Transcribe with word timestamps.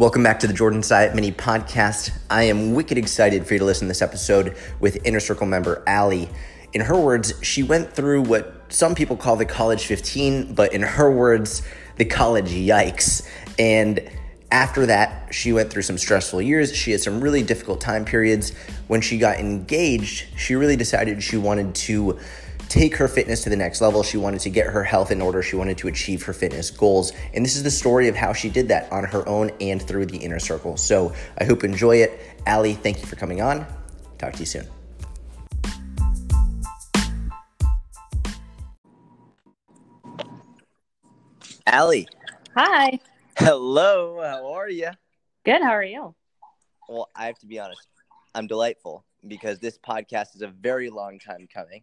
Welcome 0.00 0.22
back 0.22 0.40
to 0.40 0.46
the 0.46 0.54
Jordan 0.54 0.80
Syatt 0.80 1.14
Mini 1.14 1.30
Podcast. 1.30 2.10
I 2.30 2.44
am 2.44 2.72
wicked 2.72 2.96
excited 2.96 3.46
for 3.46 3.52
you 3.52 3.58
to 3.58 3.66
listen 3.66 3.86
to 3.86 3.90
this 3.90 4.00
episode 4.00 4.56
with 4.80 5.04
Inner 5.04 5.20
Circle 5.20 5.46
member 5.46 5.82
Ali. 5.86 6.30
In 6.72 6.80
her 6.80 6.98
words, 6.98 7.34
she 7.42 7.62
went 7.62 7.92
through 7.92 8.22
what 8.22 8.64
some 8.70 8.94
people 8.94 9.18
call 9.18 9.36
the 9.36 9.44
college 9.44 9.84
15, 9.84 10.54
but 10.54 10.72
in 10.72 10.80
her 10.80 11.14
words, 11.14 11.60
the 11.98 12.06
college 12.06 12.48
yikes. 12.48 13.28
And 13.58 14.10
after 14.50 14.86
that, 14.86 15.34
she 15.34 15.52
went 15.52 15.68
through 15.70 15.82
some 15.82 15.98
stressful 15.98 16.40
years. 16.40 16.74
She 16.74 16.92
had 16.92 17.02
some 17.02 17.20
really 17.20 17.42
difficult 17.42 17.82
time 17.82 18.06
periods. 18.06 18.54
When 18.88 19.02
she 19.02 19.18
got 19.18 19.38
engaged, 19.38 20.28
she 20.34 20.54
really 20.54 20.76
decided 20.76 21.22
she 21.22 21.36
wanted 21.36 21.74
to 21.74 22.18
take 22.70 22.94
her 22.96 23.08
fitness 23.08 23.42
to 23.42 23.50
the 23.50 23.56
next 23.56 23.80
level. 23.80 24.02
She 24.02 24.16
wanted 24.16 24.40
to 24.42 24.50
get 24.50 24.68
her 24.68 24.84
health 24.84 25.10
in 25.10 25.20
order. 25.20 25.42
She 25.42 25.56
wanted 25.56 25.76
to 25.78 25.88
achieve 25.88 26.22
her 26.22 26.32
fitness 26.32 26.70
goals. 26.70 27.12
And 27.34 27.44
this 27.44 27.56
is 27.56 27.64
the 27.64 27.70
story 27.70 28.06
of 28.08 28.14
how 28.14 28.32
she 28.32 28.48
did 28.48 28.68
that 28.68 28.90
on 28.92 29.04
her 29.04 29.28
own 29.28 29.50
and 29.60 29.82
through 29.82 30.06
the 30.06 30.16
inner 30.16 30.38
circle. 30.38 30.76
So 30.76 31.12
I 31.38 31.44
hope 31.44 31.62
you 31.64 31.68
enjoy 31.68 31.96
it. 31.96 32.18
Ali, 32.46 32.74
thank 32.74 33.00
you 33.00 33.06
for 33.06 33.16
coming 33.16 33.42
on. 33.42 33.66
Talk 34.18 34.34
to 34.34 34.38
you 34.38 34.46
soon. 34.46 34.66
Ali. 41.66 42.08
Hi. 42.56 42.98
Hello. 43.36 44.20
How 44.22 44.52
are 44.52 44.70
you? 44.70 44.90
Good. 45.44 45.60
How 45.60 45.70
are 45.70 45.82
you? 45.82 46.14
Well, 46.88 47.08
I 47.16 47.26
have 47.26 47.38
to 47.40 47.46
be 47.46 47.58
honest. 47.58 47.88
I'm 48.34 48.46
delightful 48.46 49.04
because 49.26 49.58
this 49.58 49.76
podcast 49.76 50.36
is 50.36 50.42
a 50.42 50.48
very 50.48 50.88
long 50.88 51.18
time 51.18 51.48
coming 51.52 51.82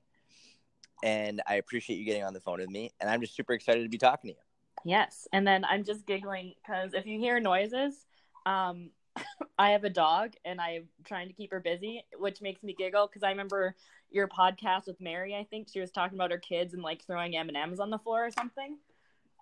and 1.03 1.41
I 1.47 1.55
appreciate 1.55 1.97
you 1.97 2.05
getting 2.05 2.23
on 2.23 2.33
the 2.33 2.39
phone 2.39 2.59
with 2.59 2.69
me. 2.69 2.91
And 2.99 3.09
I'm 3.09 3.21
just 3.21 3.35
super 3.35 3.53
excited 3.53 3.83
to 3.83 3.89
be 3.89 3.97
talking 3.97 4.29
to 4.31 4.35
you. 4.35 4.41
Yes, 4.85 5.27
and 5.33 5.45
then 5.45 5.65
I'm 5.65 5.83
just 5.83 6.05
giggling 6.05 6.53
because 6.61 6.93
if 6.93 7.05
you 7.05 7.19
hear 7.19 7.39
noises, 7.39 8.05
um, 8.45 8.91
I 9.59 9.71
have 9.71 9.83
a 9.83 9.89
dog 9.89 10.33
and 10.45 10.61
I'm 10.61 10.87
trying 11.03 11.27
to 11.27 11.33
keep 11.33 11.51
her 11.51 11.59
busy, 11.59 12.03
which 12.17 12.41
makes 12.41 12.63
me 12.63 12.75
giggle 12.77 13.07
because 13.07 13.23
I 13.23 13.29
remember 13.29 13.75
your 14.11 14.27
podcast 14.27 14.87
with 14.87 15.01
Mary. 15.01 15.35
I 15.35 15.43
think 15.43 15.67
she 15.71 15.79
was 15.79 15.91
talking 15.91 16.17
about 16.17 16.31
her 16.31 16.37
kids 16.37 16.73
and 16.73 16.83
like 16.83 17.05
throwing 17.05 17.35
M 17.35 17.47
and 17.47 17.57
M's 17.57 17.79
on 17.79 17.89
the 17.89 17.97
floor 17.97 18.25
or 18.25 18.31
something. 18.31 18.77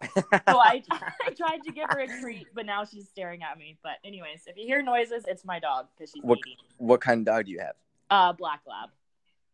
so 0.16 0.24
I, 0.48 0.84
I 1.26 1.32
tried 1.32 1.64
to 1.64 1.72
give 1.72 1.90
her 1.90 2.00
a 2.00 2.20
treat, 2.20 2.48
but 2.54 2.66
now 2.66 2.84
she's 2.84 3.08
staring 3.08 3.42
at 3.44 3.58
me. 3.58 3.78
But 3.82 3.94
anyways, 4.04 4.44
if 4.48 4.58
you 4.58 4.66
hear 4.66 4.82
noises, 4.82 5.24
it's 5.28 5.46
my 5.46 5.60
dog 5.60 5.88
because 5.96 6.12
she's 6.12 6.24
what, 6.24 6.40
what 6.78 7.02
kind 7.02 7.20
of 7.20 7.34
dog 7.34 7.46
do 7.46 7.52
you 7.52 7.60
have? 7.60 7.76
Uh, 8.10 8.34
black 8.34 8.62
lab. 8.68 8.90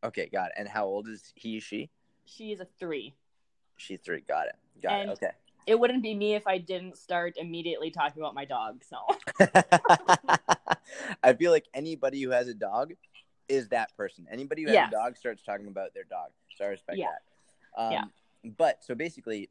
Okay, 0.03 0.30
got 0.31 0.47
it. 0.47 0.53
And 0.58 0.68
how 0.68 0.86
old 0.86 1.08
is 1.08 1.31
he? 1.36 1.58
Or 1.58 1.62
she? 1.62 1.90
She 2.36 2.52
is 2.52 2.60
a 2.60 2.68
three. 2.80 3.14
She's 3.78 4.00
three. 4.00 4.22
Got 4.22 4.48
it. 4.48 4.56
Got 4.82 4.94
and 4.94 5.10
it. 5.10 5.14
Okay. 5.14 5.32
It 5.68 5.80
wouldn't 5.80 6.02
be 6.02 6.16
me 6.16 6.34
if 6.36 6.48
I 6.48 6.58
didn't 6.58 6.98
start 6.98 7.36
immediately 7.38 7.92
talking 7.92 8.22
about 8.22 8.34
my 8.34 8.46
dog. 8.46 8.84
So. 8.84 8.98
I 11.24 11.34
feel 11.34 11.52
like 11.52 11.66
anybody 11.74 12.22
who 12.22 12.32
has 12.32 12.48
a 12.48 12.54
dog 12.54 12.94
is 13.48 13.70
that 13.70 13.96
person. 13.96 14.28
Anybody 14.32 14.64
who 14.64 14.70
has 14.70 14.76
yes. 14.76 14.90
a 14.90 14.92
dog 14.92 15.18
starts 15.18 15.44
talking 15.44 15.68
about 15.68 15.94
their 15.94 16.04
dog. 16.04 16.30
So 16.58 16.66
I 16.66 16.70
respect 16.70 16.98
yeah. 16.98 17.08
that. 17.76 17.82
Um, 17.82 17.92
yeah. 17.92 18.04
But 18.58 18.84
so 18.84 18.96
basically, 18.96 19.50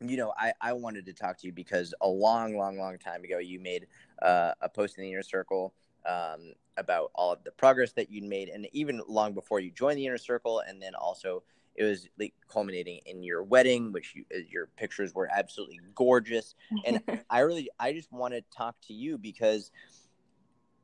you 0.00 0.16
know, 0.16 0.32
I, 0.36 0.52
I 0.60 0.72
wanted 0.72 1.06
to 1.06 1.12
talk 1.12 1.38
to 1.38 1.46
you 1.46 1.52
because 1.52 1.94
a 2.00 2.08
long, 2.08 2.56
long, 2.56 2.78
long 2.78 2.98
time 2.98 3.22
ago, 3.22 3.38
you 3.38 3.60
made 3.60 3.86
uh, 4.22 4.52
a 4.60 4.68
post 4.68 4.98
in 4.98 5.04
the 5.04 5.12
inner 5.12 5.22
circle 5.22 5.74
um, 6.06 6.54
about 6.76 7.10
all 7.14 7.32
of 7.32 7.44
the 7.44 7.50
progress 7.52 7.92
that 7.92 8.10
you'd 8.10 8.24
made, 8.24 8.48
and 8.48 8.66
even 8.72 9.02
long 9.06 9.34
before 9.34 9.60
you 9.60 9.70
joined 9.70 9.98
the 9.98 10.06
inner 10.06 10.18
circle, 10.18 10.60
and 10.60 10.80
then 10.82 10.94
also 10.94 11.42
it 11.80 11.84
was 11.84 12.06
like 12.18 12.34
culminating 12.46 13.00
in 13.06 13.22
your 13.22 13.42
wedding, 13.42 13.90
which 13.90 14.14
you, 14.14 14.24
uh, 14.34 14.40
your 14.50 14.66
pictures 14.76 15.14
were 15.14 15.30
absolutely 15.34 15.80
gorgeous. 15.94 16.54
And 16.84 17.00
I 17.30 17.38
really, 17.38 17.70
I 17.80 17.94
just 17.94 18.12
want 18.12 18.34
to 18.34 18.42
talk 18.54 18.76
to 18.88 18.92
you 18.92 19.16
because 19.16 19.70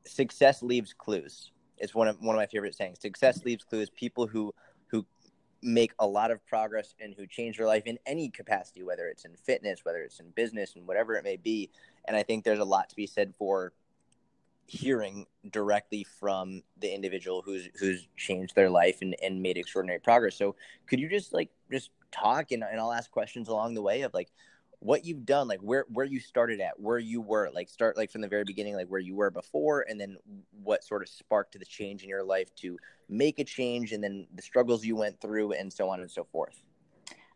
success 0.07 0.63
leaves 0.63 0.93
clues. 0.93 1.51
It's 1.77 1.93
one 1.93 2.07
of 2.07 2.19
one 2.19 2.35
of 2.35 2.39
my 2.39 2.47
favorite 2.47 2.73
sayings. 2.73 2.99
Success 2.99 3.45
leaves 3.45 3.63
clues. 3.63 3.91
People 3.91 4.25
who 4.25 4.51
who 4.87 5.05
make 5.61 5.93
a 5.99 6.07
lot 6.07 6.31
of 6.31 6.43
progress 6.47 6.95
and 6.99 7.13
who 7.15 7.27
change 7.27 7.57
their 7.57 7.67
life 7.67 7.83
in 7.85 7.99
any 8.07 8.29
capacity, 8.29 8.81
whether 8.81 9.07
it's 9.07 9.23
in 9.23 9.35
fitness, 9.35 9.81
whether 9.83 9.99
it's 9.99 10.19
in 10.19 10.31
business, 10.31 10.75
and 10.75 10.87
whatever 10.87 11.13
it 11.13 11.23
may 11.23 11.37
be. 11.37 11.69
And 12.05 12.17
I 12.17 12.23
think 12.23 12.43
there's 12.43 12.57
a 12.57 12.65
lot 12.65 12.89
to 12.89 12.95
be 12.95 13.05
said 13.05 13.35
for 13.37 13.71
hearing 14.67 15.25
directly 15.49 16.05
from 16.19 16.61
the 16.77 16.93
individual 16.93 17.41
who's 17.41 17.69
who's 17.79 18.07
changed 18.17 18.53
their 18.53 18.69
life 18.69 18.97
and, 19.01 19.15
and 19.23 19.41
made 19.41 19.57
extraordinary 19.57 19.99
progress. 19.99 20.35
So 20.35 20.55
could 20.87 20.99
you 20.99 21.09
just 21.09 21.33
like 21.33 21.49
just 21.71 21.89
talk 22.11 22.51
and, 22.51 22.63
and 22.63 22.79
I'll 22.79 22.91
ask 22.91 23.09
questions 23.09 23.47
along 23.47 23.73
the 23.73 23.81
way 23.81 24.01
of 24.01 24.13
like 24.13 24.29
what 24.79 25.05
you've 25.05 25.25
done, 25.25 25.47
like 25.47 25.59
where 25.61 25.85
where 25.89 26.05
you 26.05 26.19
started 26.19 26.59
at, 26.61 26.79
where 26.79 26.99
you 26.99 27.21
were, 27.21 27.49
like 27.53 27.69
start 27.69 27.97
like 27.97 28.11
from 28.11 28.21
the 28.21 28.27
very 28.27 28.43
beginning, 28.43 28.75
like 28.75 28.87
where 28.87 28.99
you 28.99 29.15
were 29.15 29.31
before, 29.31 29.85
and 29.89 29.99
then 29.99 30.17
what 30.63 30.83
sort 30.83 31.01
of 31.01 31.09
sparked 31.09 31.57
the 31.57 31.65
change 31.65 32.03
in 32.03 32.09
your 32.09 32.23
life 32.23 32.53
to 32.55 32.77
make 33.09 33.39
a 33.39 33.43
change, 33.43 33.91
and 33.91 34.03
then 34.03 34.27
the 34.35 34.41
struggles 34.41 34.85
you 34.85 34.95
went 34.95 35.19
through, 35.19 35.53
and 35.53 35.71
so 35.71 35.89
on 35.89 36.01
and 36.01 36.11
so 36.11 36.25
forth. 36.25 36.61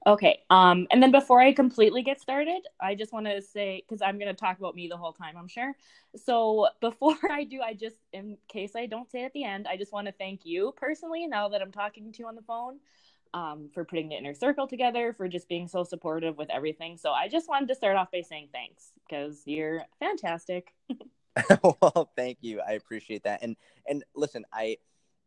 Okay. 0.08 0.40
Um, 0.50 0.88
and 0.90 1.02
then 1.02 1.12
before 1.12 1.40
I 1.40 1.54
completely 1.54 2.02
get 2.02 2.20
started, 2.20 2.62
I 2.80 2.96
just 2.96 3.14
want 3.14 3.28
to 3.28 3.42
say 3.42 3.84
because 3.88 4.02
I'm 4.02 4.18
going 4.18 4.34
to 4.34 4.40
talk 4.40 4.58
about 4.58 4.76
me 4.76 4.88
the 4.88 4.98
whole 4.98 5.14
time, 5.14 5.36
I'm 5.38 5.48
sure. 5.48 5.76
So 6.16 6.68
before 6.80 7.18
I 7.30 7.44
do, 7.44 7.62
I 7.62 7.74
just, 7.74 7.98
in 8.12 8.38
case 8.48 8.76
I 8.76 8.88
don't 8.88 9.10
say 9.12 9.24
at 9.26 9.34
the 9.34 9.44
end, 9.44 9.68
I 9.68 9.78
just 9.78 9.94
want 9.94 10.08
to 10.08 10.14
thank 10.14 10.42
you 10.44 10.74
personally. 10.76 11.28
Now 11.28 11.50
that 11.50 11.62
I'm 11.62 11.72
talking 11.72 12.12
to 12.12 12.20
you 12.20 12.28
on 12.28 12.36
the 12.36 12.42
phone, 12.42 12.80
um, 13.34 13.70
for 13.74 13.86
putting 13.86 14.10
the 14.10 14.16
inner 14.16 14.34
circle 14.34 14.68
together, 14.68 15.14
for 15.14 15.28
just 15.28 15.48
being 15.48 15.68
so 15.68 15.84
supportive 15.84 16.38
with 16.38 16.50
everything. 16.50 16.98
So 16.98 17.12
I 17.12 17.28
just 17.28 17.48
wanted 17.48 17.70
to 17.70 17.76
start 17.76 17.96
off 17.96 18.12
by 18.12 18.22
saying 18.22 18.50
thanks 18.52 18.92
because 19.08 19.44
you're 19.46 19.84
fantastic. 20.00 20.74
well, 21.64 22.12
thank 22.18 22.40
you. 22.42 22.60
I 22.60 22.74
appreciate 22.74 23.24
that. 23.24 23.42
And 23.42 23.56
and 23.88 24.04
listen, 24.16 24.46
I 24.52 24.78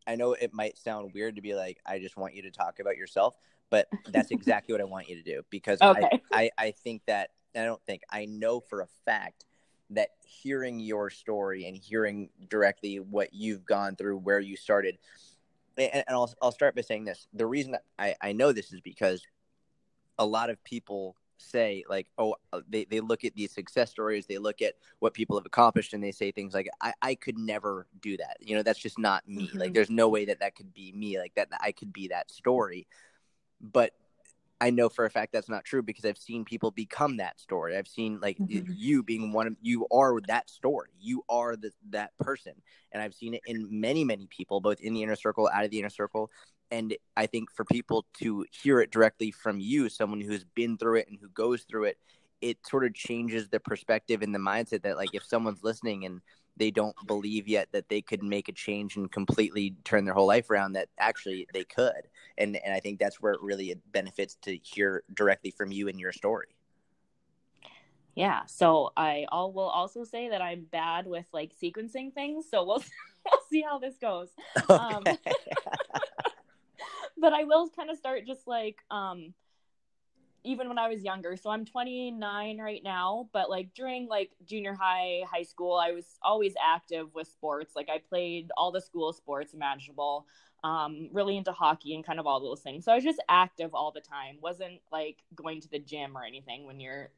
I 0.07 0.17
know 0.17 0.35
it 0.35 0.53
might 0.53 0.77
sound 0.77 1.13
weird 1.15 1.37
to 1.37 1.43
be 1.43 1.55
like, 1.55 1.79
I 1.87 1.99
just 1.99 2.17
want 2.17 2.35
you 2.35 2.43
to 2.43 2.51
talk 2.51 2.79
about 2.79 2.97
yourself, 2.97 3.37
but 3.71 3.89
that's 4.13 4.31
exactly 4.31 4.73
what 4.73 4.81
I 4.81 4.85
want 4.85 5.09
you 5.09 5.17
to 5.17 5.23
do 5.23 5.43
because 5.51 5.81
okay. 5.81 6.21
I, 6.33 6.51
I, 6.59 6.67
I 6.67 6.71
think 6.71 7.03
that 7.07 7.31
I 7.57 7.65
don't 7.65 7.83
think 7.87 8.03
I 8.11 8.27
know 8.27 8.61
for 8.61 8.81
a 8.81 8.89
fact 9.05 9.45
that 9.91 10.11
hearing 10.25 10.81
your 10.81 11.11
story 11.11 11.67
and 11.67 11.77
hearing 11.77 12.31
directly 12.49 12.97
what 13.01 13.33
you've 13.33 13.65
gone 13.65 13.97
through, 13.97 14.19
where 14.19 14.41
you 14.41 14.57
started, 14.57 14.99
and, 15.77 15.91
and 15.95 16.05
I'll, 16.09 16.33
I'll 16.43 16.53
start 16.53 16.75
by 16.75 16.83
saying 16.83 17.05
this. 17.05 17.29
The 17.33 17.47
reason 17.47 17.77
I, 17.99 18.17
I 18.21 18.33
know 18.33 18.53
this 18.53 18.73
is 18.73 18.81
because 18.81 19.23
a 20.19 20.27
lot 20.27 20.51
of 20.51 20.63
people 20.65 21.17
say 21.37 21.85
like 21.89 22.07
oh 22.17 22.35
uh, 22.53 22.61
they, 22.69 22.85
they 22.85 23.01
look 23.01 23.25
at 23.25 23.35
these 23.35 23.53
success 23.53 23.91
stories 23.91 24.25
they 24.27 24.39
look 24.39 24.63
at 24.63 24.75
what 25.01 25.15
people 25.15 25.37
have 25.37 25.45
accomplished 25.45 25.93
and 25.93 26.03
they 26.03 26.13
say 26.13 26.31
things 26.31 26.55
like 26.55 26.69
i, 26.81 26.93
I 27.03 27.15
could 27.17 27.37
never 27.37 27.87
do 28.01 28.17
that 28.17 28.37
you 28.41 28.55
know 28.55 28.63
that's 28.63 28.79
just 28.79 28.99
not 28.99 29.29
me 29.29 29.49
mm-hmm. 29.49 29.59
like 29.59 29.75
there's 29.75 29.91
no 29.91 30.09
way 30.09 30.25
that 30.27 30.41
that 30.41 30.55
could 30.55 30.73
be 30.73 30.93
me 30.93 31.19
like 31.19 31.35
that 31.35 31.49
i 31.61 31.73
could 31.73 31.93
be 31.93 32.09
that 32.09 32.31
story 32.31 32.87
but 33.73 33.93
I 34.61 34.71
know 34.71 34.89
for 34.89 35.05
a 35.05 35.11
fact 35.11 35.33
that's 35.33 35.49
not 35.49 35.65
true 35.65 35.83
because 35.83 36.05
I've 36.05 36.19
seen 36.19 36.45
people 36.45 36.71
become 36.71 37.17
that 37.17 37.41
story. 37.41 37.77
I've 37.77 37.89
seen 37.89 38.21
like 38.21 38.39
mm-hmm. 38.39 38.73
you 38.75 39.03
being 39.03 39.33
one 39.33 39.47
of 39.47 39.57
you 39.61 39.87
are 39.91 40.21
that 40.29 40.49
story. 40.49 40.91
You 41.01 41.25
are 41.29 41.57
the, 41.57 41.73
that 41.91 42.17
person, 42.19 42.53
and 42.93 43.03
I've 43.03 43.15
seen 43.15 43.35
it 43.35 43.43
in 43.47 43.69
many 43.71 44.05
many 44.05 44.27
people, 44.27 44.61
both 44.61 44.81
in 44.81 44.95
the 44.95 45.03
inner 45.03 45.17
circle, 45.17 45.51
out 45.53 45.65
of 45.65 45.71
the 45.71 45.81
inner 45.81 45.91
circle. 45.91 46.31
And 46.71 46.97
I 47.17 47.27
think 47.27 47.53
for 47.53 47.65
people 47.65 48.07
to 48.21 48.47
hear 48.51 48.81
it 48.81 48.91
directly 48.91 49.31
from 49.31 49.61
you, 49.61 49.89
someone 49.89 50.21
who's 50.21 50.45
been 50.45 50.79
through 50.79 50.97
it 51.01 51.09
and 51.09 51.19
who 51.21 51.29
goes 51.29 51.65
through 51.65 51.85
it, 51.85 51.99
it 52.41 52.59
sort 52.67 52.85
of 52.85 52.95
changes 52.95 53.49
the 53.49 53.61
perspective 53.61 54.23
and 54.23 54.35
the 54.35 54.39
mindset 54.39 54.83
that 54.83 54.97
like 54.97 55.11
if 55.13 55.25
someone's 55.25 55.63
listening 55.63 56.05
and 56.05 56.21
they 56.57 56.71
don't 56.71 56.97
believe 57.07 57.49
yet 57.49 57.69
that 57.73 57.89
they 57.89 58.01
could 58.01 58.23
make 58.23 58.49
a 58.49 58.53
change 58.53 58.97
and 58.97 59.11
completely 59.11 59.75
turn 59.85 60.05
their 60.05 60.15
whole 60.15 60.27
life 60.27 60.51
around 60.51 60.73
that 60.73 60.89
actually 60.99 61.47
they 61.53 61.65
could. 61.65 62.09
And 62.39 62.57
and 62.57 62.73
i 62.75 62.81
think 62.81 62.99
that's 62.99 63.21
where 63.21 63.33
it 63.33 63.43
really 63.43 63.75
benefits 63.93 64.37
to 64.43 64.57
hear 64.57 65.03
directly 65.15 65.51
from 65.51 65.73
you 65.73 65.89
and 65.89 65.99
your 65.99 66.13
story. 66.13 66.55
Yeah. 68.15 68.45
So 68.47 68.93
i 68.97 69.27
all 69.31 69.53
will 69.53 69.69
also 69.69 70.05
say 70.05 70.29
that 70.29 70.41
i'm 70.41 70.67
bad 70.71 71.07
with 71.07 71.27
like 71.33 71.53
sequencing 71.61 72.13
things. 72.13 72.47
So 72.51 72.65
we'll 72.65 72.85
we'll 73.25 73.41
see 73.51 73.63
how 73.63 73.79
this 73.79 73.97
goes. 73.97 74.29
Okay. 74.71 74.75
um, 74.83 75.03
but 77.17 77.33
i 77.33 77.45
will 77.45 77.69
kind 77.71 77.91
of 77.91 77.97
start 77.97 78.27
just 78.27 78.47
like 78.47 78.79
um 78.91 79.33
even 80.45 80.69
when 80.69 80.79
I 80.79 80.89
was 80.89 81.03
younger. 81.03 81.37
So 81.37 81.51
I'm 81.51 81.65
29 81.65 82.59
right 82.59 82.83
now, 82.85 83.29
but 83.33 83.49
like 83.49 83.73
during 83.75 84.07
like 84.07 84.31
junior 84.47 84.75
high, 84.75 85.23
high 85.31 85.43
school, 85.43 85.75
I 85.75 85.93
was 85.93 86.19
always 86.23 86.55
active 86.63 87.15
with 87.15 87.29
sports. 87.29 87.75
Like 87.75 87.89
I 87.89 87.99
played 87.99 88.51
all 88.57 88.71
the 88.71 88.81
school 88.81 89.13
sports 89.13 89.55
imaginable. 89.55 90.27
Um, 90.63 91.11
really 91.13 91.37
into 91.37 91.53
hockey 91.53 91.95
and 91.95 92.03
kind 92.03 92.19
of 92.19 92.27
all 92.27 92.41
those 92.41 92.63
things. 92.63 92.87
So 92.87 92.93
I 92.93 92.95
was 92.95 93.05
just 93.05 93.23
active 93.29 93.75
all 93.75 93.93
the 93.93 94.01
time. 94.01 94.39
Wasn't 94.41 94.81
like 94.91 95.19
going 95.35 95.61
to 95.61 95.69
the 95.69 95.79
gym 95.79 96.17
or 96.17 96.25
anything 96.25 96.65
when 96.65 96.81
you're 96.81 97.11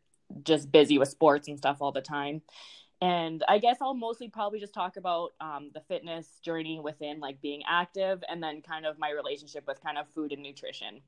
just 0.42 0.72
busy 0.72 0.98
with 0.98 1.10
sports 1.10 1.46
and 1.46 1.56
stuff 1.56 1.76
all 1.80 1.92
the 1.92 2.00
time. 2.00 2.42
And 3.00 3.44
I 3.46 3.58
guess 3.58 3.76
I'll 3.80 3.94
mostly 3.94 4.28
probably 4.28 4.58
just 4.58 4.72
talk 4.72 4.96
about 4.96 5.34
um, 5.40 5.70
the 5.74 5.80
fitness 5.80 6.40
journey 6.42 6.80
within 6.80 7.20
like 7.20 7.40
being 7.40 7.62
active 7.68 8.24
and 8.28 8.42
then 8.42 8.62
kind 8.62 8.84
of 8.84 8.98
my 8.98 9.10
relationship 9.10 9.64
with 9.68 9.80
kind 9.80 9.96
of 9.96 10.08
food 10.08 10.32
and 10.32 10.42
nutrition. 10.42 11.02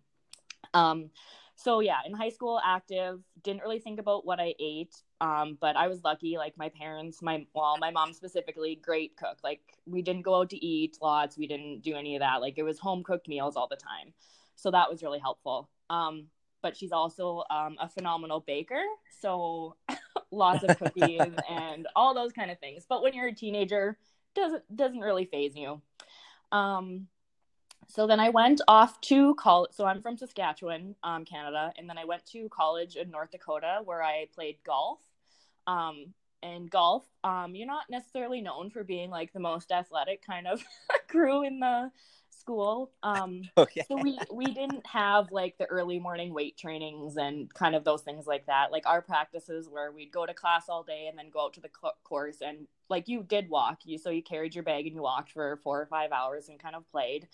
Um, 0.75 1.11
so 1.59 1.81
yeah, 1.81 1.99
in 2.07 2.15
high 2.15 2.29
school, 2.29 2.61
active. 2.65 3.19
Didn't 3.43 3.63
really 3.63 3.81
think 3.81 3.99
about 3.99 4.25
what 4.25 4.39
I 4.39 4.55
ate, 4.61 4.95
um, 5.21 5.59
but 5.61 5.75
I 5.75 5.89
was 5.89 6.05
lucky. 6.05 6.39
Like 6.39 6.57
my 6.57 6.69
parents, 6.69 7.21
my 7.21 7.45
well, 7.53 7.77
my 7.81 7.91
mom 7.91 8.13
specifically, 8.13 8.77
great 8.81 9.17
cook. 9.17 9.39
Like 9.43 9.61
we 9.85 10.01
didn't 10.01 10.23
go 10.23 10.37
out 10.37 10.51
to 10.51 10.65
eat 10.65 10.99
lots. 11.03 11.37
We 11.37 11.49
didn't 11.49 11.81
do 11.81 11.97
any 11.97 12.15
of 12.15 12.21
that. 12.21 12.41
Like 12.41 12.59
it 12.59 12.63
was 12.63 12.79
home 12.79 13.03
cooked 13.03 13.27
meals 13.27 13.57
all 13.57 13.67
the 13.67 13.75
time. 13.75 14.15
So 14.55 14.71
that 14.71 14.89
was 14.89 15.03
really 15.03 15.19
helpful. 15.19 15.69
Um, 15.91 16.27
but 16.63 16.77
she's 16.77 16.93
also 16.93 17.43
um, 17.51 17.77
a 17.81 17.89
phenomenal 17.89 18.39
baker. 18.39 18.83
So 19.21 19.75
lots 20.31 20.63
of 20.63 20.79
cookies 20.79 21.21
and 21.51 21.89
all 21.97 22.15
those 22.15 22.31
kind 22.31 22.53
of 22.53 22.61
things. 22.61 22.85
But 22.89 23.03
when 23.03 23.15
you're 23.15 23.29
a 23.29 23.35
teenager, 23.35 23.99
doesn't 24.37 24.77
doesn't 24.77 25.01
really 25.01 25.25
phase 25.25 25.57
you. 25.57 25.83
Um, 26.53 27.09
so 27.89 28.07
then 28.07 28.21
I 28.21 28.29
went 28.29 28.61
off 28.69 29.01
to 29.03 29.35
college. 29.37 29.73
So 29.73 29.87
I'm 29.87 30.03
from 30.03 30.17
Saskatchewan, 30.19 30.95
um, 31.03 31.25
Canada, 31.25 31.73
and 31.77 31.89
then 31.89 31.97
I 31.97 32.05
went 32.05 32.25
to 32.27 32.49
college 32.51 32.97
in 32.97 33.11
North 33.11 33.31
Dakota 33.31 33.81
where 33.85 34.03
I 34.03 34.27
played 34.35 34.59
golf. 34.65 34.99
Um, 35.67 36.15
and 36.43 36.71
golf, 36.71 37.05
um, 37.25 37.55
you're 37.55 37.67
not 37.67 37.91
necessarily 37.91 38.41
known 38.41 38.71
for 38.71 38.85
being 38.85 39.11
like 39.11 39.33
the 39.33 39.41
most 39.41 39.73
athletic 39.73 40.25
kind 40.25 40.47
of 40.47 40.63
crew 41.09 41.45
in 41.45 41.61
the 41.61 41.91
school. 42.31 42.93
Um, 43.03 43.43
okay. 43.59 43.85
So 43.89 43.97
we 43.97 44.19
we 44.33 44.47
didn't 44.47 44.87
have 44.87 45.33
like 45.33 45.59
the 45.59 45.67
early 45.67 45.99
morning 45.99 46.33
weight 46.33 46.57
trainings 46.57 47.17
and 47.17 47.53
kind 47.53 47.75
of 47.75 47.85
those 47.85 48.03
things 48.03 48.27
like 48.27 48.47
that. 48.47 48.71
Like 48.71 48.87
our 48.87 49.03
practices 49.03 49.69
where 49.69 49.91
we'd 49.93 50.13
go 50.13 50.27
to 50.27 50.35
class 50.35 50.69
all 50.69 50.83
day 50.83 51.07
and 51.09 51.19
then 51.19 51.31
go 51.31 51.47
out 51.47 51.55
to 51.55 51.61
the 51.61 51.71
course 52.05 52.39
and 52.41 52.67
like 52.89 53.09
you 53.09 53.23
did 53.23 53.49
walk. 53.49 53.81
You 53.85 53.99
so 53.99 54.11
you 54.11 54.23
carried 54.23 54.55
your 54.55 54.65
bag 54.65 54.87
and 54.87 54.95
you 54.95 55.03
walked 55.03 55.33
for 55.33 55.59
four 55.65 55.81
or 55.81 55.87
five 55.87 56.13
hours 56.13 56.49
and 56.49 56.59
kind 56.59 56.77
of 56.77 56.89
played. 56.91 57.29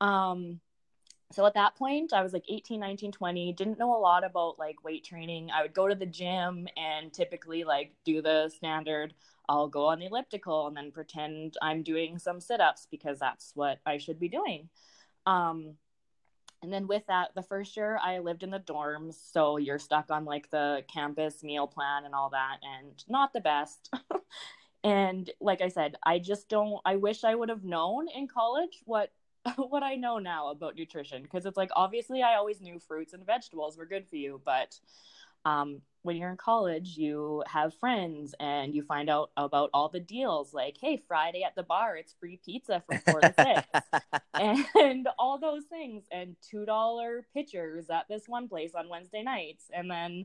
Um, 0.00 0.60
so 1.32 1.46
at 1.46 1.54
that 1.54 1.76
point, 1.76 2.12
I 2.12 2.22
was 2.22 2.32
like 2.32 2.44
18, 2.48 2.80
19, 2.80 3.12
20, 3.12 3.52
didn't 3.52 3.78
know 3.78 3.96
a 3.96 3.98
lot 4.00 4.24
about 4.24 4.58
like 4.58 4.82
weight 4.82 5.04
training. 5.04 5.50
I 5.52 5.62
would 5.62 5.74
go 5.74 5.86
to 5.86 5.94
the 5.94 6.06
gym 6.06 6.66
and 6.76 7.12
typically 7.12 7.62
like 7.62 7.92
do 8.04 8.20
the 8.20 8.48
standard, 8.48 9.14
I'll 9.48 9.68
go 9.68 9.86
on 9.86 9.98
the 9.98 10.06
elliptical 10.06 10.68
and 10.68 10.76
then 10.76 10.92
pretend 10.92 11.56
I'm 11.60 11.82
doing 11.82 12.18
some 12.18 12.40
sit 12.40 12.60
ups 12.60 12.86
because 12.88 13.18
that's 13.18 13.52
what 13.54 13.80
I 13.84 13.98
should 13.98 14.20
be 14.20 14.28
doing. 14.28 14.68
Um, 15.26 15.74
and 16.62 16.72
then 16.72 16.86
with 16.86 17.06
that, 17.08 17.30
the 17.34 17.42
first 17.42 17.76
year 17.76 17.98
I 18.02 18.18
lived 18.18 18.42
in 18.42 18.50
the 18.50 18.60
dorms. 18.60 19.16
So 19.32 19.56
you're 19.56 19.78
stuck 19.78 20.10
on 20.10 20.24
like 20.24 20.50
the 20.50 20.84
campus 20.92 21.42
meal 21.42 21.66
plan 21.66 22.04
and 22.04 22.14
all 22.14 22.30
that, 22.30 22.58
and 22.62 23.02
not 23.08 23.32
the 23.32 23.40
best. 23.40 23.92
and 24.84 25.28
like 25.40 25.62
I 25.62 25.68
said, 25.68 25.96
I 26.04 26.18
just 26.18 26.48
don't, 26.48 26.80
I 26.84 26.96
wish 26.96 27.24
I 27.24 27.34
would 27.34 27.48
have 27.48 27.64
known 27.64 28.08
in 28.08 28.28
college 28.28 28.82
what 28.84 29.10
what 29.56 29.82
I 29.82 29.96
know 29.96 30.18
now 30.18 30.48
about 30.48 30.76
nutrition 30.76 31.22
because 31.22 31.46
it's 31.46 31.56
like 31.56 31.70
obviously 31.74 32.22
I 32.22 32.34
always 32.34 32.60
knew 32.60 32.78
fruits 32.78 33.12
and 33.12 33.24
vegetables 33.24 33.76
were 33.76 33.86
good 33.86 34.06
for 34.06 34.16
you, 34.16 34.40
but 34.44 34.78
um, 35.44 35.80
when 36.02 36.16
you're 36.16 36.30
in 36.30 36.36
college, 36.36 36.96
you 36.96 37.42
have 37.46 37.74
friends 37.74 38.34
and 38.40 38.74
you 38.74 38.82
find 38.82 39.10
out 39.10 39.30
about 39.36 39.70
all 39.74 39.88
the 39.88 40.00
deals 40.00 40.54
like, 40.54 40.76
hey, 40.80 41.02
Friday 41.08 41.44
at 41.44 41.54
the 41.54 41.62
bar, 41.62 41.96
it's 41.96 42.14
free 42.18 42.38
pizza 42.44 42.82
from 42.86 42.98
four 42.98 43.20
to 43.20 43.34
six, 43.38 44.20
and 44.74 45.08
all 45.18 45.38
those 45.38 45.64
things, 45.64 46.04
and 46.10 46.36
$2 46.52 47.22
pitchers 47.34 47.90
at 47.90 48.08
this 48.08 48.28
one 48.28 48.48
place 48.48 48.72
on 48.74 48.88
Wednesday 48.88 49.22
nights. 49.22 49.66
And 49.74 49.90
then 49.90 50.24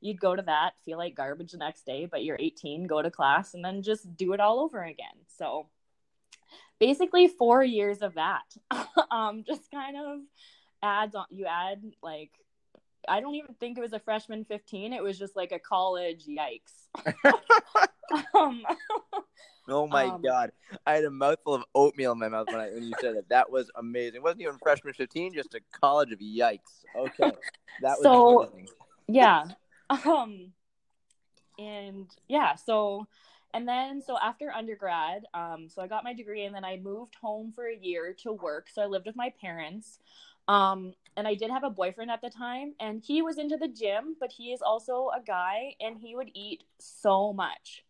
you'd 0.00 0.20
go 0.20 0.34
to 0.34 0.42
that, 0.42 0.72
feel 0.84 0.98
like 0.98 1.14
garbage 1.14 1.52
the 1.52 1.58
next 1.58 1.86
day, 1.86 2.06
but 2.06 2.24
you're 2.24 2.38
18, 2.40 2.86
go 2.86 3.02
to 3.02 3.10
class, 3.10 3.54
and 3.54 3.64
then 3.64 3.82
just 3.82 4.16
do 4.16 4.32
it 4.32 4.40
all 4.40 4.58
over 4.60 4.82
again. 4.82 5.06
So 5.26 5.66
basically 6.82 7.28
four 7.28 7.62
years 7.62 8.02
of 8.02 8.14
that. 8.14 8.42
um, 9.12 9.44
just 9.46 9.70
kind 9.70 9.96
of 9.96 10.18
adds 10.82 11.14
on. 11.14 11.26
You 11.30 11.46
add 11.46 11.80
like 12.02 12.32
I 13.08 13.20
don't 13.20 13.36
even 13.36 13.54
think 13.60 13.78
it 13.78 13.80
was 13.80 13.92
a 13.92 14.00
freshman 14.00 14.44
15. 14.44 14.92
It 14.92 15.02
was 15.02 15.16
just 15.16 15.36
like 15.36 15.52
a 15.52 15.60
college. 15.60 16.24
Yikes. 16.26 16.88
um, 18.34 18.64
oh 19.68 19.86
my 19.86 20.06
um, 20.06 20.22
god! 20.22 20.50
I 20.84 20.94
had 20.94 21.04
a 21.04 21.10
mouthful 21.10 21.54
of 21.54 21.62
oatmeal 21.72 22.12
in 22.12 22.18
my 22.18 22.28
mouth 22.28 22.48
when, 22.48 22.60
I, 22.60 22.70
when 22.70 22.82
you 22.82 22.94
said 23.00 23.14
that. 23.16 23.28
That 23.28 23.50
was 23.50 23.70
amazing. 23.76 24.16
It 24.16 24.22
wasn't 24.24 24.42
even 24.42 24.58
freshman 24.60 24.92
15, 24.94 25.34
just 25.34 25.54
a 25.54 25.60
college 25.70 26.10
of 26.10 26.18
yikes. 26.18 26.82
Okay, 26.96 27.30
that 27.82 27.96
was 27.98 28.02
so. 28.02 28.42
Amazing. 28.42 28.68
Yeah. 29.06 29.44
Um. 29.88 30.52
And 31.60 32.10
yeah, 32.26 32.56
so 32.56 33.06
and 33.54 33.68
then 33.68 34.00
so 34.00 34.16
after 34.22 34.50
undergrad 34.50 35.24
um, 35.34 35.68
so 35.68 35.82
i 35.82 35.86
got 35.86 36.04
my 36.04 36.12
degree 36.12 36.44
and 36.44 36.54
then 36.54 36.64
i 36.64 36.76
moved 36.76 37.14
home 37.20 37.52
for 37.52 37.66
a 37.66 37.76
year 37.76 38.14
to 38.18 38.32
work. 38.32 38.68
So 38.72 38.82
i 38.82 38.86
lived 38.86 39.06
with 39.06 39.16
my 39.16 39.32
parents 39.40 39.98
um, 40.48 40.94
and 41.16 41.26
i 41.28 41.34
did 41.34 41.50
have 41.50 41.64
a 41.64 41.70
boyfriend 41.70 42.10
at 42.10 42.22
the 42.22 42.30
time 42.30 42.74
and 42.80 43.02
he 43.02 43.22
was 43.22 43.38
into 43.38 43.56
the 43.56 43.68
gym 43.68 44.16
but 44.18 44.32
he 44.32 44.52
is 44.52 44.62
also 44.62 45.10
a 45.16 45.22
guy 45.24 45.74
and 45.80 45.98
he 45.98 46.16
would 46.16 46.30
eat 46.34 46.64
so 46.78 47.32
much. 47.32 47.84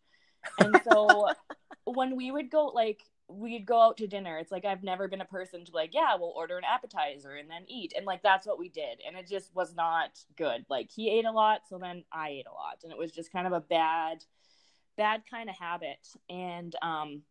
And 0.59 0.79
so 0.89 1.29
when 1.85 2.15
we 2.15 2.31
would 2.31 2.49
go 2.49 2.67
like 2.67 3.03
we'd 3.29 3.65
go 3.65 3.81
out 3.81 3.97
to 3.97 4.05
dinner 4.05 4.37
it's 4.37 4.51
like 4.51 4.65
i've 4.65 4.83
never 4.83 5.07
been 5.07 5.21
a 5.21 5.25
person 5.25 5.63
to 5.65 5.71
like 5.71 5.93
yeah 5.93 6.13
we'll 6.19 6.33
order 6.35 6.57
an 6.57 6.63
appetizer 6.65 7.35
and 7.35 7.49
then 7.49 7.63
eat. 7.67 7.93
And 7.95 8.05
like 8.05 8.21
that's 8.21 8.45
what 8.45 8.59
we 8.59 8.69
did 8.69 8.99
and 9.05 9.15
it 9.15 9.27
just 9.27 9.55
was 9.55 9.73
not 9.75 10.19
good. 10.37 10.65
Like 10.69 10.91
he 10.91 11.09
ate 11.09 11.25
a 11.25 11.31
lot 11.31 11.61
so 11.67 11.77
then 11.77 12.03
i 12.11 12.29
ate 12.29 12.47
a 12.47 12.53
lot 12.53 12.79
and 12.83 12.91
it 12.91 12.97
was 12.97 13.11
just 13.11 13.31
kind 13.31 13.47
of 13.47 13.53
a 13.53 13.61
bad 13.61 14.25
bad 14.97 15.23
kind 15.29 15.49
of 15.49 15.57
habit. 15.57 16.07
And 16.29 16.75
um, 16.81 17.23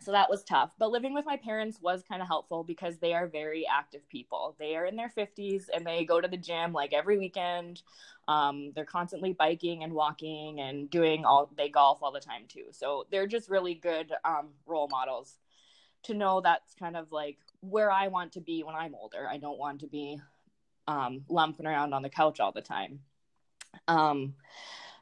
so 0.00 0.12
that 0.12 0.30
was 0.30 0.44
tough. 0.44 0.74
But 0.78 0.90
living 0.90 1.14
with 1.14 1.26
my 1.26 1.36
parents 1.36 1.80
was 1.80 2.02
kind 2.08 2.22
of 2.22 2.28
helpful 2.28 2.62
because 2.62 2.98
they 2.98 3.14
are 3.14 3.26
very 3.26 3.66
active 3.66 4.08
people. 4.08 4.54
They 4.58 4.76
are 4.76 4.86
in 4.86 4.96
their 4.96 5.10
50s 5.16 5.64
and 5.74 5.84
they 5.84 6.04
go 6.04 6.20
to 6.20 6.28
the 6.28 6.36
gym 6.36 6.72
like 6.72 6.92
every 6.92 7.18
weekend. 7.18 7.82
Um, 8.28 8.72
they're 8.74 8.84
constantly 8.84 9.32
biking 9.32 9.82
and 9.82 9.92
walking 9.92 10.60
and 10.60 10.88
doing 10.88 11.24
all, 11.24 11.50
they 11.56 11.68
golf 11.68 11.98
all 12.02 12.12
the 12.12 12.20
time 12.20 12.42
too. 12.48 12.66
So 12.70 13.06
they're 13.10 13.26
just 13.26 13.50
really 13.50 13.74
good 13.74 14.12
um, 14.24 14.50
role 14.66 14.88
models 14.88 15.38
to 16.04 16.14
know 16.14 16.40
that's 16.40 16.74
kind 16.74 16.96
of 16.96 17.10
like 17.10 17.38
where 17.60 17.90
I 17.90 18.08
want 18.08 18.32
to 18.32 18.40
be 18.40 18.62
when 18.62 18.76
I'm 18.76 18.94
older. 18.94 19.26
I 19.28 19.38
don't 19.38 19.58
want 19.58 19.80
to 19.80 19.88
be 19.88 20.20
um, 20.86 21.24
lumping 21.28 21.66
around 21.66 21.92
on 21.92 22.02
the 22.02 22.08
couch 22.08 22.38
all 22.40 22.52
the 22.52 22.62
time. 22.62 23.00
Um, 23.88 24.34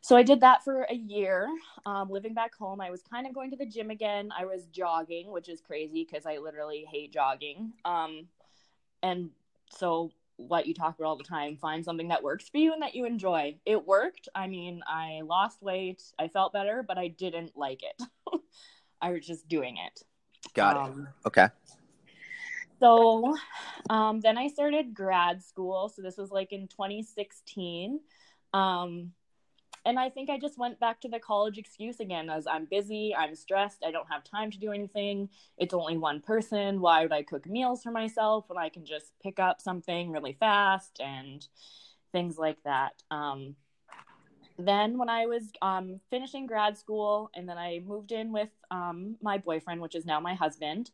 so 0.07 0.15
I 0.15 0.23
did 0.23 0.41
that 0.43 0.63
for 0.63 0.83
a 0.83 0.95
year. 0.95 1.49
Um, 1.85 2.09
living 2.09 2.33
back 2.33 2.55
home, 2.55 2.81
I 2.81 2.91
was 2.91 3.03
kind 3.03 3.27
of 3.27 3.35
going 3.35 3.51
to 3.51 3.57
the 3.57 3.67
gym 3.67 3.91
again. 3.91 4.29
I 4.39 4.45
was 4.45 4.67
jogging, 4.67 5.33
which 5.33 5.49
is 5.49 5.61
crazy 5.61 6.07
because 6.09 6.27
I 6.27 6.39
literally 6.39 6.87
hate 6.89 7.13
jogging. 7.13 7.73
Um, 7.85 8.29
and 9.03 9.31
so, 9.69 10.13
what 10.37 10.69
you 10.69 10.75
talk 10.75 10.97
about 10.97 11.09
all 11.09 11.17
the 11.17 11.25
time, 11.25 11.57
find 11.57 11.85
something 11.85 12.07
that 12.07 12.23
works 12.23 12.49
for 12.49 12.59
you 12.59 12.73
and 12.73 12.83
that 12.83 12.95
you 12.95 13.05
enjoy. 13.05 13.57
It 13.67 13.85
worked. 13.85 14.29
I 14.33 14.47
mean, 14.47 14.81
I 14.87 15.23
lost 15.25 15.61
weight, 15.61 16.05
I 16.21 16.29
felt 16.29 16.53
better, 16.53 16.85
but 16.87 16.99
I 16.99 17.09
didn't 17.09 17.57
like 17.57 17.83
it. 17.83 18.01
I 19.03 19.11
was 19.11 19.27
just 19.27 19.49
doing 19.49 19.77
it. 19.77 20.05
Got 20.55 20.77
um, 20.77 21.09
it. 21.25 21.27
Okay. 21.27 21.49
So 22.79 23.35
um, 23.91 24.21
then 24.21 24.39
I 24.39 24.47
started 24.47 24.95
grad 24.95 25.43
school. 25.43 25.89
So 25.89 26.01
this 26.01 26.17
was 26.17 26.31
like 26.31 26.53
in 26.53 26.69
2016. 26.69 27.99
Um, 28.55 29.11
and 29.87 29.99
I 30.01 30.11
think 30.11 30.29
I 30.29 30.39
just 30.39 30.59
went 30.59 30.81
back 30.81 31.01
to 31.03 31.09
the 31.09 31.21
college 31.21 31.59
excuse 31.59 32.01
again 32.01 32.29
as 32.29 32.47
I'm 32.47 32.67
busy, 32.67 33.15
I'm 33.17 33.37
stressed, 33.37 33.85
I 33.87 33.93
don't 33.93 34.11
have 34.11 34.25
time 34.25 34.51
to 34.51 34.59
do 34.59 34.73
anything. 34.73 35.29
It's 35.57 35.73
only 35.73 35.97
one 35.97 36.21
person. 36.21 36.81
Why 36.81 37.03
would 37.03 37.13
I 37.13 37.23
cook 37.23 37.47
meals 37.47 37.85
for 37.85 37.93
myself 37.93 38.45
when 38.49 38.59
I 38.59 38.69
can 38.69 38.85
just 38.85 39.13
pick 39.23 39.39
up 39.39 39.61
something 39.61 40.11
really 40.11 40.37
fast 40.39 41.01
and 41.01 41.47
things 42.13 42.37
like 42.37 42.59
that? 42.65 43.03
Um, 43.13 43.55
then 44.59 44.99
when 44.99 45.09
I 45.09 45.27
was 45.27 45.53
um, 45.63 46.01
finishing 46.11 46.47
grad 46.47 46.77
school 46.77 47.31
and 47.35 47.49
then 47.49 47.57
I 47.57 47.81
moved 47.87 48.11
in 48.11 48.33
with 48.33 48.49
um, 48.71 49.17
my 49.23 49.39
boyfriend, 49.39 49.81
which 49.81 49.95
is 49.95 50.05
now 50.05 50.19
my 50.19 50.35
husband. 50.35 50.91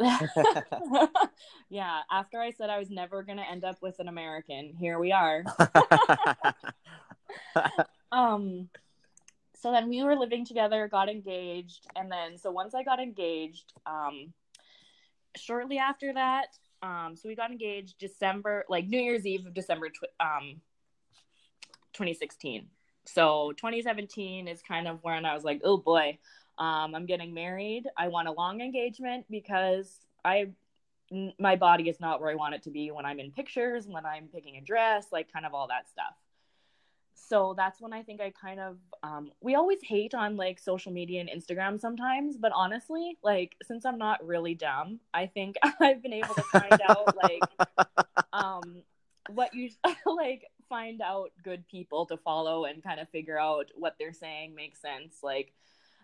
Yeah, 1.72 2.00
after 2.10 2.40
I 2.40 2.50
said 2.50 2.68
I 2.68 2.78
was 2.78 2.90
never 2.90 3.22
going 3.22 3.38
to 3.38 3.48
end 3.48 3.64
up 3.64 3.80
with 3.80 4.00
an 4.00 4.08
American, 4.08 4.74
here 4.78 4.98
we 4.98 5.12
are. 5.12 5.44
um 8.12 8.68
so 9.54 9.70
then 9.70 9.88
we 9.88 10.02
were 10.02 10.16
living 10.16 10.44
together, 10.44 10.88
got 10.88 11.08
engaged, 11.08 11.86
and 11.94 12.10
then 12.10 12.38
so 12.38 12.50
once 12.50 12.74
I 12.74 12.82
got 12.82 12.98
engaged, 12.98 13.72
um 13.86 14.32
shortly 15.36 15.78
after 15.78 16.12
that, 16.14 16.46
um 16.82 17.14
so 17.14 17.28
we 17.28 17.36
got 17.36 17.52
engaged 17.52 17.98
December 17.98 18.64
like 18.68 18.88
New 18.88 19.00
Year's 19.00 19.24
Eve 19.26 19.46
of 19.46 19.54
December 19.54 19.90
tw- 19.90 20.10
um 20.18 20.60
2016. 21.92 22.66
So 23.04 23.52
2017 23.56 24.48
is 24.48 24.60
kind 24.62 24.88
of 24.88 24.98
when 25.02 25.24
I 25.24 25.34
was 25.34 25.44
like, 25.44 25.60
oh 25.64 25.76
boy, 25.76 26.18
um, 26.60 26.94
I'm 26.94 27.06
getting 27.06 27.32
married. 27.32 27.88
I 27.96 28.08
want 28.08 28.28
a 28.28 28.32
long 28.32 28.60
engagement 28.60 29.24
because 29.30 29.90
I 30.24 30.50
my 31.40 31.56
body 31.56 31.88
is 31.88 31.98
not 31.98 32.20
where 32.20 32.30
I 32.30 32.36
want 32.36 32.54
it 32.54 32.62
to 32.64 32.70
be 32.70 32.92
when 32.92 33.04
I'm 33.04 33.18
in 33.18 33.32
pictures, 33.32 33.88
when 33.88 34.06
I'm 34.06 34.28
picking 34.28 34.56
a 34.56 34.60
dress, 34.60 35.06
like 35.10 35.32
kind 35.32 35.44
of 35.44 35.54
all 35.54 35.66
that 35.66 35.88
stuff. 35.88 36.14
So 37.14 37.54
that's 37.56 37.80
when 37.80 37.92
I 37.92 38.02
think 38.02 38.20
I 38.20 38.30
kind 38.30 38.60
of 38.60 38.76
um, 39.02 39.32
we 39.40 39.54
always 39.54 39.78
hate 39.82 40.14
on 40.14 40.36
like 40.36 40.58
social 40.60 40.92
media 40.92 41.20
and 41.20 41.30
Instagram 41.30 41.80
sometimes, 41.80 42.36
but 42.36 42.52
honestly, 42.54 43.18
like 43.24 43.56
since 43.66 43.84
I'm 43.84 43.98
not 43.98 44.24
really 44.24 44.54
dumb, 44.54 45.00
I 45.14 45.26
think 45.26 45.56
I've 45.80 46.02
been 46.02 46.12
able 46.12 46.34
to 46.34 46.42
find 46.42 46.80
out 46.88 47.16
like 47.16 47.42
um, 48.32 48.82
what 49.30 49.54
you 49.54 49.70
like 50.06 50.44
find 50.68 51.00
out 51.00 51.32
good 51.42 51.66
people 51.66 52.06
to 52.06 52.16
follow 52.18 52.66
and 52.66 52.82
kind 52.82 53.00
of 53.00 53.08
figure 53.08 53.38
out 53.38 53.70
what 53.74 53.96
they're 53.98 54.12
saying 54.12 54.54
makes 54.54 54.80
sense. 54.80 55.16
Like 55.22 55.52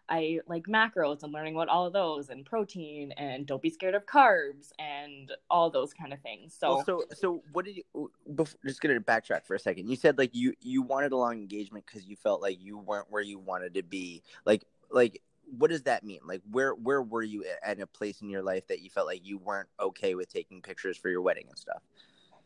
I 0.09 0.41
like 0.47 0.65
macros 0.65 1.23
and 1.23 1.33
learning 1.33 1.55
about 1.55 1.69
all 1.69 1.87
of 1.87 1.93
those 1.93 2.29
and 2.29 2.45
protein 2.45 3.13
and 3.13 3.47
don't 3.47 3.63
be 3.63 3.71
scared 3.71 3.95
of 3.95 4.07
carbs 4.07 4.71
and 4.79 5.33
all 5.51 5.71
those 5.71 5.93
kind 5.93 6.13
of 6.13 6.21
things. 6.21 6.55
So, 6.59 6.77
well, 6.77 6.85
so, 6.85 7.05
so 7.15 7.43
what 7.53 7.65
did 7.65 7.77
you? 7.77 8.11
Before, 8.35 8.59
just 8.65 8.81
gonna 8.81 9.01
backtrack 9.01 9.47
for 9.47 9.55
a 9.55 9.59
second. 9.59 9.89
You 9.89 9.97
said 9.97 10.19
like 10.19 10.35
you 10.35 10.55
you 10.61 10.83
wanted 10.83 11.13
a 11.13 11.17
long 11.17 11.39
engagement 11.39 11.85
because 11.87 12.07
you 12.07 12.17
felt 12.17 12.41
like 12.41 12.59
you 12.61 12.79
weren't 12.79 13.11
where 13.11 13.23
you 13.23 13.39
wanted 13.39 13.75
to 13.75 13.83
be. 13.83 14.23
Like 14.45 14.65
like 14.91 15.23
what 15.59 15.71
does 15.71 15.83
that 15.83 16.05
mean? 16.05 16.21
Like 16.27 16.43
where 16.51 16.75
where 16.75 17.03
were 17.03 17.23
you 17.23 17.45
at 17.63 17.81
a 17.81 17.87
place 17.87 18.23
in 18.23 18.31
your 18.31 18.43
life 18.43 18.67
that 18.69 18.81
you 18.81 18.91
felt 18.91 19.07
like 19.07 19.25
you 19.25 19.39
weren't 19.39 19.69
okay 19.81 20.15
with 20.15 20.33
taking 20.33 20.63
pictures 20.63 20.97
for 20.97 21.09
your 21.09 21.23
wedding 21.23 21.47
and 21.49 21.59
stuff? 21.59 21.83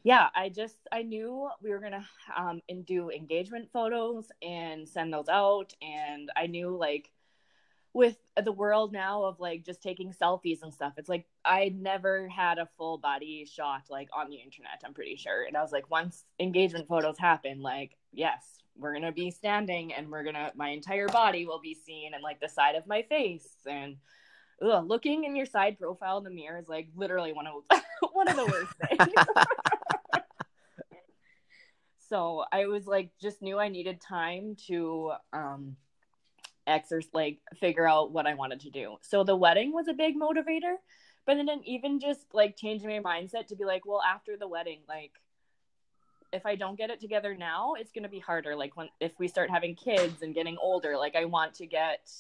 yeah 0.03 0.29
i 0.35 0.49
just 0.49 0.77
i 0.93 1.03
knew 1.03 1.49
we 1.63 1.71
were 1.71 1.79
gonna 1.79 2.07
um 2.35 2.61
and 2.69 2.87
do 2.87 3.11
engagement 3.11 3.69
photos 3.73 4.29
and 4.43 4.89
send 4.89 5.13
those 5.13 5.29
out 5.29 5.75
and 5.83 6.31
i 6.37 6.47
knew 6.47 6.75
like 6.75 7.11
with 7.93 8.17
the 8.43 8.53
world 8.53 8.93
now 8.93 9.25
of 9.25 9.41
like 9.41 9.65
just 9.65 9.83
taking 9.83 10.13
selfies 10.13 10.63
and 10.63 10.73
stuff. 10.73 10.95
It's 10.97 11.09
like 11.09 11.27
i 11.45 11.73
never 11.75 12.29
had 12.29 12.59
a 12.59 12.69
full 12.77 12.99
body 12.99 13.47
shot 13.51 13.83
like 13.91 14.09
on 14.13 14.29
the 14.29 14.37
internet 14.37 14.83
i'm 14.85 14.95
pretty 14.95 15.17
sure. 15.17 15.45
And 15.45 15.57
i 15.57 15.63
was 15.63 15.73
like 15.73 15.91
once 15.91 16.25
engagement 16.39 16.89
photos 16.89 17.19
happen 17.19 17.63
like 17.63 17.97
yes 18.13 18.59
we're 18.77 18.95
gonna 18.95 19.13
be 19.13 19.31
standing 19.31 19.93
and 19.93 20.09
we're 20.11 20.23
gonna 20.25 20.53
my 20.55 20.69
entire 20.69 21.09
body 21.09 21.47
will 21.47 21.61
be 21.61 21.75
seen 21.75 22.15
and 22.15 22.23
like 22.23 22.41
the 22.41 22.49
side 22.49 22.77
of 22.77 22.87
my 22.87 23.03
face. 23.03 23.49
And 23.67 23.97
ugh, 24.63 24.85
looking 24.87 25.25
in 25.25 25.37
your 25.37 25.47
side 25.47 25.79
profile 25.79 26.19
in 26.19 26.25
the 26.25 26.31
mirror 26.31 26.59
is 26.59 26.69
like 26.69 26.89
literally 26.95 27.33
one 27.33 27.47
of 27.47 27.55
one 28.13 28.29
of 28.29 28.37
the 28.37 28.47
worst 28.47 28.73
things. 28.89 29.15
So 32.11 32.43
i 32.51 32.67
was 32.67 32.89
like 32.89 33.11
just 33.23 33.41
knew 33.41 33.61
i 33.61 33.69
needed 33.69 34.01
time 34.01 34.57
to 34.67 35.13
um 35.33 35.77
exercise 36.71 37.11
like 37.13 37.39
figure 37.59 37.87
out 37.87 38.13
what 38.13 38.27
i 38.27 38.35
wanted 38.35 38.61
to 38.61 38.71
do. 38.71 38.97
So 39.03 39.25
the 39.25 39.37
wedding 39.37 39.73
was 39.73 39.89
a 39.89 39.95
big 39.95 40.17
motivator 40.17 40.77
but 41.27 41.37
then 41.47 41.61
even 41.65 42.01
just 42.01 42.27
like 42.33 42.57
changing 42.57 42.89
my 42.89 42.99
mindset 42.99 43.47
to 43.49 43.57
be 43.57 43.65
like 43.65 43.87
well 43.87 44.03
after 44.03 44.37
the 44.37 44.49
wedding 44.49 44.81
like 44.89 45.13
if 46.33 46.47
i 46.47 46.55
don't 46.55 46.77
get 46.77 46.91
it 46.91 47.01
together 47.01 47.35
now 47.35 47.75
it's 47.79 47.93
going 47.93 48.03
to 48.03 48.09
be 48.09 48.21
harder. 48.21 48.57
Like 48.57 48.77
when 48.77 48.89
if 49.01 49.13
we 49.19 49.29
start 49.29 49.51
having 49.51 49.75
kids 49.75 50.23
and 50.23 50.35
getting 50.35 50.57
older 50.61 50.97
like 50.97 51.17
i 51.17 51.25
want 51.25 51.55
to 51.55 51.67
get 51.67 52.11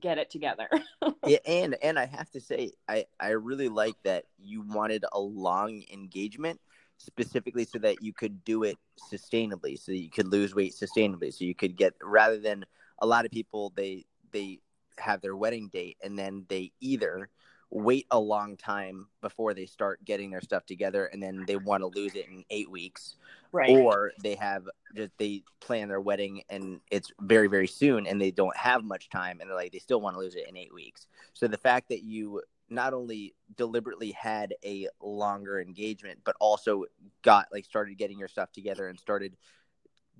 get 0.00 0.18
it 0.18 0.30
together. 0.30 0.68
Yeah 1.26 1.38
and 1.46 1.76
and 1.82 1.98
i 1.98 2.04
have 2.04 2.30
to 2.32 2.40
say 2.40 2.72
i 2.88 3.06
i 3.18 3.30
really 3.30 3.68
like 3.68 3.94
that 4.04 4.24
you 4.38 4.62
wanted 4.62 5.04
a 5.12 5.20
long 5.20 5.82
engagement 5.90 6.60
specifically 6.98 7.64
so 7.64 7.78
that 7.78 8.02
you 8.02 8.12
could 8.12 8.44
do 8.44 8.62
it 8.62 8.76
sustainably 9.12 9.78
so 9.78 9.92
you 9.92 10.10
could 10.10 10.28
lose 10.28 10.54
weight 10.54 10.74
sustainably 10.74 11.32
so 11.32 11.44
you 11.44 11.54
could 11.54 11.76
get 11.76 11.94
rather 12.02 12.38
than 12.38 12.64
a 13.04 13.06
lot 13.06 13.26
of 13.26 13.30
people 13.30 13.70
they 13.76 14.06
they 14.32 14.58
have 14.98 15.20
their 15.20 15.36
wedding 15.36 15.68
date 15.68 15.98
and 16.02 16.18
then 16.18 16.46
they 16.48 16.72
either 16.80 17.28
wait 17.70 18.06
a 18.10 18.18
long 18.18 18.56
time 18.56 19.06
before 19.20 19.52
they 19.52 19.66
start 19.66 20.02
getting 20.04 20.30
their 20.30 20.40
stuff 20.40 20.64
together 20.64 21.06
and 21.06 21.22
then 21.22 21.44
they 21.46 21.56
want 21.56 21.82
to 21.82 21.86
lose 21.88 22.14
it 22.14 22.26
in 22.28 22.44
eight 22.48 22.70
weeks 22.70 23.16
right. 23.52 23.68
or 23.68 24.12
they 24.22 24.34
have 24.34 24.64
just 24.96 25.10
they 25.18 25.42
plan 25.60 25.88
their 25.88 26.00
wedding 26.00 26.42
and 26.48 26.80
it's 26.90 27.10
very 27.20 27.46
very 27.46 27.66
soon 27.66 28.06
and 28.06 28.18
they 28.20 28.30
don't 28.30 28.56
have 28.56 28.82
much 28.82 29.10
time 29.10 29.38
and 29.40 29.50
they're 29.50 29.56
like 29.56 29.72
they 29.72 29.78
still 29.78 30.00
want 30.00 30.16
to 30.16 30.20
lose 30.20 30.34
it 30.34 30.48
in 30.48 30.56
eight 30.56 30.72
weeks 30.72 31.06
so 31.34 31.46
the 31.46 31.58
fact 31.58 31.90
that 31.90 32.02
you 32.02 32.40
not 32.70 32.94
only 32.94 33.34
deliberately 33.56 34.12
had 34.12 34.54
a 34.64 34.88
longer 35.02 35.60
engagement 35.60 36.18
but 36.24 36.36
also 36.40 36.84
got 37.20 37.48
like 37.52 37.66
started 37.66 37.98
getting 37.98 38.18
your 38.18 38.28
stuff 38.28 38.50
together 38.52 38.88
and 38.88 38.98
started 38.98 39.36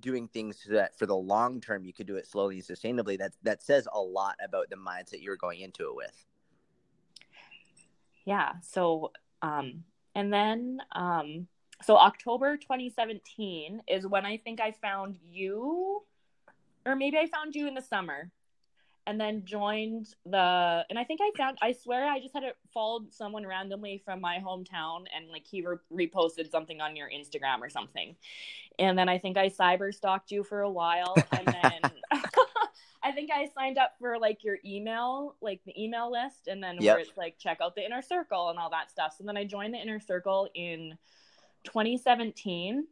doing 0.05 0.27
things 0.27 0.61
so 0.63 0.73
that 0.73 0.97
for 0.97 1.07
the 1.07 1.15
long 1.15 1.59
term 1.59 1.83
you 1.83 1.91
could 1.91 2.05
do 2.05 2.15
it 2.15 2.27
slowly 2.27 2.55
and 2.57 2.63
sustainably 2.63 3.17
that 3.17 3.33
that 3.41 3.63
says 3.63 3.87
a 3.91 3.99
lot 3.99 4.35
about 4.43 4.69
the 4.69 4.75
mindset 4.75 5.21
you're 5.21 5.35
going 5.35 5.59
into 5.59 5.83
it 5.89 5.95
with. 5.95 6.25
Yeah 8.23 8.53
so 8.61 9.11
um 9.41 9.83
and 10.13 10.31
then 10.31 10.79
um 10.91 11.47
so 11.81 11.97
october 11.97 12.55
2017 12.55 13.81
is 13.87 14.05
when 14.07 14.25
i 14.25 14.37
think 14.37 14.61
i 14.61 14.71
found 14.71 15.17
you 15.23 16.03
or 16.85 16.95
maybe 16.95 17.17
i 17.17 17.27
found 17.27 17.55
you 17.55 17.67
in 17.67 17.73
the 17.73 17.81
summer 17.81 18.31
and 19.07 19.19
then 19.19 19.43
joined 19.45 20.13
the 20.25 20.85
and 20.89 20.97
i 20.97 21.03
think 21.03 21.19
i 21.21 21.31
found 21.37 21.57
i 21.61 21.71
swear 21.71 22.05
i 22.05 22.19
just 22.19 22.33
had 22.33 22.43
it 22.43 22.57
followed 22.73 23.13
someone 23.13 23.45
randomly 23.45 24.01
from 24.03 24.19
my 24.19 24.39
hometown 24.45 25.05
and 25.15 25.29
like 25.31 25.45
he 25.45 25.65
re- 25.65 26.07
reposted 26.07 26.49
something 26.49 26.81
on 26.81 26.95
your 26.95 27.09
instagram 27.09 27.61
or 27.61 27.69
something. 27.69 28.15
And 28.79 28.97
then 28.97 29.07
i 29.07 29.17
think 29.17 29.37
i 29.37 29.49
cyber 29.49 29.93
stalked 29.93 30.31
you 30.31 30.43
for 30.43 30.61
a 30.61 30.69
while 30.69 31.15
and 31.31 31.47
then 31.47 31.91
i 33.03 33.11
think 33.11 33.29
i 33.31 33.47
signed 33.55 33.77
up 33.77 33.93
for 33.99 34.17
like 34.17 34.43
your 34.43 34.57
email 34.65 35.35
like 35.41 35.61
the 35.65 35.81
email 35.81 36.11
list 36.11 36.47
and 36.47 36.61
then 36.61 36.77
yep. 36.79 36.95
where 36.95 36.99
it's 36.99 37.17
like 37.17 37.37
check 37.37 37.59
out 37.61 37.75
the 37.75 37.85
inner 37.85 38.01
circle 38.01 38.49
and 38.49 38.59
all 38.59 38.69
that 38.71 38.89
stuff. 38.89 39.15
So 39.17 39.23
then 39.23 39.37
i 39.37 39.43
joined 39.43 39.73
the 39.73 39.79
inner 39.79 39.99
circle 39.99 40.49
in 40.55 40.97
2017 41.63 42.85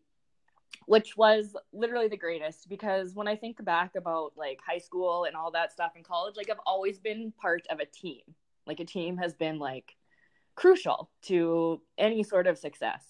which 0.85 1.15
was 1.17 1.55
literally 1.71 2.07
the 2.07 2.17
greatest 2.17 2.69
because 2.69 3.15
when 3.15 3.27
I 3.27 3.35
think 3.35 3.63
back 3.63 3.95
about 3.95 4.33
like 4.35 4.59
high 4.65 4.79
school 4.79 5.25
and 5.25 5.35
all 5.35 5.51
that 5.51 5.71
stuff 5.71 5.93
in 5.95 6.03
college, 6.03 6.35
like 6.37 6.49
I've 6.49 6.57
always 6.65 6.99
been 6.99 7.33
part 7.39 7.65
of 7.69 7.79
a 7.79 7.85
team. 7.85 8.21
Like 8.65 8.79
a 8.79 8.85
team 8.85 9.17
has 9.17 9.33
been 9.33 9.59
like 9.59 9.95
crucial 10.55 11.09
to 11.23 11.81
any 11.97 12.23
sort 12.23 12.47
of 12.47 12.57
success. 12.57 13.03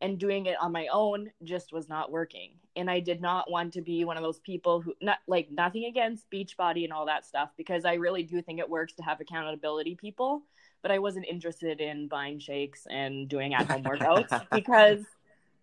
And 0.00 0.16
doing 0.16 0.46
it 0.46 0.54
on 0.60 0.70
my 0.70 0.86
own 0.92 1.32
just 1.42 1.72
was 1.72 1.88
not 1.88 2.12
working. 2.12 2.52
And 2.76 2.88
I 2.88 3.00
did 3.00 3.20
not 3.20 3.50
want 3.50 3.72
to 3.72 3.82
be 3.82 4.04
one 4.04 4.16
of 4.16 4.22
those 4.22 4.38
people 4.38 4.80
who 4.80 4.94
not 5.02 5.18
like 5.26 5.50
nothing 5.50 5.86
against 5.86 6.30
Beachbody 6.30 6.84
and 6.84 6.92
all 6.92 7.06
that 7.06 7.26
stuff 7.26 7.50
because 7.56 7.84
I 7.84 7.94
really 7.94 8.22
do 8.22 8.40
think 8.40 8.60
it 8.60 8.70
works 8.70 8.92
to 8.94 9.02
have 9.02 9.20
accountability 9.20 9.96
people. 9.96 10.42
But 10.82 10.92
I 10.92 11.00
wasn't 11.00 11.26
interested 11.26 11.80
in 11.80 12.06
buying 12.06 12.38
shakes 12.38 12.86
and 12.88 13.28
doing 13.28 13.54
at 13.54 13.68
home 13.68 13.82
workouts 13.82 14.46
because 14.52 15.04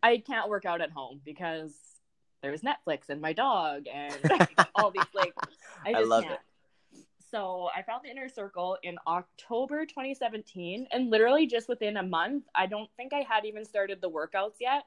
I 0.06 0.20
can't 0.20 0.50
work 0.50 0.66
out 0.66 0.82
at 0.82 0.92
home 0.92 1.20
because 1.26 1.74
there's 2.44 2.62
Netflix 2.62 3.10
and 3.10 3.20
my 3.20 3.34
dog 3.34 3.86
and 3.92 4.16
all 4.76 4.92
these 4.92 5.04
like 5.16 5.34
I 5.84 5.94
just 5.94 6.04
I 6.06 6.08
love 6.08 6.24
can't. 6.26 6.40
It. 6.94 7.00
So 7.32 7.70
I 7.76 7.82
found 7.82 8.02
the 8.06 8.12
inner 8.12 8.30
circle 8.30 8.78
in 8.84 8.98
October 9.08 9.84
2017 9.84 10.88
and 10.92 11.10
literally 11.10 11.48
just 11.48 11.68
within 11.68 11.98
a 11.98 12.04
month, 12.04 12.44
I 12.54 12.68
don't 12.68 12.88
think 12.96 13.14
I 13.14 13.26
had 13.28 13.46
even 13.46 13.66
started 13.66 14.00
the 14.00 14.10
workouts 14.10 14.58
yet. 14.62 14.84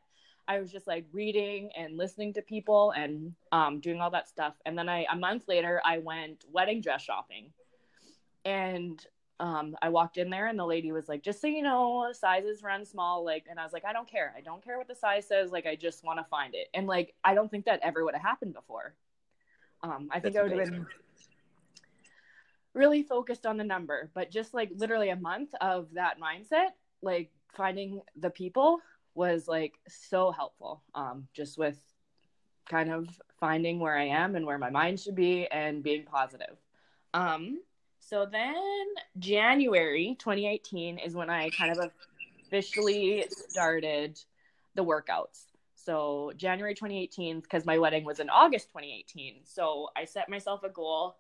I 0.47 0.61
was 0.61 0.71
just 0.71 0.87
like 0.87 1.05
reading 1.13 1.71
and 1.77 1.97
listening 1.97 2.33
to 2.35 2.43
people 2.43 2.93
and 2.93 3.35
um, 3.51 3.81
doing 3.81 4.01
all 4.01 4.11
that 4.13 4.29
stuff. 4.29 4.55
And 4.67 4.79
then 4.79 4.89
I 4.89 5.05
a 5.11 5.17
month 5.17 5.49
later 5.49 5.83
I 5.85 5.99
went 5.99 6.45
wedding 6.53 6.81
dress 6.81 7.03
shopping. 7.03 7.51
And 8.45 9.05
um, 9.41 9.77
I 9.81 9.89
walked 9.89 10.19
in 10.19 10.31
there 10.31 10.49
and 10.49 10.59
the 10.59 10.67
lady 10.67 10.91
was 10.91 11.09
like, 11.09 11.23
just 11.23 11.41
so 11.41 11.47
you 11.47 11.63
know, 11.63 12.11
sizes 12.13 12.63
run 12.63 12.85
small. 12.85 13.25
Like, 13.25 13.45
and 13.49 13.59
I 13.59 13.65
was 13.65 13.73
like, 13.73 13.85
I 13.85 13.93
don't 13.93 14.09
care. 14.09 14.35
I 14.37 14.41
don't 14.41 14.65
care 14.65 14.79
what 14.79 14.89
the 14.89 14.95
size 14.95 15.29
says. 15.29 15.53
Like, 15.53 15.67
I 15.67 15.77
just 15.77 16.05
want 16.05 16.19
to 16.19 16.25
find 16.25 16.55
it. 16.55 16.69
And 16.75 16.87
like, 16.87 17.15
I 17.23 17.35
don't 17.35 17.51
think 17.51 17.67
that 17.67 17.81
ever 17.83 18.05
would 18.05 18.15
have 18.15 18.23
happened 18.23 18.55
before. 18.55 18.95
Um, 19.83 20.09
I 20.11 20.19
think 20.19 20.35
That's 20.35 20.45
I 20.45 20.49
would 20.49 20.59
have 20.59 20.71
been 20.71 20.87
really 22.75 23.03
focused 23.03 23.47
on 23.47 23.57
the 23.57 23.65
number, 23.65 24.11
but 24.15 24.31
just 24.31 24.55
like 24.55 24.71
literally 24.75 25.11
a 25.11 25.17
month 25.17 25.55
of 25.61 25.89
that 25.95 26.17
mindset, 26.21 26.71
like 27.01 27.31
finding 27.55 28.01
the 28.19 28.31
people 28.31 28.81
was 29.15 29.47
like 29.47 29.75
so 29.89 30.33
helpful. 30.33 30.83
Um, 30.95 31.29
just 31.33 31.59
with 31.59 31.79
kind 32.69 32.91
of 32.91 33.09
finding 33.39 33.79
where 33.79 33.97
I 33.97 34.07
am 34.07 34.35
and 34.35 34.45
where 34.45 34.59
my 34.59 34.71
mind 34.71 34.99
should 35.01 35.15
be 35.15 35.47
and 35.47 35.83
being 35.83 36.05
positive. 36.05 36.57
Um, 37.15 37.61
so 38.09 38.25
then 38.25 38.87
January 39.19 40.17
2018 40.19 40.99
is 40.99 41.15
when 41.15 41.29
I 41.29 41.51
kind 41.51 41.77
of 41.77 41.91
officially 42.47 43.27
started 43.49 44.19
the 44.75 44.85
workouts. 44.85 45.45
So 45.75 46.33
January 46.37 46.75
2018, 46.75 47.41
because 47.41 47.67
my 47.67 47.77
wedding 47.77 48.05
was 48.05 48.19
in 48.19 48.31
August 48.31 48.69
2018. 48.69 49.41
So 49.45 49.89
I 49.95 50.07
set 50.07 50.31
myself 50.31 50.63
a 50.65 50.71
goal 50.71 51.17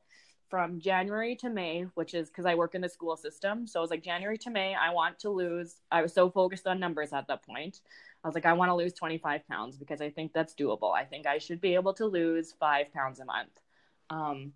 from 0.48 0.80
January 0.80 1.36
to 1.36 1.50
May, 1.50 1.82
which 1.94 2.14
is 2.14 2.28
because 2.28 2.46
I 2.46 2.54
work 2.54 2.74
in 2.74 2.80
the 2.80 2.88
school 2.88 3.16
system. 3.16 3.66
So 3.66 3.80
it 3.80 3.82
was 3.82 3.90
like 3.90 4.02
January 4.02 4.38
to 4.38 4.50
May, 4.50 4.74
I 4.74 4.90
want 4.90 5.18
to 5.20 5.28
lose. 5.28 5.76
I 5.92 6.00
was 6.00 6.14
so 6.14 6.30
focused 6.30 6.66
on 6.66 6.80
numbers 6.80 7.12
at 7.12 7.28
that 7.28 7.44
point. 7.44 7.80
I 8.24 8.28
was 8.28 8.34
like, 8.34 8.46
I 8.46 8.54
want 8.54 8.70
to 8.70 8.74
lose 8.74 8.94
25 8.94 9.46
pounds 9.46 9.76
because 9.76 10.00
I 10.00 10.08
think 10.08 10.32
that's 10.32 10.54
doable. 10.54 10.94
I 10.94 11.04
think 11.04 11.26
I 11.26 11.36
should 11.36 11.60
be 11.60 11.74
able 11.74 11.92
to 11.94 12.06
lose 12.06 12.54
five 12.58 12.90
pounds 12.94 13.20
a 13.20 13.26
month. 13.26 13.60
Um, 14.08 14.52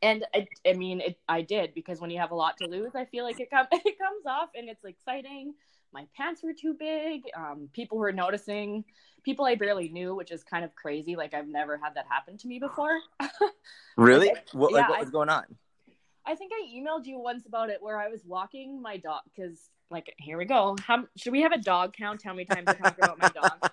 and 0.00 0.24
I, 0.34 0.46
I 0.66 0.72
mean, 0.74 1.00
it, 1.00 1.18
I 1.28 1.42
did 1.42 1.74
because 1.74 2.00
when 2.00 2.10
you 2.10 2.18
have 2.18 2.30
a 2.30 2.34
lot 2.34 2.56
to 2.58 2.66
lose, 2.66 2.94
I 2.94 3.04
feel 3.04 3.24
like 3.24 3.40
it, 3.40 3.50
com- 3.50 3.66
it 3.72 3.98
comes 3.98 4.26
off 4.26 4.50
and 4.54 4.68
it's 4.68 4.84
exciting. 4.84 5.54
My 5.92 6.06
pants 6.16 6.42
were 6.42 6.54
too 6.54 6.74
big. 6.74 7.22
Um, 7.36 7.68
people 7.72 7.98
were 7.98 8.12
noticing. 8.12 8.84
People 9.24 9.44
I 9.44 9.54
barely 9.54 9.88
knew, 9.88 10.14
which 10.14 10.32
is 10.32 10.42
kind 10.42 10.64
of 10.64 10.74
crazy. 10.74 11.16
Like 11.16 11.34
I've 11.34 11.48
never 11.48 11.76
had 11.76 11.94
that 11.94 12.06
happen 12.08 12.36
to 12.38 12.48
me 12.48 12.58
before. 12.58 12.98
really? 13.96 14.28
like, 14.28 14.48
what, 14.52 14.72
like, 14.72 14.88
what 14.88 15.00
was 15.00 15.08
I, 15.08 15.12
going 15.12 15.28
on? 15.28 15.44
I 16.26 16.34
think 16.34 16.52
I 16.54 16.66
emailed 16.74 17.06
you 17.06 17.18
once 17.18 17.46
about 17.46 17.70
it 17.70 17.82
where 17.82 17.98
I 17.98 18.08
was 18.08 18.22
walking 18.24 18.80
my 18.80 18.96
dog 18.96 19.22
because 19.34 19.70
like 19.90 20.14
here 20.18 20.38
we 20.38 20.46
go. 20.46 20.76
How 20.84 21.04
should 21.16 21.32
we 21.32 21.42
have 21.42 21.52
a 21.52 21.58
dog 21.58 21.92
count? 21.92 22.22
How 22.24 22.32
many 22.32 22.46
times 22.46 22.64
I 22.66 22.72
talk 22.74 22.98
about 22.98 23.20
my 23.20 23.28
dog? 23.28 23.52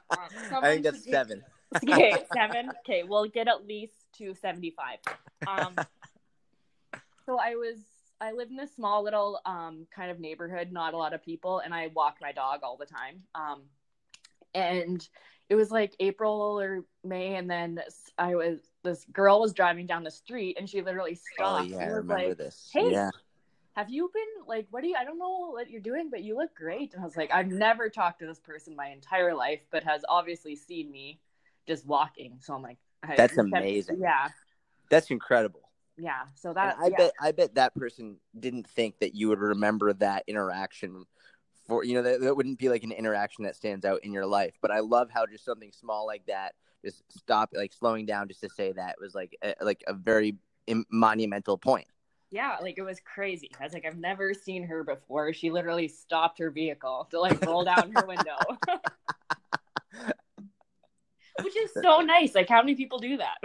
Um, 0.52 0.64
I 0.64 0.72
think 0.72 0.84
that's 0.84 1.10
seven. 1.10 1.44
okay, 1.76 2.14
seven. 2.34 2.72
Okay, 2.80 3.04
we'll 3.04 3.28
get 3.28 3.48
at 3.48 3.68
least 3.68 3.94
to 4.18 4.34
seventy-five. 4.34 5.00
Um, 5.48 5.76
so 7.26 7.38
I 7.40 7.56
was 7.56 7.78
I 8.20 8.32
live 8.32 8.50
in 8.50 8.60
a 8.60 8.68
small 8.68 9.04
little 9.04 9.40
um 9.46 9.86
kind 9.96 10.12
of 10.12 10.20
neighborhood, 10.20 10.72
not 10.72 10.94
a 10.94 10.98
lot 10.98 11.14
of 11.14 11.24
people, 11.24 11.60
and 11.60 11.74
I 11.74 11.88
walk 11.88 12.18
my 12.22 12.32
dog 12.32 12.62
all 12.64 12.78
the 12.78 12.86
time. 12.86 13.22
Um, 13.36 13.62
and 14.56 15.08
it 15.50 15.56
was 15.56 15.72
like 15.72 15.96
April 16.00 16.60
or 16.60 16.86
May, 17.04 17.36
and 17.36 17.50
then 17.50 17.80
I 18.18 18.36
was 18.36 18.60
this 18.84 19.06
girl 19.12 19.42
was 19.42 19.54
driving 19.54 19.86
down 19.86 20.04
the 20.04 20.12
street, 20.12 20.58
and 20.60 20.70
she 20.70 20.82
literally 20.82 21.20
oh, 21.20 21.34
stopped. 21.36 21.72
Oh 21.72 21.78
yeah, 21.78 21.78
I 21.78 21.86
remember 21.86 22.30
like, 22.30 22.38
this. 22.38 22.70
Hey, 22.74 22.92
yeah. 22.92 23.10
Have 23.76 23.90
you 23.90 24.12
been 24.14 24.46
like 24.48 24.68
what 24.72 24.82
do 24.82 24.90
you 24.90 24.96
I 25.00 25.06
don't 25.06 25.20
know 25.20 25.52
what 25.52 25.70
you're 25.70 25.82
doing, 25.82 26.10
but 26.10 26.24
you 26.24 26.36
look 26.36 26.54
great. 26.56 26.94
And 26.94 27.02
I 27.02 27.06
was 27.06 27.16
like, 27.16 27.32
I've 27.32 27.48
never 27.48 27.90
talked 27.90 28.20
to 28.20 28.26
this 28.26 28.40
person 28.40 28.76
my 28.76 28.88
entire 28.88 29.36
life, 29.36 29.62
but 29.72 29.84
has 29.84 30.04
obviously 30.10 30.56
seen 30.56 30.92
me 30.92 31.20
just 31.70 31.86
walking. 31.86 32.38
So 32.42 32.54
I'm 32.54 32.64
like, 32.64 32.80
That's 33.16 33.38
amazing. 33.38 34.00
Yeah. 34.02 34.28
That's 34.90 35.12
incredible. 35.12 35.62
Yeah. 35.98 36.24
So 36.36 36.54
that 36.54 36.78
and 36.78 36.86
I 36.86 36.88
yeah. 36.88 36.98
bet 36.98 37.12
I 37.22 37.32
bet 37.32 37.56
that 37.56 37.76
person 37.76 38.18
didn't 38.38 38.68
think 38.68 39.00
that 39.00 39.16
you 39.16 39.30
would 39.30 39.40
remember 39.40 39.94
that 39.94 40.24
interaction 40.28 41.06
for 41.70 41.84
you 41.84 41.94
know 41.94 42.02
that, 42.02 42.20
that 42.20 42.36
wouldn't 42.36 42.58
be 42.58 42.68
like 42.68 42.84
an 42.84 42.92
interaction 42.92 43.46
that 43.46 43.56
stands 43.56 43.86
out 43.86 44.04
in 44.04 44.12
your 44.12 44.26
life 44.26 44.56
but 44.62 44.72
i 44.72 44.80
love 44.80 45.10
how 45.10 45.26
just 45.26 45.46
something 45.46 45.72
small 45.72 46.06
like 46.06 46.26
that 46.26 46.56
just 46.84 47.04
stop 47.10 47.50
like 47.54 47.72
slowing 47.72 48.06
down 48.06 48.28
just 48.28 48.42
to 48.42 48.50
say 48.50 48.72
that 48.72 48.96
was 49.00 49.14
like 49.14 49.38
a, 49.44 49.54
like 49.62 49.84
a 49.88 49.94
very 49.94 50.36
monumental 50.90 51.58
point 51.58 51.86
yeah 52.32 52.58
like 52.62 52.78
it 52.78 52.82
was 52.82 53.00
crazy 53.02 53.50
i 53.60 53.64
was 53.64 53.74
like 53.74 53.86
i've 53.86 53.98
never 53.98 54.34
seen 54.34 54.64
her 54.64 54.84
before 54.84 55.32
she 55.32 55.52
literally 55.52 55.88
stopped 55.88 56.40
her 56.40 56.50
vehicle 56.50 57.08
to 57.12 57.20
like 57.20 57.40
roll 57.46 57.64
down 57.64 57.92
her 57.96 58.06
window 58.06 58.38
which 61.44 61.58
is 61.58 61.72
so 61.74 62.00
nice. 62.00 62.36
Like, 62.36 62.50
how 62.50 62.62
many 62.62 62.76
people 62.76 63.00
do 63.00 63.18
that? 63.18 63.38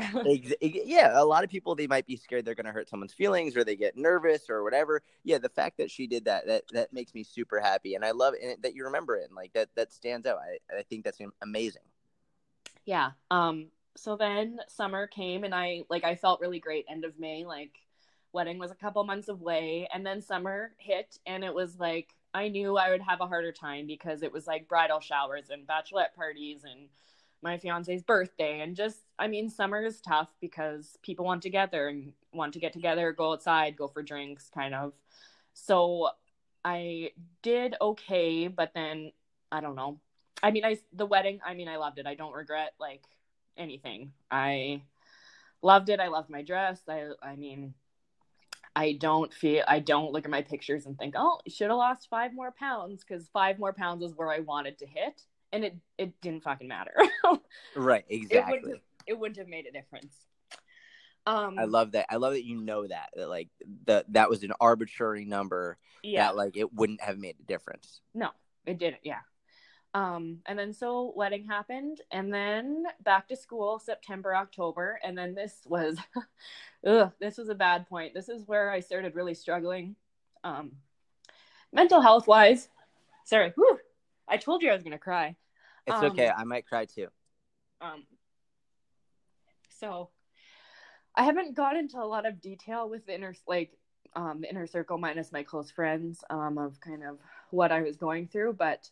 yeah, 0.61 1.21
a 1.21 1.25
lot 1.25 1.45
of 1.45 1.51
people 1.51 1.75
they 1.75 1.87
might 1.87 2.07
be 2.07 2.17
scared 2.17 2.45
they're 2.45 2.55
going 2.55 2.67
to 2.67 2.73
hurt 2.73 2.89
someone's 2.89 3.13
feelings, 3.13 3.57
or 3.57 3.65
they 3.65 3.77
get 3.77 3.97
nervous, 3.97 4.49
or 4.49 4.63
whatever. 4.63 5.03
Yeah, 5.23 5.39
the 5.39 5.49
fact 5.49 5.79
that 5.79 5.91
she 5.91 6.07
did 6.07 6.25
that 6.27 6.47
that 6.47 6.65
that 6.73 6.93
makes 6.93 7.15
me 7.15 7.23
super 7.23 7.61
happy, 7.61 7.95
and 7.95 8.05
I 8.05 8.13
love 8.13 8.35
it 8.39 8.63
that 8.63 8.75
you 8.75 8.85
remember 8.85 9.17
it, 9.17 9.29
and 9.29 9.37
like 9.37 9.53
that 9.55 9.69
that 9.77 9.93
stands 9.93 10.27
out. 10.27 10.39
I 10.39 10.77
I 10.77 10.83
think 10.83 11.05
that's 11.05 11.19
amazing. 11.43 11.83
Yeah. 12.85 13.13
Um. 13.31 13.69
So 13.97 14.17
then 14.17 14.59
summer 14.69 15.07
came, 15.07 15.45
and 15.45 15.55
I 15.55 15.85
like 15.89 16.05
I 16.05 16.17
felt 16.17 16.41
really 16.41 16.61
great. 16.61 16.87
End 16.89 17.05
of 17.05 17.19
May, 17.19 17.45
like 17.45 17.73
wedding 18.33 18.59
was 18.59 18.71
a 18.71 18.77
couple 18.77 19.03
months 19.05 19.29
away, 19.29 19.89
and 19.93 20.05
then 20.05 20.21
summer 20.21 20.73
hit, 20.79 21.19
and 21.27 21.45
it 21.45 21.55
was 21.55 21.79
like 21.79 22.15
I 22.35 22.49
knew 22.49 22.77
I 22.77 22.91
would 22.91 23.01
have 23.01 23.21
a 23.21 23.29
harder 23.29 23.53
time 23.53 23.87
because 23.87 24.23
it 24.23 24.33
was 24.33 24.47
like 24.47 24.69
bridal 24.69 24.99
showers 24.99 25.51
and 25.51 25.67
bachelorette 25.67 26.15
parties 26.17 26.65
and 26.65 26.89
my 27.45 27.59
fiance's 27.59 28.03
birthday. 28.03 28.61
And 28.61 28.75
just 28.75 28.99
i 29.19 29.29
mean 29.29 29.49
summer 29.49 29.85
is 29.85 30.01
tough 30.01 30.31
because 30.41 30.99
people 31.03 31.25
want 31.25 31.43
together 31.43 31.87
and 31.89 32.13
want 32.33 32.55
to 32.55 32.59
get 32.59 32.73
together 32.73 33.13
go 33.13 33.33
outside 33.33 33.77
go 33.77 33.87
for 33.87 34.03
drinks 34.03 34.51
kind 34.53 34.75
of. 34.75 34.95
So 35.53 36.09
i 36.65 37.11
did 37.43 37.77
okay 37.81 38.49
but 38.49 38.73
then 38.75 39.13
i 39.53 39.61
don't 39.61 39.77
know. 39.77 40.01
I 40.43 40.51
mean 40.51 40.65
i 40.65 40.79
the 40.93 41.07
wedding 41.07 41.41
i 41.47 41.55
mean 41.55 41.69
i 41.69 41.77
loved 41.77 41.99
it. 41.99 42.07
I 42.07 42.15
don't 42.15 42.33
regret 42.33 42.73
like 42.81 43.03
anything. 43.57 44.13
I 44.31 44.83
loved 45.63 45.91
it. 45.91 46.01
I 46.01 46.09
loved 46.09 46.31
my 46.31 46.43
dress. 46.43 46.81
I 46.89 47.11
i 47.23 47.37
mean 47.37 47.75
I 48.77 48.95
don't 48.95 49.33
feel 49.33 49.63
I 49.69 49.79
don't 49.79 50.13
look 50.13 50.25
at 50.25 50.33
my 50.33 50.43
pictures 50.43 50.87
and 50.87 50.99
think, 50.99 51.15
oh, 51.17 51.39
should 51.47 51.69
have 51.69 51.77
lost 51.77 52.09
five 52.11 52.35
more 52.35 52.51
pounds 52.59 53.05
because 53.05 53.29
five 53.29 53.57
more 53.61 53.73
pounds 53.73 54.03
is 54.03 54.17
where 54.17 54.33
I 54.33 54.41
wanted 54.41 54.79
to 54.79 54.87
hit 54.87 55.23
and 55.55 55.65
it 55.65 55.77
it 55.97 56.21
didn't 56.21 56.43
fucking 56.43 56.69
matter. 56.69 56.95
right, 57.77 58.05
exactly. 58.09 58.57
It 58.57 58.63
wouldn't, 58.63 58.73
have, 58.73 58.81
it 59.07 59.19
wouldn't 59.19 59.39
have 59.39 59.49
made 59.49 59.67
a 59.67 59.73
difference. 59.73 60.15
Um, 61.27 61.59
I 61.59 61.65
love 61.65 61.93
that. 61.93 62.07
I 62.11 62.17
love 62.17 62.35
that 62.35 62.45
you 62.45 62.61
know 62.61 62.87
that 62.87 63.11
that 63.15 63.29
like 63.29 63.49
that 63.87 64.13
that 64.13 64.29
was 64.29 64.43
an 64.43 64.53
arbitrary 64.61 65.25
number. 65.25 65.79
Yeah, 66.03 66.27
that 66.27 66.37
like 66.37 66.57
it 66.57 66.75
wouldn't 66.75 67.01
have 67.01 67.19
made 67.19 67.37
a 67.41 67.45
difference. 67.45 68.01
No, 68.13 68.31
it 68.67 68.79
didn't. 68.79 69.01
Yeah. 69.05 69.21
Um, 69.95 70.41
and 70.47 70.59
then 70.59 70.75
so 70.75 71.13
wedding 71.15 71.47
happened, 71.47 72.01
and 72.11 72.35
then 72.35 72.85
back 73.05 73.29
to 73.29 73.37
school 73.37 73.79
September, 73.79 74.35
October, 74.35 74.99
and 75.05 75.17
then 75.17 75.37
this 75.37 75.61
was, 75.67 75.97
ugh, 76.87 77.13
this 77.21 77.39
was 77.39 77.49
a 77.49 77.55
bad 77.55 77.89
point. 77.89 78.13
This 78.13 78.29
is 78.29 78.43
where 78.49 78.73
I 78.73 78.81
started 78.81 79.15
really 79.15 79.35
struggling, 79.35 79.95
um, 80.43 80.73
mental 81.73 82.01
health 82.01 82.27
wise. 82.27 82.69
Sorry, 83.25 83.53
whew, 83.55 83.79
I 84.27 84.37
told 84.37 84.63
you 84.63 84.71
I 84.71 84.75
was 84.75 84.83
gonna 84.83 84.99
cry. 84.99 85.37
It's 85.87 85.97
um, 85.97 86.07
okay. 86.07 86.31
I 86.35 86.45
might 86.45 86.67
cry 86.67 86.87
too. 86.87 87.09
Um. 87.81 88.05
So, 89.81 90.11
I 91.15 91.25
haven't 91.25 91.55
gone 91.55 91.77
into 91.77 91.99
a 91.99 92.07
lot 92.07 92.27
of 92.27 92.41
detail 92.41 92.89
with 92.89 93.07
the 93.07 93.15
inner 93.15 93.35
like 93.47 93.73
um 94.17 94.41
the 94.41 94.51
inner 94.51 94.67
circle 94.67 94.99
minus 94.99 95.33
my 95.33 95.43
close 95.43 95.71
friends 95.71 96.23
um 96.31 96.59
of 96.59 96.81
kind 96.81 97.03
of 97.05 97.19
what 97.51 97.73
I 97.73 97.83
was 97.83 97.97
going 97.97 98.29
through, 98.29 98.55
but 98.55 98.89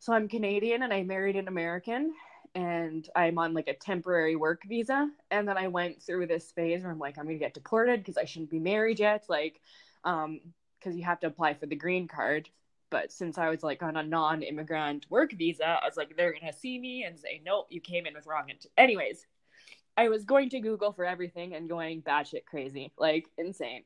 so 0.00 0.12
I'm 0.12 0.28
Canadian 0.28 0.82
and 0.82 0.92
I 0.92 1.02
married 1.02 1.36
an 1.36 1.48
American 1.48 2.12
and 2.54 3.08
I'm 3.14 3.38
on 3.38 3.52
like 3.52 3.68
a 3.68 3.74
temporary 3.74 4.36
work 4.36 4.62
visa 4.66 5.10
and 5.30 5.46
then 5.46 5.58
I 5.58 5.68
went 5.68 6.02
through 6.02 6.26
this 6.26 6.50
phase 6.52 6.82
where 6.82 6.92
I'm 6.92 6.98
like 6.98 7.18
I'm 7.18 7.24
going 7.24 7.38
to 7.38 7.44
get 7.44 7.54
deported 7.54 8.00
because 8.00 8.16
I 8.16 8.24
shouldn't 8.24 8.50
be 8.50 8.58
married 8.58 9.00
yet 9.00 9.24
like 9.28 9.60
um 10.04 10.40
because 10.78 10.96
you 10.96 11.04
have 11.04 11.20
to 11.20 11.26
apply 11.26 11.54
for 11.54 11.66
the 11.66 11.76
green 11.76 12.08
card 12.08 12.48
but 12.90 13.12
since 13.12 13.38
I 13.38 13.48
was 13.48 13.62
like 13.62 13.82
on 13.82 13.96
a 13.96 14.02
non-immigrant 14.02 15.06
work 15.10 15.32
visa, 15.32 15.66
I 15.66 15.86
was 15.86 15.96
like, 15.96 16.16
they're 16.16 16.32
gonna 16.32 16.52
see 16.52 16.78
me 16.78 17.04
and 17.04 17.18
say, 17.18 17.40
nope, 17.44 17.66
you 17.70 17.80
came 17.80 18.06
in 18.06 18.14
with 18.14 18.26
wrong. 18.26 18.48
Int-. 18.48 18.66
Anyways, 18.76 19.26
I 19.96 20.08
was 20.08 20.24
going 20.24 20.48
to 20.50 20.60
Google 20.60 20.92
for 20.92 21.04
everything 21.04 21.54
and 21.54 21.68
going 21.68 22.02
batshit 22.02 22.44
crazy, 22.46 22.92
like 22.96 23.28
insane. 23.36 23.82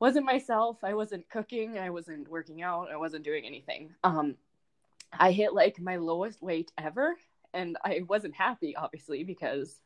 Wasn't 0.00 0.24
myself. 0.24 0.78
I 0.82 0.94
wasn't 0.94 1.28
cooking. 1.30 1.78
I 1.78 1.90
wasn't 1.90 2.28
working 2.28 2.62
out. 2.62 2.90
I 2.92 2.96
wasn't 2.96 3.24
doing 3.24 3.44
anything. 3.44 3.94
Um, 4.04 4.36
I 5.12 5.32
hit 5.32 5.54
like 5.54 5.80
my 5.80 5.96
lowest 5.96 6.42
weight 6.42 6.72
ever, 6.76 7.16
and 7.52 7.76
I 7.84 8.02
wasn't 8.08 8.34
happy, 8.34 8.76
obviously, 8.76 9.24
because 9.24 9.80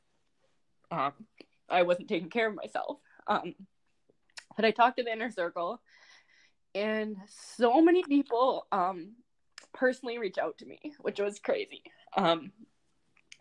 um, 0.91 1.13
I 1.69 1.83
wasn't 1.83 2.09
taking 2.09 2.31
care 2.31 2.49
of 2.49 2.57
myself. 2.57 2.99
Um, 3.27 3.55
but 4.57 4.65
I 4.65 4.71
talked 4.71 4.97
to 4.99 5.05
the 5.05 5.13
inner 5.13 5.31
circle 5.31 5.81
and 6.79 7.17
so 7.27 7.81
many 7.83 8.03
people 8.03 8.67
um 8.73 9.13
personally 9.75 10.19
reach 10.19 10.39
out 10.39 10.57
to 10.59 10.67
me 10.67 10.79
which 11.01 11.21
was 11.21 11.39
crazy. 11.39 11.83
Um 12.17 12.53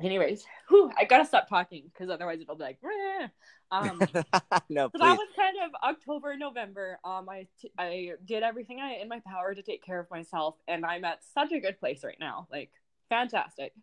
anyways 0.01 0.45
whew, 0.69 0.91
i 0.97 1.05
gotta 1.05 1.25
stop 1.25 1.47
talking 1.49 1.83
because 1.91 2.09
otherwise 2.09 2.39
it'll 2.39 2.55
be 2.55 2.63
like 2.63 2.77
Reh. 2.83 3.27
um 3.71 3.99
no 4.69 4.89
so 4.91 4.99
that 4.99 5.17
was 5.17 5.27
kind 5.35 5.57
of 5.63 5.71
october 5.83 6.35
november. 6.37 6.99
Um 7.03 7.27
I, 7.29 7.47
t- 7.59 7.71
I 7.77 8.11
did 8.25 8.43
everything 8.43 8.79
I, 8.79 8.97
in 9.01 9.07
my 9.07 9.21
power 9.25 9.55
to 9.55 9.61
take 9.61 9.83
care 9.83 9.99
of 9.99 10.09
myself 10.11 10.55
and 10.67 10.85
i'm 10.85 11.03
at 11.05 11.23
such 11.33 11.51
a 11.51 11.59
good 11.59 11.79
place 11.79 12.03
right 12.03 12.19
now 12.19 12.47
like 12.51 12.71
fantastic. 13.09 13.73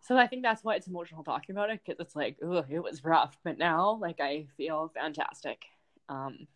So 0.00 0.16
i 0.16 0.26
think 0.26 0.42
that's 0.42 0.64
why 0.64 0.76
it's 0.76 0.86
emotional 0.86 1.24
talking 1.24 1.54
about 1.54 1.70
it 1.70 1.80
because 1.84 2.00
it's 2.00 2.16
like 2.16 2.36
oh 2.42 2.64
it 2.68 2.82
was 2.82 3.04
rough 3.04 3.36
but 3.44 3.58
now 3.58 3.98
like 4.00 4.20
i 4.20 4.46
feel 4.56 4.90
fantastic. 4.94 5.64
Um 6.08 6.46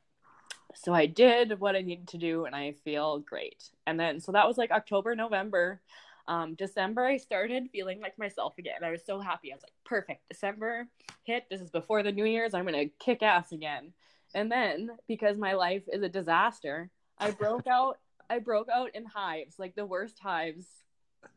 so 0.83 0.95
I 0.95 1.07
did 1.07 1.59
what 1.59 1.75
I 1.75 1.81
needed 1.81 2.09
to 2.09 2.19
do 2.19 2.45
and 2.45 2.55
I 2.55 2.73
feel 2.85 3.19
great. 3.19 3.71
And 3.87 3.99
then, 3.99 4.21
so 4.21 4.33
that 4.33 4.47
was 4.47 4.57
like 4.57 4.71
October, 4.71 5.17
November. 5.17 5.81
Um, 6.29 6.55
December, 6.55 7.05
I 7.05 7.17
started 7.17 7.71
feeling 7.73 8.01
like 8.01 8.19
myself 8.19 8.55
again. 8.59 8.85
I 8.85 8.91
was 8.91 9.05
so 9.05 9.19
happy. 9.19 9.51
I 9.51 9.57
was 9.57 9.63
like, 9.63 9.73
perfect. 9.85 10.29
December 10.29 10.87
hit. 11.25 11.47
This 11.51 11.61
is 11.61 11.71
before 11.71 12.03
the 12.03 12.13
New 12.13 12.27
Year's. 12.27 12.55
I'm 12.55 12.67
going 12.67 12.89
to 12.89 12.95
kick 13.05 13.23
ass 13.23 13.51
again. 13.51 13.93
And 14.35 14.53
then, 14.53 14.91
because 15.09 15.37
my 15.37 15.55
life 15.55 15.83
is 15.93 16.03
a 16.03 16.09
disaster, 16.09 16.91
I 17.19 17.31
broke 17.33 17.67
out. 17.67 17.99
I 18.31 18.39
broke 18.39 18.69
out 18.69 18.95
in 18.95 19.07
hives, 19.07 19.59
like 19.59 19.75
the 19.75 19.87
worst 19.87 20.19
hives 20.21 20.67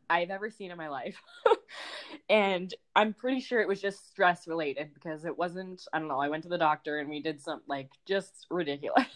I've 0.09 0.29
ever 0.29 0.49
seen 0.49 0.71
in 0.71 0.77
my 0.77 0.89
life. 0.89 1.15
and 2.29 2.73
I'm 2.95 3.13
pretty 3.13 3.39
sure 3.39 3.61
it 3.61 3.67
was 3.67 3.81
just 3.81 4.09
stress 4.09 4.47
related 4.47 4.93
because 4.93 5.23
it 5.23 5.37
wasn't, 5.37 5.87
I 5.93 5.99
don't 5.99 6.09
know, 6.09 6.19
I 6.19 6.27
went 6.27 6.43
to 6.43 6.49
the 6.49 6.57
doctor 6.57 6.99
and 6.99 7.09
we 7.09 7.21
did 7.21 7.41
some 7.41 7.61
like 7.67 7.89
just 8.05 8.45
ridiculous. 8.49 9.07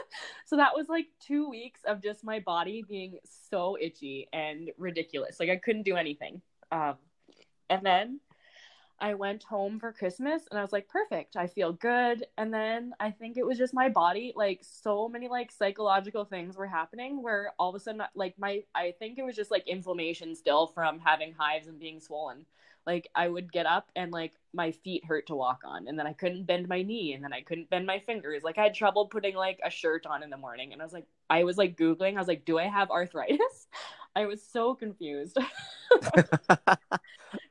so 0.46 0.56
that 0.56 0.72
was 0.74 0.88
like 0.88 1.06
two 1.20 1.48
weeks 1.48 1.80
of 1.86 2.02
just 2.02 2.24
my 2.24 2.38
body 2.40 2.84
being 2.88 3.18
so 3.50 3.76
itchy 3.80 4.28
and 4.32 4.70
ridiculous. 4.78 5.40
Like 5.40 5.50
I 5.50 5.56
couldn't 5.56 5.82
do 5.82 5.96
anything. 5.96 6.40
Um, 6.70 6.94
and 7.68 7.84
then 7.84 8.20
I 9.04 9.12
went 9.12 9.42
home 9.42 9.78
for 9.78 9.92
Christmas 9.92 10.44
and 10.50 10.58
I 10.58 10.62
was 10.62 10.72
like, 10.72 10.88
perfect. 10.88 11.36
I 11.36 11.46
feel 11.46 11.74
good. 11.74 12.24
And 12.38 12.54
then 12.54 12.94
I 12.98 13.10
think 13.10 13.36
it 13.36 13.44
was 13.44 13.58
just 13.58 13.74
my 13.74 13.90
body, 13.90 14.32
like 14.34 14.60
so 14.62 15.10
many 15.10 15.28
like 15.28 15.52
psychological 15.52 16.24
things 16.24 16.56
were 16.56 16.66
happening 16.66 17.22
where 17.22 17.52
all 17.58 17.68
of 17.68 17.74
a 17.74 17.80
sudden 17.80 18.00
like 18.14 18.38
my 18.38 18.62
I 18.74 18.94
think 18.98 19.18
it 19.18 19.22
was 19.22 19.36
just 19.36 19.50
like 19.50 19.68
inflammation 19.68 20.34
still 20.34 20.68
from 20.68 21.00
having 21.00 21.34
hives 21.38 21.66
and 21.66 21.78
being 21.78 22.00
swollen. 22.00 22.46
Like 22.86 23.10
I 23.14 23.28
would 23.28 23.52
get 23.52 23.66
up 23.66 23.90
and 23.94 24.10
like 24.10 24.32
my 24.54 24.70
feet 24.70 25.04
hurt 25.04 25.26
to 25.26 25.34
walk 25.34 25.60
on 25.66 25.86
and 25.86 25.98
then 25.98 26.06
I 26.06 26.14
couldn't 26.14 26.46
bend 26.46 26.66
my 26.66 26.80
knee 26.80 27.12
and 27.12 27.22
then 27.22 27.34
I 27.34 27.42
couldn't 27.42 27.68
bend 27.68 27.84
my 27.84 27.98
fingers. 27.98 28.42
Like 28.42 28.56
I 28.56 28.62
had 28.62 28.74
trouble 28.74 29.08
putting 29.08 29.34
like 29.34 29.60
a 29.62 29.68
shirt 29.68 30.06
on 30.06 30.22
in 30.22 30.30
the 30.30 30.38
morning 30.38 30.72
and 30.72 30.80
I 30.80 30.84
was 30.86 30.94
like 30.94 31.06
I 31.28 31.44
was 31.44 31.58
like 31.58 31.76
googling. 31.76 32.16
I 32.16 32.20
was 32.20 32.28
like, 32.28 32.46
"Do 32.46 32.58
I 32.58 32.68
have 32.68 32.90
arthritis?" 32.90 33.66
I 34.16 34.24
was 34.24 34.42
so 34.42 34.74
confused. 34.74 35.36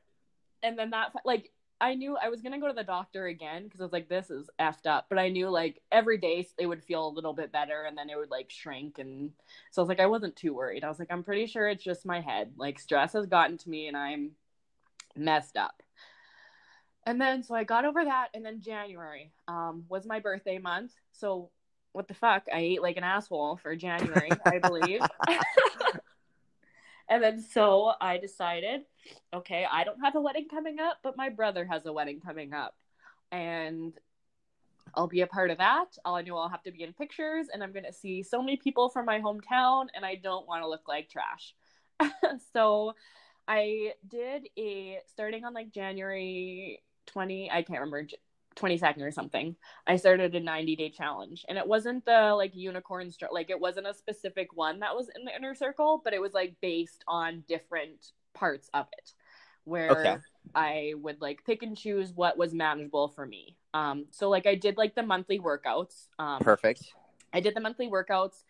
and 0.64 0.78
then 0.78 0.90
that 0.90 1.12
like 1.24 1.52
I 1.80 1.94
knew 1.94 2.16
I 2.16 2.30
was 2.30 2.40
gonna 2.40 2.60
go 2.60 2.68
to 2.68 2.72
the 2.72 2.82
doctor 2.82 3.26
again 3.26 3.64
because 3.64 3.80
I 3.80 3.84
was 3.84 3.92
like, 3.92 4.08
this 4.08 4.30
is 4.30 4.48
effed 4.60 4.86
up. 4.86 5.06
But 5.08 5.18
I 5.18 5.28
knew 5.28 5.50
like 5.50 5.82
every 5.92 6.18
day 6.18 6.48
it 6.58 6.66
would 6.66 6.82
feel 6.82 7.06
a 7.06 7.10
little 7.14 7.34
bit 7.34 7.52
better 7.52 7.82
and 7.82 7.96
then 7.96 8.08
it 8.08 8.16
would 8.16 8.30
like 8.30 8.50
shrink. 8.50 8.98
And 8.98 9.32
so 9.70 9.80
I 9.80 9.82
was 9.82 9.88
like, 9.88 10.00
I 10.00 10.06
wasn't 10.06 10.36
too 10.36 10.54
worried. 10.54 10.84
I 10.84 10.88
was 10.88 10.98
like, 10.98 11.12
I'm 11.12 11.24
pretty 11.24 11.46
sure 11.46 11.68
it's 11.68 11.84
just 11.84 12.06
my 12.06 12.20
head. 12.20 12.52
Like 12.56 12.78
stress 12.78 13.12
has 13.12 13.26
gotten 13.26 13.58
to 13.58 13.68
me 13.70 13.88
and 13.88 13.96
I'm 13.96 14.32
messed 15.16 15.56
up. 15.56 15.82
And 17.06 17.20
then 17.20 17.42
so 17.42 17.54
I 17.54 17.64
got 17.64 17.84
over 17.84 18.02
that. 18.04 18.28
And 18.34 18.44
then 18.44 18.62
January 18.62 19.32
um, 19.46 19.84
was 19.88 20.06
my 20.06 20.20
birthday 20.20 20.58
month. 20.58 20.92
So 21.12 21.50
what 21.92 22.08
the 22.08 22.14
fuck? 22.14 22.44
I 22.52 22.60
ate 22.60 22.82
like 22.82 22.96
an 22.96 23.04
asshole 23.04 23.58
for 23.58 23.76
January, 23.76 24.30
I 24.46 24.58
believe. 24.58 25.00
And 27.08 27.22
then 27.22 27.42
so 27.42 27.92
I 28.00 28.18
decided, 28.18 28.82
okay, 29.32 29.66
I 29.70 29.84
don't 29.84 30.00
have 30.00 30.16
a 30.16 30.20
wedding 30.20 30.48
coming 30.48 30.80
up, 30.80 30.98
but 31.02 31.16
my 31.16 31.28
brother 31.28 31.64
has 31.66 31.84
a 31.86 31.92
wedding 31.92 32.20
coming 32.20 32.52
up. 32.52 32.74
And 33.30 33.92
I'll 34.94 35.08
be 35.08 35.22
a 35.22 35.26
part 35.26 35.50
of 35.50 35.58
that. 35.58 35.96
All 36.04 36.16
I 36.16 36.22
know 36.22 36.36
I'll 36.36 36.48
have 36.48 36.62
to 36.64 36.72
be 36.72 36.82
in 36.82 36.92
pictures 36.92 37.46
and 37.52 37.62
I'm 37.62 37.72
going 37.72 37.84
to 37.84 37.92
see 37.92 38.22
so 38.22 38.40
many 38.40 38.56
people 38.56 38.88
from 38.88 39.06
my 39.06 39.20
hometown 39.20 39.86
and 39.94 40.04
I 40.04 40.14
don't 40.14 40.46
want 40.46 40.62
to 40.62 40.68
look 40.68 40.88
like 40.88 41.10
trash. 41.10 41.54
so 42.52 42.94
I 43.46 43.92
did 44.08 44.48
a 44.58 44.98
starting 45.06 45.44
on 45.44 45.52
like 45.52 45.72
January 45.72 46.82
20, 47.06 47.50
I 47.50 47.62
can't 47.62 47.80
remember 47.80 48.06
22nd 48.56 49.02
or 49.02 49.10
something 49.10 49.56
i 49.86 49.96
started 49.96 50.34
a 50.34 50.40
90 50.40 50.76
day 50.76 50.90
challenge 50.90 51.44
and 51.48 51.58
it 51.58 51.66
wasn't 51.66 52.04
the 52.04 52.34
like 52.36 52.54
unicorn 52.54 53.10
str- 53.10 53.26
like 53.32 53.50
it 53.50 53.58
wasn't 53.58 53.86
a 53.86 53.94
specific 53.94 54.54
one 54.54 54.80
that 54.80 54.94
was 54.94 55.08
in 55.16 55.24
the 55.24 55.34
inner 55.34 55.54
circle 55.54 56.00
but 56.04 56.12
it 56.12 56.20
was 56.20 56.32
like 56.32 56.54
based 56.60 57.04
on 57.08 57.42
different 57.48 58.12
parts 58.34 58.68
of 58.74 58.86
it 58.98 59.12
where 59.64 59.90
okay. 59.90 60.16
i 60.54 60.92
would 60.96 61.20
like 61.20 61.44
pick 61.44 61.62
and 61.62 61.76
choose 61.76 62.12
what 62.12 62.36
was 62.36 62.52
manageable 62.52 63.08
for 63.08 63.26
me 63.26 63.56
um 63.72 64.06
so 64.10 64.28
like 64.28 64.46
i 64.46 64.54
did 64.54 64.76
like 64.76 64.94
the 64.94 65.02
monthly 65.02 65.38
workouts 65.38 66.08
um 66.18 66.38
perfect 66.40 66.92
i 67.32 67.40
did 67.40 67.54
the 67.54 67.60
monthly 67.60 67.88
workouts 67.88 68.44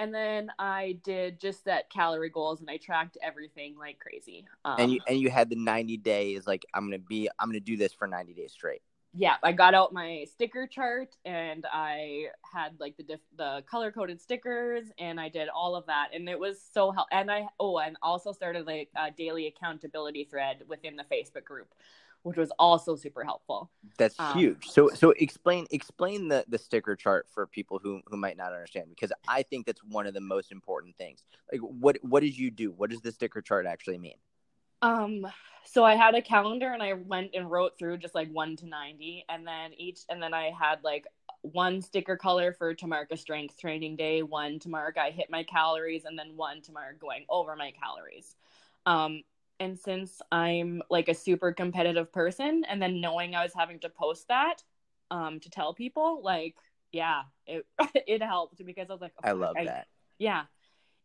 and 0.00 0.14
then 0.14 0.50
I 0.58 0.96
did 1.04 1.38
just 1.38 1.62
set 1.62 1.90
calorie 1.90 2.30
goals 2.30 2.60
and 2.60 2.70
I 2.70 2.78
tracked 2.78 3.18
everything 3.22 3.76
like 3.76 3.98
crazy. 3.98 4.46
Um, 4.64 4.76
and 4.78 4.92
you 4.92 5.00
and 5.06 5.20
you 5.20 5.28
had 5.28 5.50
the 5.50 5.56
90 5.56 5.98
days 5.98 6.46
like 6.46 6.64
I'm 6.72 6.90
to 6.92 6.98
be 6.98 7.28
I'm 7.38 7.52
to 7.52 7.60
do 7.60 7.76
this 7.76 7.92
for 7.92 8.08
90 8.08 8.32
days 8.32 8.52
straight 8.52 8.80
yeah, 9.12 9.36
I 9.42 9.52
got 9.52 9.74
out 9.74 9.92
my 9.92 10.24
sticker 10.30 10.66
chart 10.68 11.16
and 11.24 11.66
I 11.72 12.26
had 12.42 12.78
like 12.78 12.96
the 12.96 13.02
diff- 13.02 13.20
the 13.36 13.64
color 13.68 13.90
coded 13.90 14.20
stickers 14.20 14.84
and 14.98 15.18
I 15.18 15.28
did 15.28 15.48
all 15.48 15.74
of 15.74 15.86
that 15.86 16.10
and 16.14 16.28
it 16.28 16.38
was 16.38 16.62
so 16.72 16.92
helpful. 16.92 17.18
And 17.18 17.30
I 17.30 17.48
oh 17.58 17.78
and 17.78 17.96
also 18.02 18.32
started 18.32 18.66
like 18.66 18.88
a 18.96 19.10
daily 19.10 19.48
accountability 19.48 20.24
thread 20.30 20.62
within 20.68 20.94
the 20.94 21.04
Facebook 21.04 21.44
group, 21.44 21.74
which 22.22 22.36
was 22.36 22.52
also 22.56 22.94
super 22.94 23.24
helpful. 23.24 23.68
That's 23.98 24.18
um, 24.20 24.38
huge. 24.38 24.68
So 24.68 24.90
so 24.90 25.10
explain 25.18 25.66
explain 25.72 26.28
the 26.28 26.44
the 26.48 26.58
sticker 26.58 26.94
chart 26.94 27.26
for 27.34 27.48
people 27.48 27.80
who 27.82 28.00
who 28.06 28.16
might 28.16 28.36
not 28.36 28.52
understand 28.52 28.90
because 28.90 29.12
I 29.26 29.42
think 29.42 29.66
that's 29.66 29.82
one 29.82 30.06
of 30.06 30.14
the 30.14 30.20
most 30.20 30.52
important 30.52 30.96
things. 30.96 31.24
Like 31.50 31.60
what 31.62 31.98
what 32.02 32.20
did 32.20 32.38
you 32.38 32.52
do? 32.52 32.70
What 32.70 32.90
does 32.90 33.00
the 33.00 33.10
sticker 33.10 33.42
chart 33.42 33.66
actually 33.66 33.98
mean? 33.98 34.18
Um, 34.82 35.26
so 35.64 35.84
I 35.84 35.94
had 35.94 36.14
a 36.14 36.22
calendar 36.22 36.72
and 36.72 36.82
I 36.82 36.94
went 36.94 37.30
and 37.34 37.50
wrote 37.50 37.78
through 37.78 37.98
just 37.98 38.14
like 38.14 38.30
one 38.30 38.56
to 38.56 38.66
90. 38.66 39.24
And 39.28 39.46
then 39.46 39.72
each, 39.76 40.00
and 40.08 40.22
then 40.22 40.34
I 40.34 40.52
had 40.58 40.82
like 40.82 41.06
one 41.42 41.80
sticker 41.80 42.16
color 42.16 42.52
for 42.52 42.74
to 42.74 42.86
mark 42.86 43.08
a 43.10 43.16
strength 43.16 43.58
training 43.58 43.96
day, 43.96 44.22
one 44.22 44.58
to 44.60 44.68
mark 44.68 44.98
I 44.98 45.10
hit 45.10 45.30
my 45.30 45.42
calories, 45.44 46.04
and 46.04 46.18
then 46.18 46.36
one 46.36 46.60
to 46.62 46.72
mark 46.72 46.98
going 46.98 47.24
over 47.28 47.56
my 47.56 47.72
calories. 47.72 48.34
Um, 48.86 49.22
and 49.58 49.78
since 49.78 50.20
I'm 50.32 50.82
like 50.90 51.08
a 51.08 51.14
super 51.14 51.52
competitive 51.52 52.12
person, 52.12 52.64
and 52.68 52.80
then 52.80 53.00
knowing 53.00 53.34
I 53.34 53.42
was 53.42 53.52
having 53.54 53.78
to 53.80 53.90
post 53.90 54.28
that 54.28 54.62
um, 55.10 55.40
to 55.40 55.50
tell 55.50 55.74
people, 55.74 56.20
like, 56.22 56.56
yeah, 56.92 57.22
it 57.46 57.66
it 57.94 58.22
helped 58.22 58.64
because 58.64 58.88
I 58.88 58.92
was 58.92 59.02
like, 59.02 59.12
oh, 59.22 59.28
I 59.28 59.32
love 59.32 59.56
I, 59.58 59.66
that. 59.66 59.86
Yeah, 60.18 60.44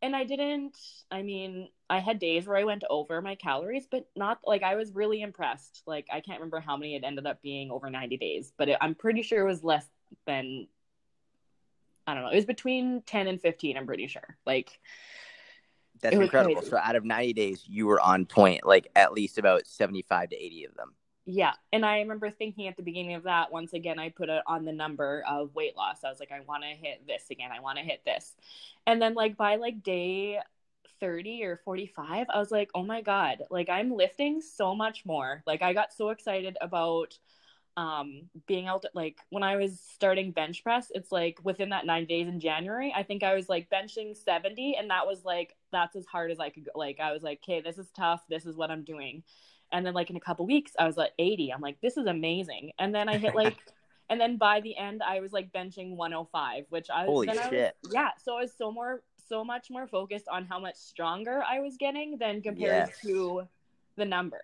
and 0.02 0.16
I 0.16 0.24
didn't, 0.24 0.78
I 1.12 1.22
mean, 1.22 1.70
I 1.90 2.00
had 2.00 2.20
days 2.20 2.48
where 2.48 2.58
I 2.58 2.64
went 2.64 2.84
over 2.90 3.22
my 3.22 3.36
calories, 3.36 3.88
but 3.90 4.08
not 4.16 4.40
like 4.46 4.64
I 4.64 4.76
was 4.76 4.94
really 4.94 5.22
impressed. 5.22 5.84
Like, 5.86 6.08
I 6.12 6.20
can't 6.20 6.40
remember 6.40 6.60
how 6.60 6.78
many 6.78 6.96
it 6.96 7.04
ended 7.04 7.28
up 7.28 7.42
being 7.42 7.70
over 7.70 7.90
90 7.90 8.18
days, 8.18 8.52
but 8.58 8.70
it, 8.70 8.78
I'm 8.82 8.96
pretty 8.96 9.22
sure 9.22 9.42
it 9.42 9.50
was 9.50 9.64
less 9.64 9.86
than, 10.26 10.68
I 12.08 12.14
don't 12.14 12.24
know, 12.24 12.30
it 12.30 12.36
was 12.36 12.46
between 12.46 13.04
10 13.06 13.28
and 13.28 13.40
15, 13.40 13.78
I'm 13.78 13.86
pretty 13.86 14.08
sure. 14.08 14.38
Like, 14.46 14.80
that's 16.02 16.16
incredible. 16.16 16.56
Crazy. 16.56 16.70
So, 16.70 16.78
out 16.78 16.96
of 16.96 17.06
90 17.06 17.34
days, 17.34 17.64
you 17.68 17.86
were 17.86 18.02
on 18.02 18.26
point, 18.26 18.66
like 18.66 18.90
at 18.96 19.14
least 19.14 19.38
about 19.38 19.68
75 19.68 20.30
to 20.30 20.36
80 20.36 20.66
of 20.66 20.76
them. 20.76 20.94
Yeah. 21.28 21.54
And 21.74 21.86
I 21.86 22.00
remember 22.00 22.30
thinking 22.30 22.68
at 22.68 22.78
the 22.78 22.84
beginning 22.84 23.16
of 23.16 23.24
that, 23.24 23.52
once 23.52 23.74
again, 23.74 23.98
I 23.98 24.10
put 24.10 24.30
it 24.30 24.44
on 24.46 24.64
the 24.64 24.72
number 24.72 25.24
of 25.28 25.56
weight 25.56 25.76
loss. 25.76 26.04
I 26.04 26.10
was 26.10 26.20
like, 26.20 26.32
I 26.32 26.42
want 26.42 26.64
to 26.64 26.70
hit 26.70 27.08
this 27.08 27.26
again. 27.32 27.50
I 27.52 27.62
want 27.62 27.80
to 27.80 27.84
hit 27.84 28.04
this. 28.06 28.36
And 28.86 29.02
then, 29.02 29.16
like, 29.16 29.36
by 29.36 29.56
like 29.56 29.82
day 29.82 30.40
30 31.00 31.44
or 31.44 31.58
45, 31.64 32.28
I 32.30 32.40
was 32.40 32.52
like, 32.52 32.70
oh 32.76 32.84
my 32.84 33.02
God, 33.02 33.44
like, 33.50 33.70
I'm 33.70 33.92
lifting 33.92 34.42
so 34.42 34.76
much 34.76 35.06
more. 35.06 35.44
Like, 35.46 35.62
I 35.62 35.74
got 35.74 35.94
so 35.94 36.10
excited 36.10 36.58
about 36.62 37.18
um 37.78 38.22
being 38.48 38.68
able 38.68 38.80
to 38.80 38.90
like 38.94 39.18
when 39.32 39.44
i 39.44 39.58
was 39.58 39.82
starting 39.94 40.32
bench 40.32 40.64
press 40.64 40.94
it's 40.96 41.12
like 41.12 41.38
within 41.44 41.68
that 41.68 41.86
nine 41.86 42.06
days 42.06 42.26
in 42.26 42.40
january 42.40 42.94
i 42.96 43.04
think 43.04 43.22
i 43.22 43.36
was 43.36 43.50
like 43.50 43.70
benching 43.70 44.16
70 44.16 44.78
and 44.80 44.90
that 44.90 45.06
was 45.06 45.26
like 45.26 45.58
that's 45.74 45.98
as 45.98 46.06
hard 46.06 46.32
as 46.32 46.40
i 46.40 46.50
could 46.50 46.64
go 46.64 46.72
like 46.74 47.02
i 47.02 47.12
was 47.12 47.22
like 47.22 47.42
okay 47.44 47.60
this 47.60 47.78
is 47.78 47.92
tough 47.92 48.24
this 48.30 48.46
is 48.46 48.56
what 48.56 48.72
i'm 48.72 48.86
doing 48.86 49.24
and 49.72 49.86
then 49.86 49.94
like 49.94 50.10
in 50.10 50.16
a 50.16 50.22
couple 50.22 50.46
weeks, 50.46 50.72
I 50.78 50.86
was 50.86 50.98
like 50.98 51.12
80. 51.20 51.54
I'm 51.54 51.62
like, 51.62 51.80
this 51.82 51.98
is 51.98 52.06
amazing. 52.06 52.72
And 52.80 52.94
then 52.94 53.10
I 53.10 53.18
hit 53.18 53.36
like, 53.36 53.58
and 54.10 54.20
then 54.20 54.38
by 54.38 54.62
the 54.62 54.78
end, 54.78 55.02
I 55.06 55.20
was 55.20 55.34
like 55.34 55.52
benching 55.52 55.96
105, 55.96 56.66
which 56.70 56.90
I 56.90 57.06
holy 57.06 57.28
shit. 57.28 57.38
I 57.38 57.50
was, 57.50 57.92
yeah. 57.92 58.10
So 58.24 58.38
I 58.38 58.42
was 58.42 58.54
so 58.58 58.72
more, 58.72 59.02
so 59.28 59.44
much 59.44 59.70
more 59.70 59.88
focused 59.88 60.28
on 60.30 60.46
how 60.46 60.60
much 60.60 60.76
stronger 60.76 61.44
I 61.48 61.60
was 61.60 61.78
getting 61.78 62.18
than 62.18 62.42
compared 62.42 62.90
yes. 62.90 63.00
to 63.02 63.48
the 63.96 64.06
number. 64.06 64.42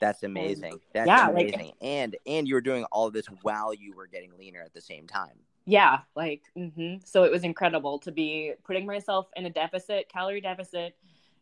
That's 0.00 0.22
amazing. 0.24 0.80
That's 0.92 1.06
yeah, 1.06 1.30
amazing. 1.30 1.58
Like, 1.58 1.74
and 1.80 2.16
and 2.26 2.48
you 2.48 2.54
were 2.54 2.60
doing 2.60 2.84
all 2.90 3.10
this 3.10 3.26
while 3.42 3.72
you 3.72 3.94
were 3.94 4.08
getting 4.08 4.32
leaner 4.38 4.60
at 4.60 4.74
the 4.74 4.80
same 4.80 5.06
time. 5.06 5.38
Yeah, 5.64 6.00
like 6.16 6.42
mm-hmm. 6.58 6.96
so 7.04 7.22
it 7.22 7.30
was 7.30 7.44
incredible 7.44 8.00
to 8.00 8.10
be 8.10 8.54
putting 8.64 8.84
myself 8.84 9.28
in 9.36 9.46
a 9.46 9.50
deficit, 9.50 10.08
calorie 10.08 10.40
deficit, 10.40 10.96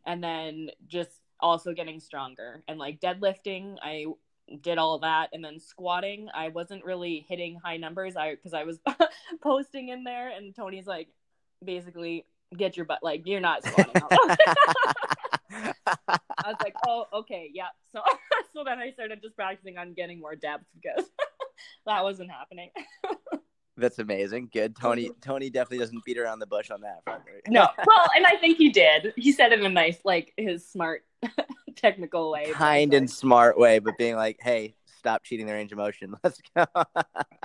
and 0.04 0.22
then 0.22 0.70
just 0.86 1.22
also 1.40 1.72
getting 1.72 2.00
stronger 2.00 2.62
and 2.68 2.78
like 2.78 3.00
deadlifting 3.00 3.76
i 3.82 4.04
did 4.60 4.78
all 4.78 4.98
that 4.98 5.30
and 5.32 5.44
then 5.44 5.58
squatting 5.58 6.28
i 6.34 6.48
wasn't 6.48 6.84
really 6.84 7.24
hitting 7.28 7.58
high 7.62 7.76
numbers 7.76 8.16
i 8.16 8.34
because 8.34 8.54
i 8.54 8.64
was 8.64 8.78
posting 9.42 9.88
in 9.88 10.04
there 10.04 10.28
and 10.28 10.54
tony's 10.54 10.86
like 10.86 11.08
basically 11.64 12.26
get 12.56 12.76
your 12.76 12.86
butt 12.86 12.98
like 13.02 13.22
you're 13.26 13.40
not 13.40 13.64
squatting 13.66 13.92
i 15.52 16.46
was 16.46 16.56
like 16.62 16.74
oh 16.86 17.04
okay 17.12 17.50
yeah 17.52 17.68
so 17.92 18.00
so 18.52 18.64
then 18.64 18.78
i 18.78 18.90
started 18.90 19.20
just 19.22 19.36
practicing 19.36 19.78
on 19.78 19.92
getting 19.94 20.20
more 20.20 20.34
depth 20.34 20.64
because 20.74 21.06
that 21.86 22.02
wasn't 22.02 22.30
happening 22.30 22.70
that's 23.80 23.98
amazing. 23.98 24.50
Good. 24.52 24.76
Tony 24.76 25.10
Tony 25.22 25.48
definitely 25.48 25.78
doesn't 25.78 26.04
beat 26.04 26.18
around 26.18 26.38
the 26.38 26.46
bush 26.46 26.70
on 26.70 26.82
that 26.82 27.02
front. 27.02 27.22
Right? 27.24 27.42
no. 27.48 27.66
Well, 27.86 28.10
and 28.14 28.26
I 28.26 28.36
think 28.36 28.58
he 28.58 28.68
did. 28.68 29.14
He 29.16 29.32
said 29.32 29.52
it 29.52 29.60
in 29.60 29.64
a 29.64 29.70
nice, 29.70 29.98
like 30.04 30.34
his 30.36 30.68
smart 30.68 31.02
technical 31.76 32.30
way. 32.30 32.50
Kind 32.52 32.94
and 32.94 33.10
smart 33.10 33.58
way, 33.58 33.78
but 33.78 33.96
being 33.96 34.16
like, 34.16 34.38
hey, 34.40 34.74
stop 34.84 35.24
cheating 35.24 35.46
the 35.46 35.52
range 35.52 35.72
of 35.72 35.78
motion. 35.78 36.14
Let's 36.22 36.40
go. 36.54 36.66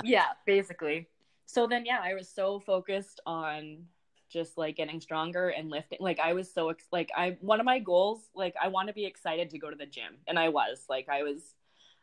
yeah, 0.03 0.27
basically. 0.45 1.07
So 1.45 1.67
then 1.67 1.85
yeah, 1.85 1.99
I 2.03 2.13
was 2.13 2.29
so 2.29 2.59
focused 2.59 3.21
on 3.25 3.85
just 4.29 4.57
like 4.57 4.75
getting 4.75 5.01
stronger 5.01 5.49
and 5.49 5.69
lifting. 5.69 5.99
Like 6.01 6.19
I 6.19 6.33
was 6.33 6.51
so 6.53 6.69
ex- 6.69 6.87
like 6.91 7.09
I 7.15 7.37
one 7.41 7.59
of 7.59 7.65
my 7.65 7.79
goals, 7.79 8.29
like 8.35 8.55
I 8.61 8.67
want 8.69 8.87
to 8.87 8.93
be 8.93 9.05
excited 9.05 9.49
to 9.51 9.59
go 9.59 9.69
to 9.69 9.75
the 9.75 9.85
gym. 9.85 10.17
And 10.27 10.37
I 10.39 10.49
was. 10.49 10.85
Like 10.89 11.09
I 11.09 11.23
was 11.23 11.41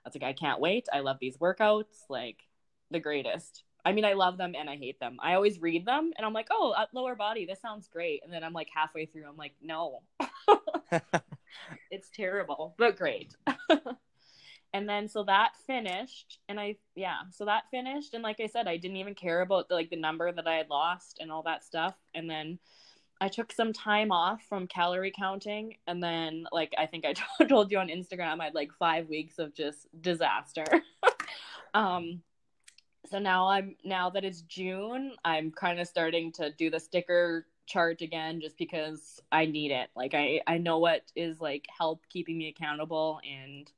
I 0.05 0.09
was 0.09 0.15
like 0.15 0.23
I 0.23 0.33
can't 0.33 0.61
wait. 0.61 0.89
I 0.93 1.01
love 1.01 1.19
these 1.21 1.39
workouts, 1.39 2.05
like 2.09 2.39
the 2.91 3.01
greatest. 3.01 3.65
I 3.85 3.93
mean, 3.93 4.05
I 4.05 4.13
love 4.13 4.39
them 4.39 4.55
and 4.57 4.71
I 4.71 4.77
hate 4.77 5.01
them. 5.01 5.17
I 5.21 5.35
always 5.35 5.61
read 5.61 5.85
them 5.85 6.13
and 6.17 6.25
I'm 6.25 6.33
like, 6.33 6.49
oh, 6.51 6.75
lower 6.93 7.17
body, 7.17 7.47
this 7.47 7.61
sounds 7.61 7.89
great. 7.89 8.23
And 8.25 8.33
then 8.33 8.45
I'm 8.45 8.53
like 8.53 8.69
halfway 8.73 9.07
through, 9.07 9.27
I'm 9.29 9.37
like, 9.37 9.55
no, 9.61 10.03
it's 11.91 12.09
terrible, 12.11 12.75
but 12.79 12.97
great. 12.97 13.35
and 14.75 14.89
then 14.89 15.09
so 15.09 15.25
that 15.25 15.53
finished, 15.67 16.39
and 16.49 16.59
I, 16.59 16.77
yeah, 16.95 17.19
so 17.31 17.45
that 17.45 17.65
finished. 17.71 18.15
And 18.15 18.23
like 18.23 18.41
I 18.41 18.47
said, 18.47 18.67
I 18.67 18.79
didn't 18.79 18.97
even 18.97 19.15
care 19.15 19.43
about 19.43 19.69
the, 19.69 19.75
like 19.75 19.91
the 19.91 19.97
number 19.97 20.33
that 20.33 20.47
I 20.47 20.55
had 20.55 20.71
lost 20.71 21.19
and 21.21 21.31
all 21.31 21.43
that 21.43 21.65
stuff. 21.65 21.95
And 22.15 22.29
then 22.29 22.59
I 23.21 23.29
took 23.29 23.53
some 23.53 23.73
time 23.73 24.11
off 24.11 24.43
from 24.49 24.67
calorie 24.67 25.13
counting. 25.17 25.77
And 25.87 26.03
then, 26.03 26.47
like, 26.53 26.73
I 26.79 26.87
think 26.87 27.05
I 27.05 27.45
told 27.47 27.71
you 27.71 27.79
on 27.79 27.89
Instagram, 27.89 28.41
I 28.41 28.45
had 28.45 28.55
like 28.55 28.73
five 28.79 29.09
weeks 29.09 29.39
of 29.39 29.55
just 29.55 29.89
disaster. 30.01 30.65
um, 31.75 32.23
so 33.11 33.19
now 33.19 33.49
I'm 33.49 33.77
now 33.85 34.09
that 34.11 34.25
it's 34.25 34.41
June, 34.43 35.13
I'm 35.23 35.51
kind 35.51 35.81
of 35.81 35.87
starting 35.87 36.33
to 36.33 36.51
do 36.51 36.71
the 36.71 36.81
sticker 36.81 37.47
chart 37.67 38.01
again 38.01 38.41
just 38.41 38.57
because 38.57 39.21
I 39.31 39.45
need 39.45 39.71
it. 39.71 39.91
Like 39.95 40.15
I 40.15 40.41
I 40.47 40.57
know 40.57 40.79
what 40.79 41.03
is 41.15 41.41
like 41.41 41.67
help 41.77 42.03
keeping 42.09 42.39
me 42.39 42.49
accountable 42.49 43.21
and 43.29 43.71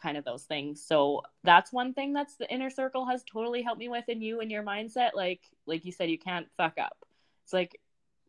kind 0.00 0.16
of 0.16 0.24
those 0.24 0.44
things. 0.44 0.82
So 0.82 1.22
that's 1.44 1.72
one 1.72 1.94
thing 1.94 2.12
that's 2.12 2.36
the 2.36 2.52
inner 2.52 2.70
circle 2.70 3.06
has 3.06 3.24
totally 3.24 3.62
helped 3.62 3.78
me 3.78 3.88
with 3.88 4.08
in 4.08 4.20
you 4.20 4.40
and 4.40 4.50
your 4.50 4.62
mindset 4.62 5.10
like 5.14 5.40
like 5.66 5.84
you 5.84 5.92
said 5.92 6.10
you 6.10 6.18
can't 6.18 6.46
fuck 6.56 6.78
up. 6.78 6.96
It's 7.44 7.52
like 7.52 7.80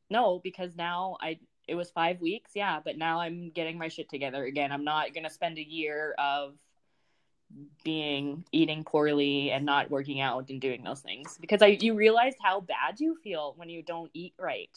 no 0.10 0.39
because 0.43 0.75
now 0.75 1.17
I 1.21 1.39
it 1.67 1.75
was 1.75 1.91
5 1.91 2.21
weeks, 2.21 2.51
yeah, 2.56 2.80
but 2.84 2.97
now 2.97 3.19
I'm 3.19 3.49
getting 3.49 3.77
my 3.77 3.89
shit 3.89 4.10
together 4.10 4.45
again. 4.45 4.71
I'm 4.71 4.86
not 4.86 5.13
going 5.13 5.25
to 5.25 5.30
spend 5.30 5.58
a 5.58 5.67
year 5.67 6.15
of 6.17 6.53
being 7.84 8.45
eating 8.51 8.84
poorly 8.84 9.51
and 9.51 9.65
not 9.65 9.89
working 9.89 10.19
out 10.21 10.49
and 10.49 10.60
doing 10.62 10.84
those 10.84 11.01
things 11.01 11.38
because 11.39 11.62
I 11.62 11.77
you 11.80 11.93
realize 11.93 12.34
how 12.41 12.62
bad 12.62 12.99
you 12.99 13.17
feel 13.23 13.53
when 13.58 13.69
you 13.69 13.84
don't 13.84 14.10
eat 14.13 14.34
right. 14.39 14.69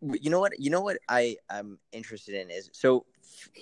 You 0.00 0.30
know 0.30 0.40
what? 0.40 0.58
You 0.58 0.70
know 0.70 0.80
what 0.80 0.98
I 1.08 1.36
am 1.50 1.78
interested 1.92 2.34
in 2.34 2.50
is 2.50 2.70
so 2.72 3.04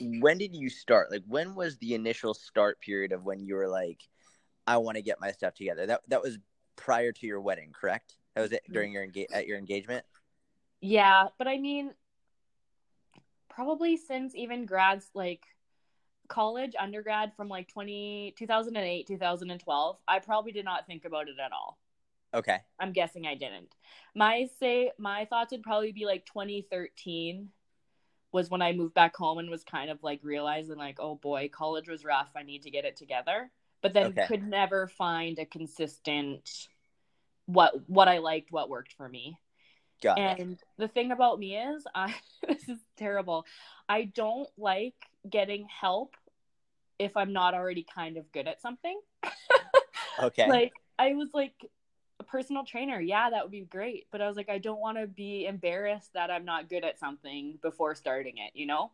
when 0.00 0.38
did 0.38 0.54
you 0.54 0.68
start? 0.70 1.10
Like 1.10 1.24
when 1.26 1.54
was 1.54 1.76
the 1.78 1.94
initial 1.94 2.34
start 2.34 2.80
period 2.80 3.12
of 3.12 3.24
when 3.24 3.40
you 3.40 3.54
were 3.54 3.68
like 3.68 4.00
I 4.66 4.76
want 4.78 4.96
to 4.96 5.02
get 5.02 5.20
my 5.20 5.32
stuff 5.32 5.54
together? 5.54 5.86
That 5.86 6.00
that 6.08 6.22
was 6.22 6.38
prior 6.76 7.12
to 7.12 7.26
your 7.26 7.40
wedding, 7.40 7.72
correct? 7.72 8.14
That 8.34 8.42
was 8.42 8.52
it 8.52 8.62
mm-hmm. 8.64 8.72
during 8.72 8.92
your 8.92 9.04
engage 9.04 9.28
at 9.32 9.46
your 9.46 9.58
engagement? 9.58 10.04
Yeah, 10.80 11.28
but 11.38 11.48
I 11.48 11.58
mean 11.58 11.92
probably 13.58 13.96
since 13.96 14.36
even 14.36 14.66
grads 14.66 15.10
like 15.14 15.42
college 16.28 16.74
undergrad 16.78 17.32
from 17.36 17.48
like 17.48 17.66
20 17.66 18.34
2008 18.38 19.06
2012 19.06 19.96
i 20.06 20.18
probably 20.20 20.52
did 20.52 20.64
not 20.64 20.86
think 20.86 21.04
about 21.04 21.26
it 21.26 21.34
at 21.44 21.50
all 21.50 21.78
okay 22.34 22.58
i'm 22.78 22.92
guessing 22.92 23.26
i 23.26 23.34
didn't 23.34 23.74
my 24.14 24.46
say 24.60 24.92
my 24.98 25.24
thoughts 25.24 25.50
would 25.50 25.62
probably 25.62 25.90
be 25.90 26.04
like 26.04 26.24
2013 26.26 27.48
was 28.32 28.50
when 28.50 28.62
i 28.62 28.72
moved 28.72 28.94
back 28.94 29.16
home 29.16 29.38
and 29.38 29.50
was 29.50 29.64
kind 29.64 29.90
of 29.90 30.02
like 30.02 30.20
realizing 30.22 30.76
like 30.76 30.98
oh 31.00 31.14
boy 31.14 31.48
college 31.52 31.88
was 31.88 32.04
rough 32.04 32.30
i 32.36 32.42
need 32.42 32.62
to 32.62 32.70
get 32.70 32.84
it 32.84 32.96
together 32.96 33.50
but 33.82 33.92
then 33.92 34.06
okay. 34.06 34.26
could 34.26 34.46
never 34.46 34.86
find 34.86 35.38
a 35.38 35.46
consistent 35.46 36.68
what 37.46 37.72
what 37.88 38.08
i 38.08 38.18
liked 38.18 38.50
what 38.50 38.68
worked 38.68 38.92
for 38.92 39.08
me 39.08 39.38
Got 40.02 40.18
and 40.18 40.52
it. 40.52 40.64
the 40.76 40.88
thing 40.88 41.10
about 41.10 41.38
me 41.38 41.56
is, 41.56 41.84
I 41.94 42.14
this 42.48 42.68
is 42.68 42.78
terrible. 42.96 43.44
I 43.88 44.04
don't 44.04 44.48
like 44.56 44.94
getting 45.28 45.66
help 45.68 46.14
if 46.98 47.16
I'm 47.16 47.32
not 47.32 47.54
already 47.54 47.84
kind 47.94 48.16
of 48.16 48.30
good 48.32 48.46
at 48.46 48.60
something. 48.60 48.98
okay. 50.22 50.48
Like 50.48 50.72
I 50.98 51.14
was 51.14 51.28
like 51.34 51.54
a 52.20 52.24
personal 52.24 52.64
trainer. 52.64 53.00
Yeah, 53.00 53.30
that 53.30 53.42
would 53.42 53.52
be 53.52 53.60
great, 53.62 54.06
but 54.10 54.20
I 54.20 54.28
was 54.28 54.36
like 54.36 54.48
I 54.48 54.58
don't 54.58 54.80
want 54.80 54.98
to 54.98 55.06
be 55.06 55.46
embarrassed 55.46 56.12
that 56.14 56.30
I'm 56.30 56.44
not 56.44 56.68
good 56.68 56.84
at 56.84 56.98
something 56.98 57.58
before 57.62 57.94
starting 57.94 58.38
it, 58.38 58.52
you 58.54 58.66
know? 58.66 58.90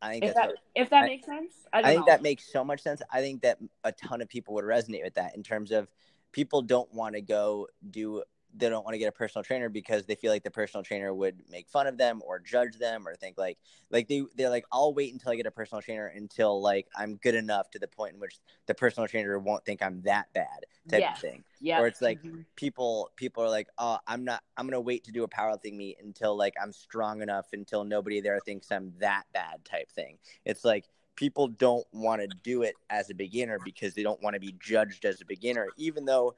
I 0.00 0.12
think 0.12 0.24
if 0.24 0.34
that, 0.34 0.50
if 0.76 0.90
that 0.90 1.04
I, 1.04 1.06
makes 1.06 1.26
sense. 1.26 1.52
I, 1.72 1.80
I 1.80 1.82
think 1.82 2.00
know. 2.00 2.12
that 2.12 2.22
makes 2.22 2.50
so 2.52 2.64
much 2.64 2.82
sense. 2.82 3.02
I 3.10 3.20
think 3.20 3.42
that 3.42 3.58
a 3.82 3.90
ton 3.90 4.20
of 4.20 4.28
people 4.28 4.54
would 4.54 4.64
resonate 4.64 5.02
with 5.02 5.14
that 5.14 5.34
in 5.34 5.42
terms 5.42 5.72
of 5.72 5.88
people 6.30 6.62
don't 6.62 6.92
want 6.94 7.14
to 7.14 7.20
go 7.20 7.66
do 7.90 8.22
they 8.58 8.68
don't 8.68 8.84
want 8.84 8.94
to 8.94 8.98
get 8.98 9.08
a 9.08 9.12
personal 9.12 9.42
trainer 9.42 9.68
because 9.68 10.04
they 10.06 10.14
feel 10.14 10.32
like 10.32 10.42
the 10.42 10.50
personal 10.50 10.82
trainer 10.82 11.14
would 11.14 11.42
make 11.50 11.68
fun 11.68 11.86
of 11.86 11.96
them 11.96 12.20
or 12.24 12.38
judge 12.38 12.76
them 12.78 13.06
or 13.06 13.14
think 13.14 13.38
like 13.38 13.58
like 13.90 14.08
they 14.08 14.22
they're 14.36 14.50
like 14.50 14.64
I'll 14.72 14.92
wait 14.92 15.12
until 15.12 15.32
I 15.32 15.36
get 15.36 15.46
a 15.46 15.50
personal 15.50 15.80
trainer 15.82 16.06
until 16.06 16.60
like 16.60 16.86
I'm 16.96 17.16
good 17.16 17.34
enough 17.34 17.70
to 17.70 17.78
the 17.78 17.88
point 17.88 18.14
in 18.14 18.20
which 18.20 18.36
the 18.66 18.74
personal 18.74 19.08
trainer 19.08 19.38
won't 19.38 19.64
think 19.64 19.82
I'm 19.82 20.02
that 20.02 20.32
bad 20.34 20.66
type 20.88 21.00
yes. 21.00 21.16
of 21.16 21.22
thing. 21.22 21.44
Yeah. 21.60 21.80
Or 21.80 21.86
it's 21.86 22.02
like 22.02 22.22
mm-hmm. 22.22 22.40
people 22.56 23.10
people 23.16 23.42
are 23.42 23.50
like, 23.50 23.68
"Oh, 23.78 23.98
I'm 24.06 24.24
not 24.24 24.42
I'm 24.56 24.66
going 24.66 24.72
to 24.72 24.80
wait 24.80 25.04
to 25.04 25.12
do 25.12 25.24
a 25.24 25.28
powerlifting 25.28 25.76
meet 25.76 25.98
until 26.02 26.36
like 26.36 26.54
I'm 26.60 26.72
strong 26.72 27.22
enough 27.22 27.46
until 27.52 27.84
nobody 27.84 28.20
there 28.20 28.40
thinks 28.40 28.70
I'm 28.70 28.92
that 28.98 29.24
bad 29.32 29.64
type 29.64 29.90
thing." 29.90 30.18
It's 30.44 30.64
like 30.64 30.86
people 31.16 31.48
don't 31.48 31.86
want 31.92 32.22
to 32.22 32.28
do 32.44 32.62
it 32.62 32.74
as 32.90 33.10
a 33.10 33.14
beginner 33.14 33.58
because 33.64 33.94
they 33.94 34.04
don't 34.04 34.22
want 34.22 34.34
to 34.34 34.40
be 34.40 34.54
judged 34.60 35.04
as 35.04 35.20
a 35.20 35.24
beginner 35.24 35.66
even 35.76 36.04
though 36.04 36.32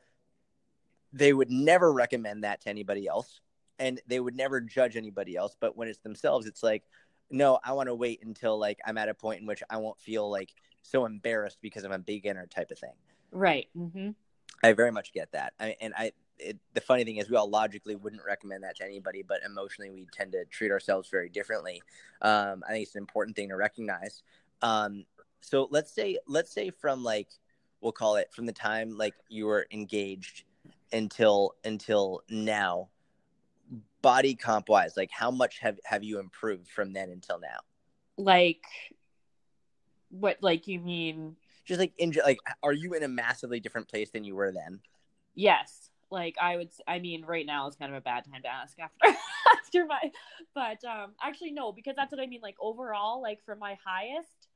they 1.12 1.33
would 1.33 1.51
never 1.51 1.92
recommend 1.92 2.44
that 2.44 2.61
to 2.62 2.68
anybody 2.68 3.07
else 3.07 3.40
and 3.79 4.01
they 4.07 4.20
would 4.20 4.37
never 4.37 4.61
judge 4.61 4.96
anybody 4.96 5.37
else. 5.37 5.57
But 5.59 5.77
when 5.77 5.88
it's 5.88 5.99
themselves 5.99 6.46
it's 6.46 6.62
like 6.62 6.85
no 7.31 7.59
i 7.64 7.73
want 7.73 7.88
to 7.88 7.94
wait 7.94 8.20
until 8.25 8.59
like 8.59 8.79
i'm 8.85 8.99
at 8.99 9.09
a 9.09 9.14
point 9.14 9.40
in 9.40 9.46
which 9.46 9.62
i 9.70 9.77
won't 9.77 10.01
feel 10.01 10.29
like 10.29 10.53
so 10.83 11.07
embarrassed 11.07 11.59
because 11.62 11.85
i'm 11.85 11.92
a 11.92 11.99
beginner 11.99 12.46
type 12.46 12.70
of 12.70 12.79
thing. 12.79 12.94
Right 13.31 13.68
mm-hmm. 13.77 14.11
i 14.62 14.73
very 14.73 14.92
much 14.92 15.12
get 15.12 15.33
that. 15.33 15.53
I, 15.59 15.77
and 15.81 15.94
i 15.96 16.12
it, 16.42 16.57
the 16.73 16.81
funny 16.81 17.05
thing 17.05 17.18
is 17.18 17.29
we 17.29 17.37
all 17.37 17.51
logically 17.51 17.96
wouldn't 17.96 18.23
recommend 18.25 18.64
that 18.64 18.77
to 18.77 18.85
anybody 18.85 19.23
but 19.23 19.40
emotionally 19.44 19.90
we 19.90 20.07
tend 20.12 20.33
to 20.33 20.44
treat 20.46 20.70
ourselves 20.70 21.09
very 21.09 21.29
differently. 21.29 21.83
Um, 22.23 22.62
i 22.68 22.73
think 22.73 22.87
it's 22.87 22.94
an 22.94 23.01
important 23.03 23.37
thing 23.37 23.49
to 23.51 23.57
recognize. 23.57 24.23
Um, 24.62 25.05
so 25.40 25.68
let's 25.70 25.92
say 25.92 26.18
let's 26.27 26.53
say 26.53 26.70
from 26.70 27.03
like 27.05 27.29
we'll 27.81 27.92
call 27.92 28.16
it 28.16 28.33
from 28.33 28.46
the 28.46 28.53
time 28.53 28.96
like 28.96 29.14
you 29.29 29.46
were 29.46 29.66
engaged 29.70 30.44
until 30.92 31.55
until 31.64 32.22
now 32.29 32.88
body 34.03 34.35
comp 34.35 34.68
wise 34.68 34.96
like 34.96 35.11
how 35.11 35.31
much 35.31 35.59
have 35.59 35.79
have 35.85 36.03
you 36.03 36.18
improved 36.18 36.68
from 36.68 36.92
then 36.92 37.11
until 37.11 37.38
now? 37.38 37.59
Like 38.16 38.64
what 40.11 40.38
like 40.40 40.66
you 40.66 40.81
mean? 40.81 41.37
Just 41.64 41.81
like 41.81 41.92
in 41.98 42.14
like 42.24 42.38
are 42.62 42.72
you 42.72 42.94
in 42.94 43.03
a 43.03 43.09
massively 43.09 43.61
different 43.61 43.88
place 43.88 44.11
than 44.11 44.24
you 44.24 44.35
were 44.35 44.53
then? 44.53 44.81
Yes. 45.35 45.90
Like 46.12 46.35
i 46.42 46.57
would 46.57 46.70
i 46.88 46.98
mean 46.98 47.24
right 47.24 47.46
now 47.46 47.68
is 47.68 47.76
kind 47.76 47.92
of 47.92 47.96
a 47.96 48.00
bad 48.00 48.24
time 48.24 48.42
to 48.42 48.48
ask 48.48 48.76
after 48.81 49.16
after 49.64 49.87
my 49.87 50.11
but 50.57 50.85
um 50.85 51.12
actually 51.22 51.53
no 51.53 51.70
because 51.70 51.94
that's 51.94 52.11
what 52.11 52.20
i 52.20 52.26
mean 52.26 52.40
like 52.42 52.57
overall 52.61 53.22
like 53.22 53.40
for 53.44 53.55
my 53.55 53.79
highest 53.87 54.48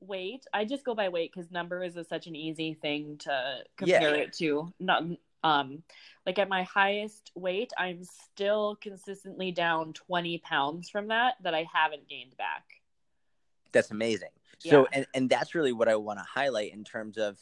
weight 0.00 0.44
i 0.52 0.66
just 0.66 0.84
go 0.84 0.94
by 0.94 1.08
weight 1.08 1.32
because 1.34 1.50
numbers 1.50 1.96
is 1.96 2.06
such 2.08 2.26
an 2.26 2.36
easy 2.36 2.74
thing 2.74 3.16
to 3.16 3.60
compare 3.78 4.16
yeah. 4.16 4.22
it 4.22 4.34
to 4.34 4.70
not 4.78 5.02
um 5.44 5.82
like 6.26 6.38
at 6.38 6.48
my 6.48 6.62
highest 6.64 7.30
weight 7.34 7.72
i'm 7.78 8.02
still 8.04 8.76
consistently 8.80 9.52
down 9.52 9.92
20 9.92 10.38
pounds 10.38 10.90
from 10.90 11.08
that 11.08 11.34
that 11.42 11.54
i 11.54 11.66
haven't 11.72 12.08
gained 12.08 12.36
back. 12.36 12.64
That's 13.72 13.90
amazing. 13.90 14.30
Yeah. 14.62 14.70
so 14.70 14.88
and, 14.92 15.06
and 15.14 15.30
that's 15.30 15.54
really 15.54 15.72
what 15.72 15.88
i 15.88 15.96
want 15.96 16.18
to 16.18 16.24
highlight 16.24 16.72
in 16.72 16.84
terms 16.84 17.16
of 17.16 17.38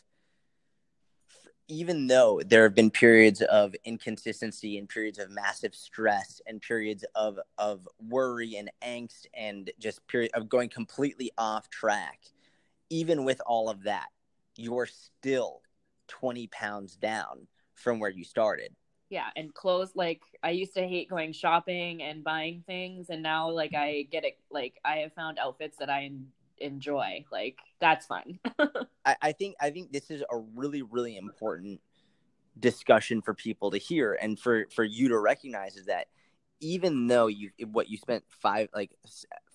even 1.68 2.06
though 2.06 2.40
there 2.46 2.62
have 2.62 2.74
been 2.74 2.90
periods 2.90 3.42
of 3.42 3.74
inconsistency 3.84 4.78
and 4.78 4.88
periods 4.88 5.18
of 5.18 5.30
massive 5.30 5.74
stress 5.74 6.40
and 6.46 6.62
periods 6.62 7.04
of 7.14 7.38
of 7.58 7.88
worry 8.08 8.56
and 8.56 8.70
angst 8.82 9.26
and 9.34 9.70
just 9.78 10.06
period 10.06 10.30
of 10.34 10.48
going 10.48 10.68
completely 10.68 11.30
off 11.38 11.68
track 11.70 12.20
even 12.90 13.24
with 13.24 13.40
all 13.46 13.68
of 13.68 13.82
that 13.84 14.06
you're 14.56 14.86
still 14.86 15.60
20 16.08 16.46
pounds 16.48 16.96
down 16.96 17.46
from 17.76 18.00
where 18.00 18.10
you 18.10 18.24
started. 18.24 18.74
Yeah, 19.08 19.28
and 19.36 19.54
clothes 19.54 19.92
like 19.94 20.22
I 20.42 20.50
used 20.50 20.74
to 20.74 20.86
hate 20.86 21.08
going 21.08 21.32
shopping 21.32 22.02
and 22.02 22.24
buying 22.24 22.64
things, 22.66 23.08
and 23.08 23.22
now 23.22 23.50
like 23.50 23.74
I 23.74 24.08
get 24.10 24.24
it. 24.24 24.38
Like 24.50 24.80
I 24.84 24.96
have 24.98 25.12
found 25.12 25.38
outfits 25.38 25.76
that 25.78 25.88
I 25.88 26.10
enjoy. 26.58 27.24
Like 27.30 27.58
that's 27.80 28.06
fun. 28.06 28.40
I, 29.04 29.16
I 29.22 29.32
think 29.32 29.54
I 29.60 29.70
think 29.70 29.92
this 29.92 30.10
is 30.10 30.24
a 30.28 30.36
really 30.36 30.82
really 30.82 31.16
important 31.16 31.80
discussion 32.58 33.20
for 33.22 33.34
people 33.34 33.70
to 33.70 33.78
hear 33.78 34.18
and 34.20 34.38
for 34.38 34.66
for 34.74 34.82
you 34.82 35.08
to 35.08 35.18
recognize 35.18 35.76
is 35.76 35.86
that 35.86 36.06
even 36.60 37.06
though 37.06 37.26
you 37.26 37.50
what 37.70 37.90
you 37.90 37.98
spent 37.98 38.24
five 38.28 38.68
like 38.74 38.90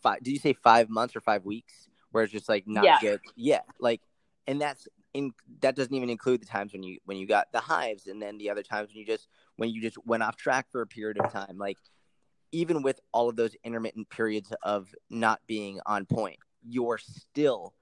five 0.03 0.21
did 0.21 0.31
you 0.31 0.37
say 0.37 0.53
five 0.53 0.87
months 0.87 1.15
or 1.15 1.21
five 1.21 1.43
weeks 1.43 1.89
where 2.11 2.23
it's 2.23 2.31
just 2.31 2.47
like 2.47 2.67
not 2.67 2.83
yeah. 2.83 2.99
good 3.01 3.19
yeah 3.35 3.61
like 3.79 4.01
and 4.45 4.61
that's 4.61 4.87
in 5.13 5.33
that 5.61 5.75
doesn't 5.75 5.93
even 5.93 6.09
include 6.09 6.41
the 6.41 6.45
times 6.45 6.73
when 6.73 6.83
you 6.83 6.99
when 7.05 7.17
you 7.17 7.27
got 7.27 7.51
the 7.51 7.59
hives 7.59 8.07
and 8.07 8.21
then 8.21 8.37
the 8.37 8.49
other 8.49 8.63
times 8.63 8.89
when 8.89 8.97
you 8.97 9.05
just 9.05 9.27
when 9.57 9.69
you 9.69 9.81
just 9.81 9.97
went 10.05 10.23
off 10.23 10.35
track 10.35 10.67
for 10.71 10.81
a 10.81 10.87
period 10.87 11.19
of 11.19 11.31
time. 11.31 11.57
Like 11.57 11.77
even 12.51 12.81
with 12.81 12.99
all 13.13 13.29
of 13.29 13.35
those 13.35 13.55
intermittent 13.63 14.09
periods 14.09 14.53
of 14.63 14.93
not 15.09 15.39
being 15.47 15.79
on 15.85 16.05
point 16.05 16.37
you're 16.63 16.99
still 16.99 17.73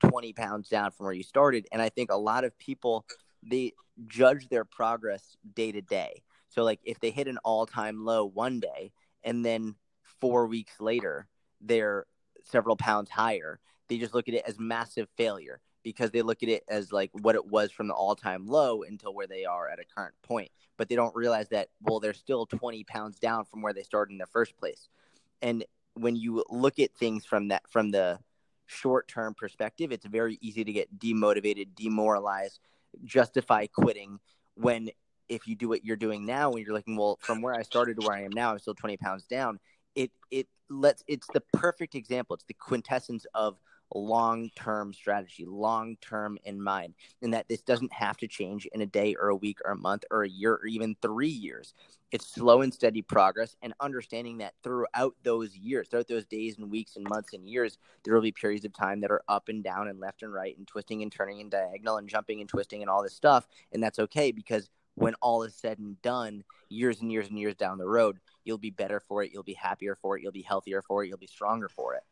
20 0.00 0.32
pounds 0.34 0.68
down 0.68 0.90
from 0.90 1.06
where 1.06 1.14
you 1.14 1.22
started. 1.22 1.66
And 1.72 1.80
i 1.80 1.88
think 1.88 2.10
a 2.10 2.16
lot 2.16 2.44
of 2.44 2.56
people 2.58 3.06
they 3.42 3.72
judge 4.06 4.48
their 4.48 4.64
progress 4.64 5.36
day 5.54 5.72
to 5.72 5.80
day. 5.80 6.22
So 6.48 6.62
like 6.62 6.80
if 6.84 7.00
they 7.00 7.10
hit 7.10 7.28
an 7.28 7.38
all-time 7.44 8.04
low 8.04 8.24
one 8.26 8.60
day 8.60 8.92
and 9.24 9.44
then 9.44 9.76
4 10.20 10.46
weeks 10.46 10.80
later 10.80 11.26
they're 11.60 12.06
several 12.44 12.76
pounds 12.76 13.10
higher 13.10 13.60
they 13.88 13.98
just 13.98 14.14
look 14.14 14.28
at 14.28 14.34
it 14.34 14.44
as 14.46 14.58
massive 14.58 15.08
failure 15.16 15.60
because 15.82 16.10
they 16.10 16.22
look 16.22 16.42
at 16.42 16.48
it 16.48 16.64
as 16.68 16.92
like 16.92 17.10
what 17.12 17.34
it 17.34 17.46
was 17.46 17.70
from 17.70 17.88
the 17.88 17.94
all-time 17.94 18.46
low 18.46 18.82
until 18.82 19.14
where 19.14 19.26
they 19.26 19.44
are 19.44 19.68
at 19.68 19.78
a 19.78 19.84
current 19.84 20.14
point. 20.22 20.50
But 20.76 20.88
they 20.88 20.96
don't 20.96 21.14
realize 21.14 21.48
that 21.48 21.68
well 21.82 22.00
they're 22.00 22.14
still 22.14 22.46
20 22.46 22.84
pounds 22.84 23.18
down 23.18 23.44
from 23.44 23.62
where 23.62 23.72
they 23.72 23.82
started 23.82 24.12
in 24.12 24.18
the 24.18 24.26
first 24.26 24.56
place. 24.56 24.88
And 25.42 25.64
when 25.94 26.16
you 26.16 26.44
look 26.48 26.78
at 26.78 26.94
things 26.94 27.24
from 27.24 27.48
that 27.48 27.62
from 27.68 27.90
the 27.90 28.18
short-term 28.66 29.34
perspective 29.34 29.92
it's 29.92 30.04
very 30.04 30.38
easy 30.42 30.62
to 30.62 30.72
get 30.72 30.98
demotivated 30.98 31.68
demoralized 31.74 32.60
justify 33.02 33.66
quitting 33.66 34.20
when 34.56 34.90
if 35.30 35.48
you 35.48 35.56
do 35.56 35.70
what 35.70 35.86
you're 35.86 35.96
doing 35.96 36.26
now 36.26 36.50
when 36.50 36.62
you're 36.62 36.74
looking 36.74 36.94
well 36.94 37.18
from 37.22 37.40
where 37.40 37.54
i 37.54 37.62
started 37.62 37.98
to 37.98 38.06
where 38.06 38.14
i 38.14 38.20
am 38.20 38.30
now 38.30 38.52
i'm 38.52 38.58
still 38.58 38.74
20 38.74 38.98
pounds 38.98 39.24
down. 39.24 39.58
It 39.94 40.12
it 40.30 40.46
lets 40.70 41.02
it's 41.06 41.26
the 41.32 41.42
perfect 41.52 41.94
example. 41.94 42.34
It's 42.34 42.44
the 42.44 42.54
quintessence 42.54 43.26
of 43.34 43.58
long 43.94 44.50
term 44.56 44.92
strategy, 44.92 45.44
long 45.46 45.96
term 46.00 46.38
in 46.44 46.62
mind, 46.62 46.94
and 47.22 47.32
that 47.34 47.48
this 47.48 47.62
doesn't 47.62 47.92
have 47.92 48.16
to 48.18 48.26
change 48.26 48.66
in 48.72 48.80
a 48.80 48.86
day 48.86 49.14
or 49.14 49.28
a 49.28 49.36
week 49.36 49.58
or 49.64 49.72
a 49.72 49.76
month 49.76 50.04
or 50.10 50.22
a 50.22 50.28
year 50.28 50.54
or 50.54 50.66
even 50.66 50.96
three 51.00 51.28
years. 51.28 51.74
It's 52.10 52.26
slow 52.26 52.62
and 52.62 52.72
steady 52.72 53.02
progress, 53.02 53.54
and 53.60 53.74
understanding 53.80 54.38
that 54.38 54.54
throughout 54.62 55.14
those 55.22 55.54
years, 55.54 55.88
throughout 55.88 56.08
those 56.08 56.24
days 56.24 56.56
and 56.56 56.70
weeks 56.70 56.96
and 56.96 57.06
months 57.06 57.34
and 57.34 57.46
years, 57.46 57.76
there 58.02 58.14
will 58.14 58.22
be 58.22 58.32
periods 58.32 58.64
of 58.64 58.72
time 58.72 59.00
that 59.02 59.10
are 59.10 59.22
up 59.28 59.48
and 59.48 59.62
down 59.62 59.88
and 59.88 60.00
left 60.00 60.22
and 60.22 60.32
right 60.32 60.56
and 60.56 60.66
twisting 60.66 61.02
and 61.02 61.12
turning 61.12 61.40
and 61.40 61.50
diagonal 61.50 61.98
and 61.98 62.08
jumping 62.08 62.40
and 62.40 62.48
twisting 62.48 62.80
and 62.80 62.88
all 62.88 63.02
this 63.02 63.14
stuff. 63.14 63.46
And 63.72 63.82
that's 63.82 63.98
okay 63.98 64.32
because 64.32 64.70
when 64.94 65.14
all 65.20 65.42
is 65.42 65.54
said 65.54 65.78
and 65.78 66.00
done, 66.02 66.44
years 66.68 67.00
and 67.00 67.12
years 67.12 67.28
and 67.28 67.38
years 67.38 67.54
down 67.54 67.78
the 67.78 67.86
road, 67.86 68.18
you'll 68.44 68.58
be 68.58 68.70
better 68.70 69.00
for 69.00 69.22
it. 69.22 69.30
You'll 69.32 69.42
be 69.42 69.54
happier 69.54 69.94
for 69.94 70.16
it. 70.16 70.22
You'll 70.22 70.32
be 70.32 70.42
healthier 70.42 70.82
for 70.82 71.04
it. 71.04 71.08
You'll 71.08 71.18
be 71.18 71.26
stronger 71.26 71.68
for 71.68 71.94
it. 71.94 72.02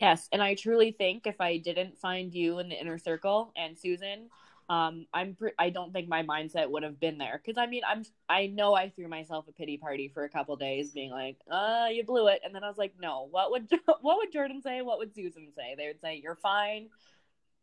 Yes, 0.00 0.28
and 0.32 0.42
I 0.42 0.54
truly 0.54 0.92
think 0.92 1.26
if 1.26 1.40
I 1.40 1.58
didn't 1.58 1.98
find 1.98 2.32
you 2.32 2.60
in 2.60 2.68
the 2.68 2.80
inner 2.80 2.98
circle 2.98 3.52
and 3.56 3.76
Susan, 3.76 4.28
um, 4.68 5.06
I'm 5.14 5.34
pre- 5.34 5.52
I 5.58 5.70
don't 5.70 5.92
think 5.92 6.08
my 6.08 6.22
mindset 6.22 6.70
would 6.70 6.82
have 6.82 7.00
been 7.00 7.16
there 7.16 7.40
because 7.42 7.58
I 7.58 7.66
mean 7.66 7.82
I'm 7.88 8.04
I 8.28 8.48
know 8.48 8.74
I 8.74 8.90
threw 8.90 9.08
myself 9.08 9.48
a 9.48 9.52
pity 9.52 9.78
party 9.78 10.08
for 10.12 10.24
a 10.24 10.28
couple 10.28 10.54
days, 10.56 10.90
being 10.90 11.10
like, 11.10 11.36
"Uh, 11.50 11.86
you 11.90 12.04
blew 12.04 12.28
it," 12.28 12.42
and 12.44 12.54
then 12.54 12.62
I 12.62 12.68
was 12.68 12.76
like, 12.76 12.92
"No, 13.00 13.28
what 13.30 13.50
would 13.50 13.68
what 13.86 14.18
would 14.18 14.30
Jordan 14.30 14.60
say? 14.60 14.82
What 14.82 14.98
would 14.98 15.14
Susan 15.14 15.48
say? 15.56 15.74
They 15.76 15.86
would 15.86 16.00
say 16.00 16.20
you're 16.22 16.36
fine, 16.36 16.90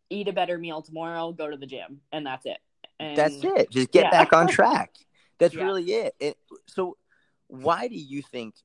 eat 0.10 0.28
a 0.28 0.34
better 0.34 0.58
meal 0.58 0.82
tomorrow, 0.82 1.32
go 1.32 1.50
to 1.50 1.58
the 1.58 1.68
gym, 1.68 2.02
and 2.12 2.26
that's 2.26 2.46
it." 2.46 2.58
And, 3.00 3.16
that's 3.16 3.44
it. 3.44 3.70
Just 3.70 3.92
get 3.92 4.06
yeah. 4.06 4.12
back 4.12 4.34
on 4.34 4.48
track. 4.48 4.92
That's 5.38 5.54
yeah. 5.56 5.64
really 5.64 5.84
it. 5.84 6.16
it. 6.20 6.38
So, 6.68 6.98
why 7.48 7.88
do 7.88 7.96
you 7.96 8.24
think 8.24 8.56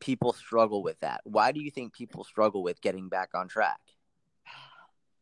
people 0.00 0.32
struggle 0.32 0.82
with 0.82 0.98
that? 1.00 1.20
Why 1.24 1.52
do 1.52 1.60
you 1.60 1.70
think 1.70 1.92
people 1.92 2.24
struggle 2.24 2.62
with 2.62 2.80
getting 2.80 3.08
back 3.08 3.30
on 3.34 3.48
track? 3.48 3.80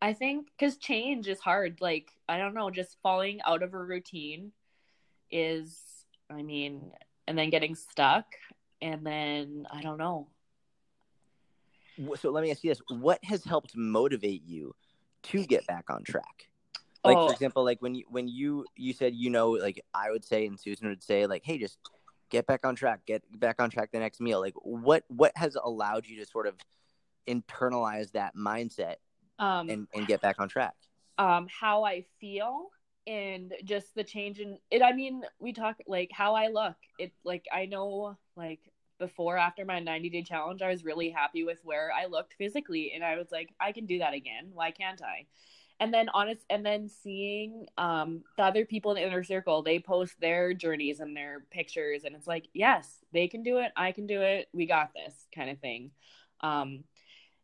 I 0.01 0.13
think 0.13 0.49
because 0.57 0.77
change 0.77 1.27
is 1.27 1.41
hard. 1.41 1.81
Like, 1.81 2.13
I 2.29 2.39
don't 2.39 2.55
know, 2.55 2.71
just 2.71 2.97
falling 3.03 3.41
out 3.45 3.63
of 3.63 3.75
a 3.75 3.79
routine 3.79 4.53
is, 5.31 5.77
I 6.31 6.43
mean, 6.43 6.93
and 7.27 7.37
then 7.37 7.51
getting 7.51 7.75
stuck. 7.75 8.27
And 8.81 9.05
then, 9.05 9.67
I 9.73 9.83
don't 9.83 9.99
know. 9.99 10.29
So 12.17 12.31
let 12.31 12.45
me 12.45 12.53
ask 12.53 12.63
you 12.63 12.71
this 12.71 12.81
what 12.89 13.19
has 13.25 13.43
helped 13.45 13.77
motivate 13.77 14.45
you 14.47 14.73
to 15.25 15.45
get 15.45 15.67
back 15.67 15.91
on 15.91 16.05
track? 16.05 16.49
Like, 17.05 17.17
oh. 17.17 17.27
for 17.27 17.33
example, 17.33 17.65
like 17.65 17.83
when 17.83 17.97
you, 17.97 18.05
when 18.09 18.29
you, 18.29 18.67
you 18.77 18.93
said, 18.93 19.17
you 19.17 19.31
know, 19.31 19.51
like 19.51 19.85
I 19.95 20.13
would 20.13 20.25
say, 20.25 20.47
and 20.47 20.59
Susan 20.59 20.89
would 20.89 21.03
say, 21.03 21.27
like, 21.27 21.43
hey, 21.45 21.59
just 21.59 21.79
get 22.31 22.47
back 22.47 22.65
on 22.65 22.75
track, 22.75 23.01
get 23.07 23.23
back 23.39 23.61
on 23.61 23.71
track 23.71 23.91
the 23.93 23.99
next 23.99 24.21
meal. 24.21 24.41
Like 24.41 24.55
what 24.57 25.05
what 25.09 25.33
has 25.37 25.57
allowed 25.63 26.07
you 26.07 26.19
to 26.19 26.27
sort 26.27 26.47
of 26.47 26.55
internalize 27.29 28.13
that 28.13 28.35
mindset 28.37 28.97
um, 29.39 29.69
and, 29.69 29.87
and 29.95 30.07
get 30.07 30.21
back 30.21 30.37
on 30.39 30.49
track? 30.49 30.75
Um, 31.19 31.49
how 31.49 31.85
I 31.85 32.05
feel 32.21 32.71
and 33.07 33.55
just 33.65 33.95
the 33.95 34.05
change 34.05 34.39
in 34.39 34.59
it. 34.71 34.83
I 34.83 34.93
mean, 34.93 35.23
we 35.41 35.53
talk 35.53 35.79
like 35.87 36.11
how 36.13 36.35
I 36.35 36.49
look. 36.49 36.77
It 36.99 37.13
like 37.25 37.47
I 37.53 37.67
know 37.67 38.17
like 38.37 38.61
before 38.99 39.37
after 39.37 39.65
my 39.65 39.81
90 39.81 40.11
day 40.11 40.23
challenge, 40.23 40.61
I 40.61 40.69
was 40.69 40.85
really 40.85 41.11
happy 41.11 41.45
with 41.45 41.59
where 41.65 41.91
I 41.91 42.07
looked 42.07 42.35
physically, 42.35 42.93
and 42.95 43.03
I 43.03 43.17
was 43.17 43.29
like, 43.33 43.49
I 43.61 43.73
can 43.73 43.87
do 43.87 43.99
that 43.99 44.15
again. 44.15 44.51
Why 44.53 44.71
can't 44.71 45.01
I? 45.03 45.27
And 45.81 45.95
then 45.95 46.09
honest 46.13 46.45
and 46.51 46.65
then 46.65 46.89
seeing 46.89 47.67
um 47.79 48.23
the 48.37 48.43
other 48.43 48.65
people 48.65 48.93
in 48.93 48.97
the 48.97 49.07
inner 49.07 49.25
circle 49.25 49.63
they 49.63 49.79
post 49.79 50.21
their 50.21 50.53
journeys 50.53 51.01
and 51.01 51.17
their 51.17 51.45
pictures 51.51 52.03
and 52.05 52.15
it's 52.15 52.27
like 52.27 52.49
yes 52.53 53.05
they 53.13 53.29
can 53.29 53.43
do 53.43 53.59
it 53.59 53.73
i 53.77 53.93
can 53.93 54.07
do 54.07 54.21
it 54.23 54.49
we 54.53 54.67
got 54.67 54.93
this 54.95 55.15
kind 55.35 55.51
of 55.51 55.59
thing. 55.59 55.91
Um 56.41 56.85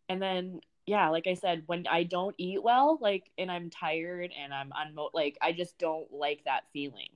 and 0.08 0.20
then 0.20 0.60
yeah 0.86 1.08
like 1.08 1.26
i 1.26 1.34
said 1.34 1.62
when 1.66 1.86
i 1.86 2.02
don't 2.02 2.34
eat 2.38 2.62
well 2.62 2.98
like 3.00 3.30
and 3.38 3.50
i'm 3.50 3.70
tired 3.70 4.30
and 4.38 4.52
i'm 4.52 4.70
unmo 4.70 5.08
like 5.14 5.38
i 5.40 5.52
just 5.52 5.78
don't 5.78 6.12
like 6.12 6.44
that 6.44 6.64
feeling. 6.72 7.08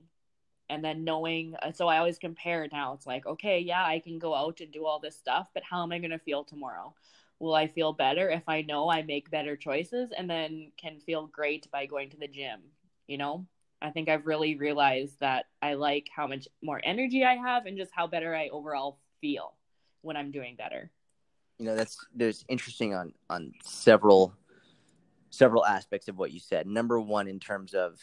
And 0.71 0.85
then 0.85 1.03
knowing 1.03 1.55
uh, 1.61 1.71
so 1.71 1.87
i 1.87 1.97
always 1.97 2.19
compare 2.19 2.67
now 2.71 2.93
it's 2.93 3.07
like 3.07 3.25
okay 3.25 3.59
yeah 3.59 3.83
i 3.83 3.99
can 3.99 4.19
go 4.19 4.35
out 4.35 4.61
and 4.61 4.71
do 4.71 4.85
all 4.85 4.99
this 4.99 5.17
stuff 5.17 5.49
but 5.53 5.63
how 5.63 5.81
am 5.81 5.91
i 5.91 5.97
going 5.97 6.11
to 6.11 6.19
feel 6.19 6.43
tomorrow 6.43 6.93
will 7.39 7.55
I 7.55 7.67
feel 7.67 7.93
better 7.93 8.29
if 8.29 8.43
I 8.47 8.61
know 8.61 8.89
I 8.89 9.01
make 9.01 9.31
better 9.31 9.55
choices 9.55 10.11
and 10.15 10.29
then 10.29 10.71
can 10.77 10.99
feel 10.99 11.27
great 11.27 11.69
by 11.71 11.85
going 11.85 12.09
to 12.11 12.17
the 12.17 12.27
gym, 12.27 12.59
you 13.07 13.17
know? 13.17 13.45
I 13.81 13.91
think 13.91 14.09
I've 14.09 14.25
really 14.25 14.55
realized 14.55 15.19
that 15.21 15.45
I 15.61 15.75
like 15.75 16.09
how 16.13 16.27
much 16.27 16.47
more 16.61 16.81
energy 16.83 17.23
I 17.23 17.35
have 17.35 17.65
and 17.65 17.77
just 17.77 17.91
how 17.93 18.07
better 18.07 18.35
I 18.35 18.49
overall 18.49 18.99
feel 19.21 19.53
when 20.01 20.17
I'm 20.17 20.31
doing 20.31 20.55
better. 20.57 20.91
You 21.59 21.65
know, 21.65 21.75
that's 21.75 21.97
there's 22.13 22.43
interesting 22.49 22.93
on 22.93 23.13
on 23.29 23.53
several 23.63 24.33
several 25.29 25.65
aspects 25.65 26.07
of 26.07 26.17
what 26.17 26.31
you 26.31 26.39
said. 26.39 26.67
Number 26.67 26.99
1 26.99 27.27
in 27.27 27.39
terms 27.39 27.73
of 27.73 27.99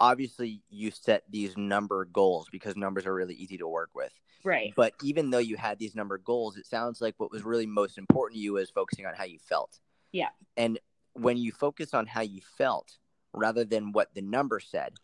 obviously 0.00 0.62
you 0.70 0.90
set 0.90 1.24
these 1.28 1.56
number 1.56 2.04
goals 2.06 2.48
because 2.50 2.76
numbers 2.76 3.06
are 3.06 3.14
really 3.14 3.34
easy 3.34 3.58
to 3.58 3.68
work 3.68 3.90
with. 3.94 4.12
Right. 4.44 4.72
But 4.76 4.94
even 5.02 5.30
though 5.30 5.38
you 5.38 5.56
had 5.56 5.78
these 5.78 5.94
number 5.94 6.18
goals, 6.18 6.56
it 6.56 6.66
sounds 6.66 7.00
like 7.00 7.14
what 7.18 7.32
was 7.32 7.42
really 7.42 7.66
most 7.66 7.98
important 7.98 8.36
to 8.36 8.42
you 8.42 8.54
was 8.54 8.70
focusing 8.70 9.06
on 9.06 9.14
how 9.14 9.24
you 9.24 9.38
felt. 9.38 9.78
Yeah. 10.12 10.28
And 10.56 10.78
when 11.14 11.36
you 11.36 11.52
focus 11.52 11.94
on 11.94 12.06
how 12.06 12.20
you 12.20 12.40
felt 12.56 12.98
rather 13.34 13.64
than 13.64 13.92
what 13.92 14.14
the 14.14 14.22
number 14.22 14.60
said, 14.60 14.94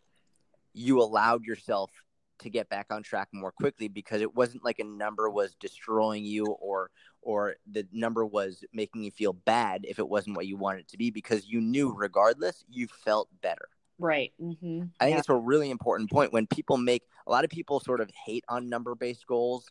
you 0.73 1.01
allowed 1.01 1.43
yourself 1.43 1.91
to 2.39 2.49
get 2.49 2.69
back 2.69 2.87
on 2.91 3.03
track 3.03 3.29
more 3.33 3.51
quickly 3.51 3.87
because 3.87 4.21
it 4.21 4.35
wasn't 4.35 4.63
like 4.63 4.79
a 4.79 4.83
number 4.83 5.29
was 5.29 5.55
destroying 5.55 6.25
you 6.25 6.45
or 6.45 6.89
or 7.21 7.55
the 7.71 7.87
number 7.91 8.25
was 8.25 8.63
making 8.73 9.03
you 9.03 9.11
feel 9.11 9.33
bad 9.33 9.85
if 9.87 9.99
it 9.99 10.07
wasn't 10.07 10.35
what 10.35 10.45
you 10.45 10.57
wanted 10.57 10.81
it 10.81 10.87
to 10.89 10.97
be 10.97 11.09
because 11.09 11.47
you 11.47 11.61
knew 11.61 11.93
regardless 11.95 12.65
you 12.69 12.87
felt 12.87 13.29
better 13.41 13.69
Right. 13.97 14.33
Mm-hmm. 14.41 14.83
I 14.99 15.05
think 15.05 15.13
yeah. 15.13 15.19
it's 15.19 15.29
a 15.29 15.35
really 15.35 15.69
important 15.69 16.09
point 16.11 16.33
when 16.33 16.47
people 16.47 16.77
make 16.77 17.03
a 17.27 17.31
lot 17.31 17.43
of 17.43 17.49
people 17.49 17.79
sort 17.79 18.01
of 18.01 18.09
hate 18.25 18.43
on 18.49 18.69
number 18.69 18.95
based 18.95 19.25
goals. 19.27 19.65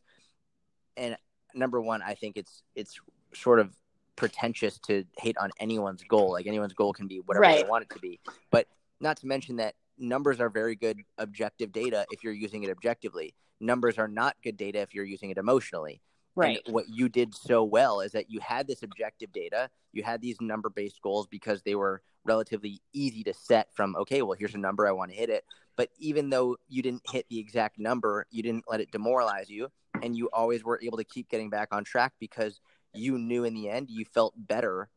And 0.97 1.17
number 1.55 1.81
one, 1.81 2.03
I 2.03 2.15
think 2.15 2.37
it's 2.37 2.63
it's 2.75 2.99
sort 3.35 3.61
of 3.61 3.75
pretentious 4.17 4.79
to 4.79 5.05
hate 5.19 5.37
on 5.39 5.51
anyone's 5.59 6.03
goal. 6.05 6.33
Like 6.33 6.47
anyone's 6.47 6.73
goal 6.73 6.93
can 6.93 7.07
be 7.07 7.21
whatever 7.21 7.43
right. 7.43 7.65
they 7.65 7.69
want 7.69 7.85
it 7.85 7.95
to 7.95 8.01
be. 8.01 8.21
But 8.51 8.67
not 9.01 9.19
to 9.19 9.27
mention 9.27 9.57
that 9.57 9.75
numbers 9.99 10.41
are 10.41 10.49
very 10.49 10.77
good 10.77 11.01
objective 11.19 11.73
data 11.73 12.07
if 12.11 12.25
you're 12.25 12.33
using 12.33 12.63
it 12.63 12.71
objectively. 12.71 13.35
Numbers 13.61 13.99
are 13.99 14.09
not 14.09 14.37
good 14.43 14.57
data 14.57 14.81
if 14.81 14.95
you're 14.95 15.05
using 15.05 15.31
it 15.31 15.39
emotionally. 15.39 16.01
Right. 16.37 16.61
And 16.65 16.75
what 16.75 16.89
you 16.89 17.09
did 17.09 17.35
so 17.35 17.63
well 17.63 18.01
is 18.01 18.13
that 18.13 18.31
you 18.31 18.41
had 18.41 18.67
this 18.67 18.83
objective 18.83 19.33
data, 19.33 19.71
you 19.93 20.03
had 20.03 20.21
these 20.21 20.41
number 20.41 20.69
based 20.69 21.01
goals 21.01 21.27
because 21.27 21.63
they 21.63 21.75
were 21.75 22.03
relatively 22.25 22.81
easy 22.93 23.23
to 23.25 23.35
set 23.35 23.69
from, 23.75 23.95
okay, 23.97 24.23
well, 24.23 24.37
here's 24.39 24.55
a 24.55 24.59
number, 24.59 24.87
I 24.87 24.93
want 24.93 25.11
to 25.11 25.17
hit 25.17 25.31
it. 25.31 25.45
But 25.77 25.91
even 25.99 26.31
though 26.31 26.57
you 26.69 26.83
didn't 26.83 27.03
hit 27.11 27.27
the 27.29 27.39
exact 27.39 27.79
number, 27.79 28.27
you 28.31 28.43
didn't 28.43 28.65
let 28.69 28.81
it 28.81 28.91
demoralize 28.91 29.49
you. 29.49 29.69
And 30.03 30.17
you 30.17 30.29
always 30.33 30.65
were 30.65 30.81
able 30.83 30.99
to 30.99 31.05
keep 31.05 31.29
getting 31.29 31.51
back 31.51 31.69
on 31.73 31.85
track 31.85 32.13
because 32.19 32.61
you 32.93 33.19
knew 33.19 33.45
in 33.45 33.55
the 33.55 33.69
end 33.69 33.91
you 33.91 34.05
felt 34.05 34.35
better 34.37 34.89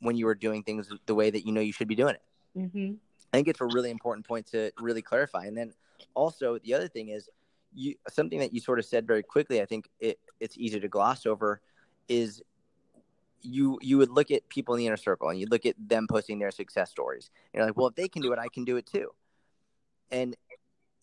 when 0.00 0.16
you 0.16 0.26
were 0.26 0.34
doing 0.34 0.62
things 0.62 0.90
the 1.06 1.14
way 1.14 1.30
that 1.30 1.46
you 1.46 1.52
know 1.52 1.60
you 1.60 1.72
should 1.72 1.88
be 1.88 1.94
doing 1.94 2.14
it. 2.14 2.22
Mm-hmm. 2.58 2.94
I 3.32 3.36
think 3.36 3.48
it's 3.48 3.60
a 3.60 3.66
really 3.66 3.90
important 3.90 4.26
point 4.26 4.46
to 4.48 4.72
really 4.80 5.02
clarify. 5.02 5.46
And 5.46 5.56
then 5.56 5.72
also, 6.14 6.58
the 6.58 6.74
other 6.74 6.88
thing 6.88 7.08
is, 7.10 7.28
you 7.72 7.94
something 8.08 8.38
that 8.40 8.52
you 8.52 8.60
sort 8.60 8.78
of 8.78 8.84
said 8.84 9.06
very 9.06 9.22
quickly. 9.22 9.60
I 9.60 9.66
think 9.66 9.88
it, 10.00 10.18
it's 10.40 10.56
easy 10.58 10.80
to 10.80 10.88
gloss 10.88 11.26
over. 11.26 11.60
Is 12.08 12.42
you 13.42 13.78
you 13.80 13.98
would 13.98 14.10
look 14.10 14.30
at 14.30 14.48
people 14.48 14.74
in 14.74 14.78
the 14.78 14.86
inner 14.86 14.96
circle 14.96 15.28
and 15.28 15.38
you 15.38 15.46
look 15.50 15.66
at 15.66 15.76
them 15.78 16.06
posting 16.08 16.38
their 16.38 16.50
success 16.50 16.90
stories. 16.90 17.30
And 17.52 17.58
you're 17.58 17.66
like, 17.66 17.76
well, 17.76 17.88
if 17.88 17.94
they 17.94 18.08
can 18.08 18.22
do 18.22 18.32
it, 18.32 18.38
I 18.38 18.48
can 18.48 18.64
do 18.64 18.76
it 18.76 18.86
too. 18.86 19.10
And 20.10 20.36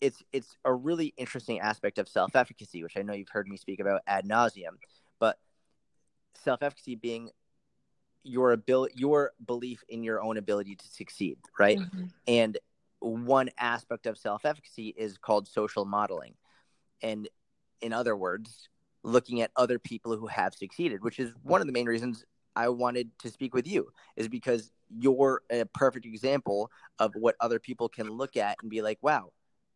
it's 0.00 0.22
it's 0.32 0.56
a 0.64 0.72
really 0.72 1.14
interesting 1.16 1.60
aspect 1.60 1.98
of 1.98 2.08
self 2.08 2.36
efficacy, 2.36 2.82
which 2.82 2.96
I 2.96 3.02
know 3.02 3.14
you've 3.14 3.28
heard 3.28 3.48
me 3.48 3.56
speak 3.56 3.80
about 3.80 4.02
ad 4.06 4.26
nauseum. 4.26 4.76
But 5.18 5.38
self 6.34 6.62
efficacy 6.62 6.94
being 6.94 7.30
your 8.22 8.52
ability, 8.52 8.94
your 8.96 9.32
belief 9.46 9.82
in 9.88 10.02
your 10.02 10.22
own 10.22 10.36
ability 10.36 10.76
to 10.76 10.86
succeed, 10.86 11.38
right? 11.58 11.78
Mm-hmm. 11.78 12.04
And 12.26 12.58
one 13.00 13.48
aspect 13.58 14.06
of 14.06 14.18
self 14.18 14.44
efficacy 14.44 14.94
is 14.96 15.18
called 15.18 15.48
social 15.48 15.84
modeling 15.84 16.34
and 17.02 17.28
in 17.80 17.92
other 17.92 18.16
words 18.16 18.68
looking 19.02 19.40
at 19.40 19.50
other 19.56 19.78
people 19.78 20.16
who 20.16 20.26
have 20.26 20.54
succeeded 20.54 21.02
which 21.02 21.18
is 21.18 21.32
one 21.42 21.60
of 21.60 21.66
the 21.66 21.72
main 21.72 21.86
reasons 21.86 22.24
i 22.56 22.68
wanted 22.68 23.10
to 23.18 23.30
speak 23.30 23.54
with 23.54 23.66
you 23.66 23.88
is 24.16 24.28
because 24.28 24.72
you're 24.98 25.42
a 25.50 25.64
perfect 25.66 26.06
example 26.06 26.70
of 26.98 27.12
what 27.14 27.36
other 27.40 27.58
people 27.58 27.88
can 27.88 28.08
look 28.10 28.36
at 28.36 28.56
and 28.62 28.70
be 28.70 28.82
like 28.82 28.98
wow 29.02 29.30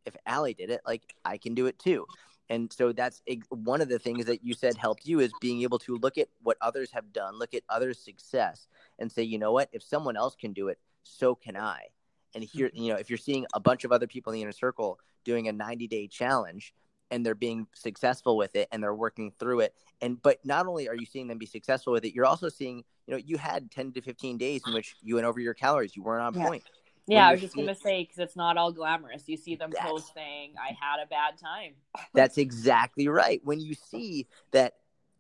if 0.07 0.17
Ali 0.27 0.55
did 0.55 0.71
it 0.71 0.81
like 0.87 1.15
i 1.25 1.37
can 1.39 1.55
do 1.55 1.67
it 1.67 1.79
too. 1.79 2.07
And 2.49 2.71
so 2.71 2.93
that's 2.93 3.23
one 3.49 3.81
of 3.81 3.89
the 3.89 3.99
things 3.99 4.27
that 4.27 4.45
you 4.45 4.53
said 4.53 4.77
helped 4.77 5.07
you 5.07 5.21
is 5.21 5.33
being 5.41 5.63
able 5.63 5.79
to 5.81 5.97
look 5.97 6.19
at 6.19 6.29
what 6.43 6.59
others 6.61 6.91
have 6.93 7.13
done 7.13 7.39
look 7.39 7.55
at 7.55 7.63
others 7.69 7.99
success 7.99 8.67
and 8.99 9.11
say 9.11 9.23
you 9.23 9.39
know 9.39 9.53
what? 9.53 9.69
If 9.73 9.83
someone 9.83 10.17
else 10.17 10.37
can 10.39 10.53
do 10.53 10.69
it 10.69 10.79
so 11.03 11.35
can 11.35 11.57
i. 11.57 11.87
And 12.35 12.45
here 12.45 12.69
mm-hmm. 12.69 12.83
you 12.83 12.93
know 12.93 12.99
if 12.99 13.11
you're 13.11 13.17
seeing 13.17 13.47
a 13.55 13.61
bunch 13.61 13.85
of 13.85 13.93
other 13.93 14.07
people 14.07 14.33
in 14.33 14.37
the 14.37 14.43
inner 14.43 14.53
circle 14.53 14.99
doing 15.25 15.49
a 15.49 15.53
90 15.53 15.87
day 15.87 16.09
challenge 16.09 16.75
and 17.13 17.25
they're 17.25 17.35
being 17.35 17.69
successful 17.75 18.37
with 18.37 18.57
it 18.57 18.67
and 18.73 18.83
they're 18.83 18.95
working 18.95 19.33
through 19.39 19.61
it. 19.61 19.75
And 20.01 20.21
but 20.21 20.45
not 20.45 20.67
only 20.67 20.89
are 20.89 20.97
you 20.97 21.07
seeing 21.07 21.29
them 21.29 21.39
be 21.39 21.47
successful 21.47 21.93
with 21.93 22.05
it 22.05 22.15
you're 22.15 22.27
also 22.27 22.49
seeing 22.49 22.83
you 23.07 23.13
know 23.13 23.19
you 23.19 23.37
had 23.39 23.71
10 23.71 23.93
to 23.93 24.01
15 24.01 24.39
days 24.39 24.63
in 24.67 24.73
which 24.73 24.97
you 25.03 25.17
went 25.17 25.27
over 25.27 25.39
your 25.39 25.55
calories. 25.55 25.95
You 25.95 26.03
weren't 26.03 26.23
on 26.23 26.35
yeah. 26.35 26.47
point. 26.47 26.65
Yeah 27.07 27.29
i 27.29 27.33
was 27.33 27.41
just 27.41 27.55
going 27.55 27.69
to 27.69 27.75
say 27.75 28.03
because 28.03 28.19
it's 28.19 28.37
not 28.37 28.57
all 28.57 28.73
glamorous. 28.73 29.29
You 29.29 29.37
see 29.37 29.55
them 29.55 29.73
post 29.79 30.13
saying 30.15 30.55
i 30.59 30.69
had 30.69 31.03
a 31.03 31.07
bad 31.07 31.39
time. 31.39 31.75
That's 32.15 32.39
exactly 32.39 33.07
right. 33.09 33.41
When 33.45 33.61
you 33.61 33.75
see 33.75 34.27
that 34.53 34.75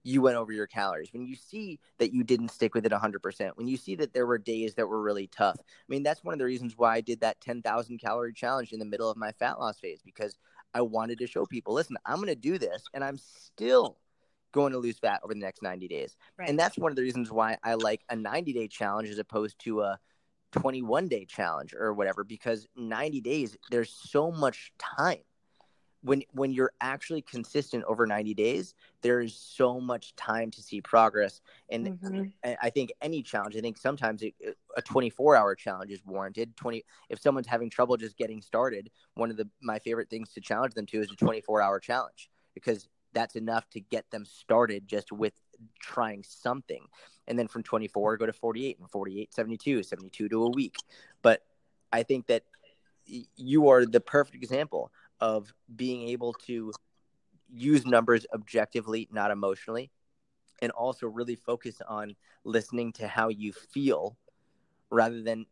you 0.04 0.20
went 0.20 0.36
over 0.36 0.52
your 0.52 0.66
calories, 0.66 1.12
when 1.12 1.24
you 1.26 1.36
see 1.36 1.78
that 1.98 2.12
you 2.12 2.24
didn't 2.24 2.50
stick 2.50 2.74
with 2.74 2.84
it 2.84 2.92
100%, 2.92 3.50
when 3.54 3.68
you 3.68 3.76
see 3.76 3.94
that 3.96 4.12
there 4.12 4.26
were 4.26 4.38
days 4.38 4.74
that 4.74 4.88
were 4.88 5.00
really 5.00 5.28
tough. 5.28 5.56
I 5.60 5.64
mean, 5.88 6.02
that's 6.02 6.24
one 6.24 6.32
of 6.32 6.38
the 6.38 6.44
reasons 6.44 6.74
why 6.76 6.96
I 6.96 7.00
did 7.00 7.20
that 7.20 7.40
10,000 7.40 7.98
calorie 7.98 8.32
challenge 8.32 8.72
in 8.72 8.78
the 8.78 8.84
middle 8.84 9.10
of 9.10 9.16
my 9.16 9.32
fat 9.32 9.60
loss 9.60 9.78
phase 9.78 10.00
because 10.04 10.36
I 10.74 10.82
wanted 10.82 11.18
to 11.18 11.26
show 11.26 11.46
people, 11.46 11.74
listen, 11.74 11.96
I'm 12.06 12.16
going 12.16 12.28
to 12.28 12.34
do 12.34 12.58
this 12.58 12.82
and 12.94 13.04
I'm 13.04 13.18
still 13.18 13.98
going 14.52 14.72
to 14.72 14.78
lose 14.78 14.98
fat 14.98 15.20
over 15.24 15.34
the 15.34 15.40
next 15.40 15.62
90 15.62 15.88
days. 15.88 16.16
Right. 16.38 16.48
And 16.48 16.58
that's 16.58 16.78
one 16.78 16.92
of 16.92 16.96
the 16.96 17.02
reasons 17.02 17.30
why 17.30 17.56
I 17.62 17.74
like 17.74 18.02
a 18.08 18.16
90 18.16 18.52
day 18.52 18.68
challenge 18.68 19.08
as 19.08 19.18
opposed 19.18 19.58
to 19.60 19.82
a 19.82 19.98
21 20.52 21.08
day 21.08 21.24
challenge 21.24 21.74
or 21.74 21.92
whatever 21.94 22.24
because 22.24 22.66
90 22.76 23.20
days 23.20 23.56
there's 23.70 23.90
so 23.90 24.30
much 24.30 24.72
time 24.78 25.18
when 26.02 26.22
when 26.32 26.52
you're 26.52 26.72
actually 26.80 27.22
consistent 27.22 27.84
over 27.84 28.06
90 28.06 28.34
days 28.34 28.74
there 29.00 29.20
is 29.20 29.34
so 29.34 29.80
much 29.80 30.14
time 30.14 30.50
to 30.50 30.62
see 30.62 30.80
progress 30.80 31.40
and, 31.70 31.98
mm-hmm. 31.98 32.52
i 32.60 32.68
think 32.68 32.92
any 33.00 33.22
challenge 33.22 33.56
i 33.56 33.60
think 33.60 33.78
sometimes 33.78 34.22
it, 34.22 34.34
a 34.76 34.82
24 34.82 35.36
hour 35.36 35.54
challenge 35.54 35.90
is 35.90 36.04
warranted. 36.04 36.56
20 36.56 36.84
if 37.08 37.20
someone's 37.20 37.46
having 37.46 37.70
trouble 37.70 37.96
just 37.96 38.16
getting 38.16 38.40
started 38.42 38.90
one 39.14 39.30
of 39.30 39.36
the 39.36 39.48
my 39.62 39.78
favorite 39.78 40.10
things 40.10 40.32
to 40.32 40.40
challenge 40.40 40.74
them 40.74 40.86
to 40.86 41.00
is 41.00 41.10
a 41.10 41.16
24 41.16 41.60
hour 41.60 41.78
challenge 41.80 42.30
because 42.54 42.88
that's 43.12 43.36
enough 43.36 43.68
to 43.70 43.80
get 43.80 44.10
them 44.10 44.24
started 44.24 44.88
just 44.88 45.12
with 45.12 45.34
trying 45.80 46.22
something. 46.22 46.86
And 47.28 47.38
then 47.38 47.46
from 47.46 47.62
24 47.62 48.16
go 48.16 48.26
to 48.26 48.32
48 48.32 48.78
and 48.78 48.90
48 48.90 49.34
72 49.34 49.82
72 49.82 50.28
to 50.28 50.44
a 50.44 50.50
week. 50.50 50.76
But 51.22 51.42
i 51.92 52.02
think 52.02 52.26
that 52.26 52.44
you 53.36 53.68
are 53.68 53.84
the 53.84 54.00
perfect 54.00 54.36
example 54.36 54.92
of 55.20 55.52
being 55.76 56.08
able 56.08 56.32
to 56.32 56.72
use 57.52 57.86
numbers 57.86 58.26
objectively, 58.34 59.08
not 59.12 59.30
emotionally, 59.30 59.90
and 60.60 60.72
also 60.72 61.06
really 61.06 61.36
focus 61.36 61.80
on 61.88 62.16
listening 62.44 62.92
to 62.92 63.06
how 63.06 63.28
you 63.28 63.52
feel 63.52 64.16
rather 64.92 65.22
than 65.22 65.46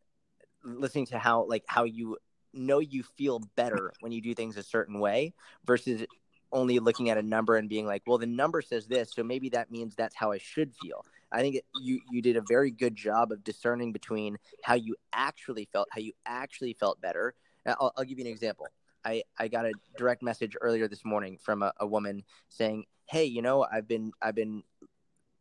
listening 0.63 1.07
to 1.07 1.19
how 1.19 1.47
like 1.49 1.65
how 1.67 1.85
you 1.85 2.17
know 2.53 2.79
you 2.81 3.03
feel 3.03 3.41
better 3.57 3.93
when 4.01 4.13
you 4.13 4.21
do 4.21 4.35
things 4.35 4.57
a 4.57 4.63
certain 4.63 5.01
way 5.01 5.33
versus 5.65 6.05
only 6.53 6.79
looking 6.79 7.11
at 7.11 7.19
a 7.19 7.23
number 7.23 7.57
and 7.57 7.69
being 7.69 7.87
like, 7.87 8.03
well, 8.07 8.19
the 8.19 8.27
number 8.27 8.61
says 8.61 8.87
this, 8.87 9.13
so 9.15 9.23
maybe 9.23 9.49
that 9.51 9.71
means 9.71 9.95
that's 9.95 10.17
how 10.17 10.33
I 10.33 10.39
should 10.39 10.75
feel. 10.83 11.05
I 11.33 11.41
think 11.41 11.61
you 11.81 12.01
you 12.11 12.21
did 12.21 12.37
a 12.37 12.43
very 12.49 12.73
good 12.73 12.97
job 12.97 13.31
of 13.31 13.45
discerning 13.45 13.93
between 13.93 14.37
how 14.65 14.75
you 14.75 14.97
actually 15.13 15.69
felt, 15.73 15.89
how 15.93 16.01
you 16.01 16.13
actually 16.27 16.75
felt 16.75 17.01
better. 17.01 17.35
I'll, 17.67 17.93
I'll 17.97 18.05
give 18.05 18.19
you 18.19 18.25
an 18.25 18.31
example. 18.31 18.67
I, 19.05 19.23
I 19.39 19.49
got 19.49 19.65
a 19.65 19.73
direct 19.97 20.23
message 20.23 20.57
earlier 20.61 20.89
this 20.89 21.05
morning 21.05 21.39
from 21.41 21.63
a, 21.63 21.73
a 21.79 21.87
woman 21.87 22.25
saying, 22.49 22.85
Hey, 23.07 23.25
you 23.25 23.43
know, 23.43 23.65
I've 23.71 23.87
been 23.87 24.11
I've 24.21 24.35
been 24.35 24.65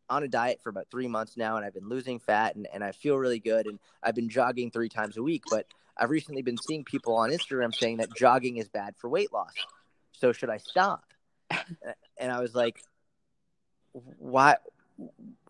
on 0.10 0.24
a 0.24 0.28
diet 0.28 0.60
for 0.62 0.70
about 0.70 0.88
three 0.89 1.07
months 1.07 1.38
now 1.38 1.57
and 1.57 1.66
I've 1.66 1.74
been 1.74 1.89
losing 1.89 2.20
fat 2.20 2.55
and, 2.55 2.68
and 2.74 2.84
I 2.84 2.91
feel 2.91 3.16
really 3.16 3.39
good 3.39 3.68
and 3.68 3.80
I've 4.01 4.16
been 4.16 4.30
jogging 4.30 4.72
three 4.72 4.89
times 4.89 5.18
a 5.18 5.24
week, 5.24 5.43
but 5.49 5.66
I've 5.97 6.10
recently 6.10 6.41
been 6.41 6.57
seeing 6.57 6.84
people 6.84 7.16
on 7.16 7.30
Instagram 7.30 7.74
saying 7.76 7.97
that 7.97 8.16
jogging 8.16 8.57
is 8.57 8.70
bad 8.70 8.95
for 8.97 9.10
weight 9.10 9.34
loss. 9.34 9.53
So 10.14 10.32
should 10.32 10.49
I 10.49 10.57
stop? 10.57 11.03
and 12.18 12.32
I 12.32 12.39
was 12.39 12.55
like, 12.55 12.82
why? 13.91 14.55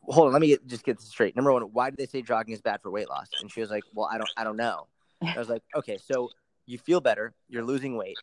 Hold 0.04 0.28
on, 0.28 0.34
let 0.34 0.42
me 0.42 0.48
get, 0.48 0.68
just 0.68 0.84
get 0.84 0.98
this 0.98 1.08
straight. 1.08 1.36
Number 1.36 1.54
one, 1.54 1.64
why 1.64 1.90
do 1.90 1.96
they 1.98 2.08
say 2.08 2.22
jogging 2.22 2.54
is 2.54 2.62
bad 2.62 2.82
for 2.82 2.90
weight 2.90 3.10
loss? 3.10 3.30
And 3.42 3.52
she 3.52 3.62
was 3.62 3.70
like, 3.70 3.84
well, 3.94 4.10
I 4.12 4.18
don't, 4.18 4.30
I 4.38 4.44
don't 4.44 4.58
know. 4.58 4.88
I 5.22 5.38
was 5.38 5.50
like, 5.50 5.62
okay, 5.76 5.98
so 6.04 6.30
you 6.66 6.78
feel 6.78 7.02
better, 7.02 7.34
you're 7.48 7.66
losing 7.66 7.96
weight, 7.96 8.18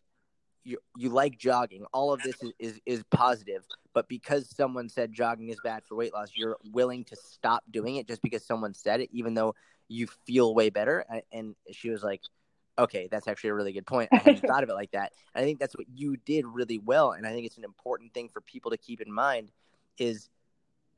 you 0.67 0.77
you 0.97 1.09
like 1.09 1.37
jogging. 1.37 1.85
All 1.93 2.11
of 2.11 2.21
this 2.21 2.35
is, 2.43 2.51
is, 2.59 2.79
is 2.85 3.03
positive, 3.09 3.63
but 3.93 4.09
because 4.09 4.49
someone 4.53 4.89
said 4.89 5.13
jogging 5.13 5.49
is 5.49 5.57
bad 5.63 5.83
for 5.85 5.95
weight 5.95 6.13
loss, 6.13 6.29
you're 6.35 6.57
willing 6.71 7.05
to 7.05 7.15
stop 7.15 7.63
doing 7.71 7.95
it 7.95 8.07
just 8.07 8.21
because 8.21 8.45
someone 8.45 8.73
said 8.73 8.99
it, 8.99 9.09
even 9.13 9.33
though 9.33 9.55
you 9.87 10.07
feel 10.25 10.53
way 10.53 10.69
better. 10.69 11.05
And 11.31 11.55
she 11.71 11.89
was 11.89 12.03
like, 12.03 12.21
okay, 12.77 13.07
that's 13.09 13.29
actually 13.29 13.51
a 13.51 13.53
really 13.53 13.71
good 13.71 13.87
point. 13.87 14.09
I 14.11 14.17
hadn't 14.17 14.41
thought 14.47 14.63
of 14.63 14.69
it 14.69 14.73
like 14.73 14.91
that. 14.91 15.13
And 15.33 15.41
I 15.41 15.45
think 15.45 15.59
that's 15.59 15.75
what 15.75 15.87
you 15.93 16.17
did 16.17 16.45
really 16.45 16.79
well. 16.79 17.13
And 17.13 17.25
I 17.25 17.31
think 17.31 17.45
it's 17.45 17.57
an 17.57 17.63
important 17.63 18.13
thing 18.13 18.27
for 18.27 18.41
people 18.41 18.71
to 18.71 18.77
keep 18.77 18.99
in 18.99 19.11
mind 19.11 19.51
is 19.97 20.29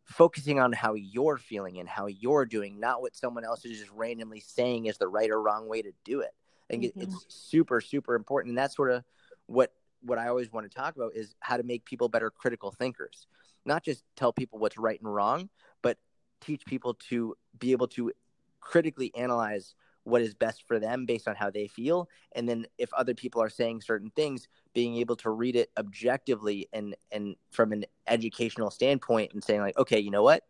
focusing 0.05 0.59
on 0.59 0.74
how 0.74 0.95
you're 0.95 1.38
feeling 1.38 1.78
and 1.78 1.88
how 1.88 2.07
you're 2.07 2.47
doing, 2.47 2.80
not 2.80 3.03
what 3.03 3.15
someone 3.15 3.45
else 3.45 3.63
is 3.65 3.78
just 3.78 3.91
randomly 3.91 4.39
saying 4.39 4.88
is 4.88 4.97
the 4.97 5.07
right 5.07 5.30
or 5.30 5.39
wrong 5.39 5.70
way 5.70 5.84
to 5.84 5.91
do 6.03 6.22
it. 6.22 6.32
I 6.70 6.74
think 6.74 6.86
mm-hmm. 6.86 7.01
it's 7.01 7.26
super, 7.30 7.82
super 7.82 8.15
important. 8.15 8.49
And 8.49 8.57
that's 8.57 8.76
sort 8.76 8.91
of 8.91 9.03
what 9.49 9.73
what 10.01 10.17
I 10.17 10.29
always 10.29 10.51
want 10.51 10.69
to 10.69 10.75
talk 10.75 10.95
about 10.95 11.13
is 11.13 11.35
how 11.41 11.57
to 11.57 11.63
make 11.63 11.83
people 11.83 12.07
better 12.07 12.29
critical 12.29 12.71
thinkers. 12.71 13.27
Not 13.65 13.83
just 13.83 14.03
tell 14.15 14.31
people 14.31 14.59
what's 14.59 14.77
right 14.77 14.99
and 15.01 15.13
wrong, 15.13 15.49
but 15.81 15.97
teach 16.39 16.65
people 16.65 16.93
to 17.09 17.35
be 17.59 17.73
able 17.73 17.87
to 17.89 18.13
critically 18.61 19.13
analyze 19.15 19.75
what 20.03 20.21
is 20.21 20.33
best 20.33 20.65
for 20.65 20.79
them 20.79 21.05
based 21.05 21.27
on 21.27 21.35
how 21.35 21.49
they 21.49 21.67
feel. 21.67 22.07
And 22.31 22.47
then 22.47 22.65
if 22.77 22.93
other 22.93 23.13
people 23.13 23.41
are 23.41 23.49
saying 23.49 23.81
certain 23.81 24.09
things, 24.15 24.47
being 24.73 24.95
able 24.95 25.17
to 25.17 25.29
read 25.29 25.57
it 25.57 25.69
objectively 25.77 26.69
and 26.71 26.95
and 27.11 27.35
from 27.51 27.73
an 27.73 27.85
educational 28.07 28.71
standpoint 28.71 29.33
and 29.33 29.43
saying 29.43 29.61
like, 29.61 29.77
okay, 29.77 29.99
you 29.99 30.11
know 30.11 30.23
what? 30.23 30.43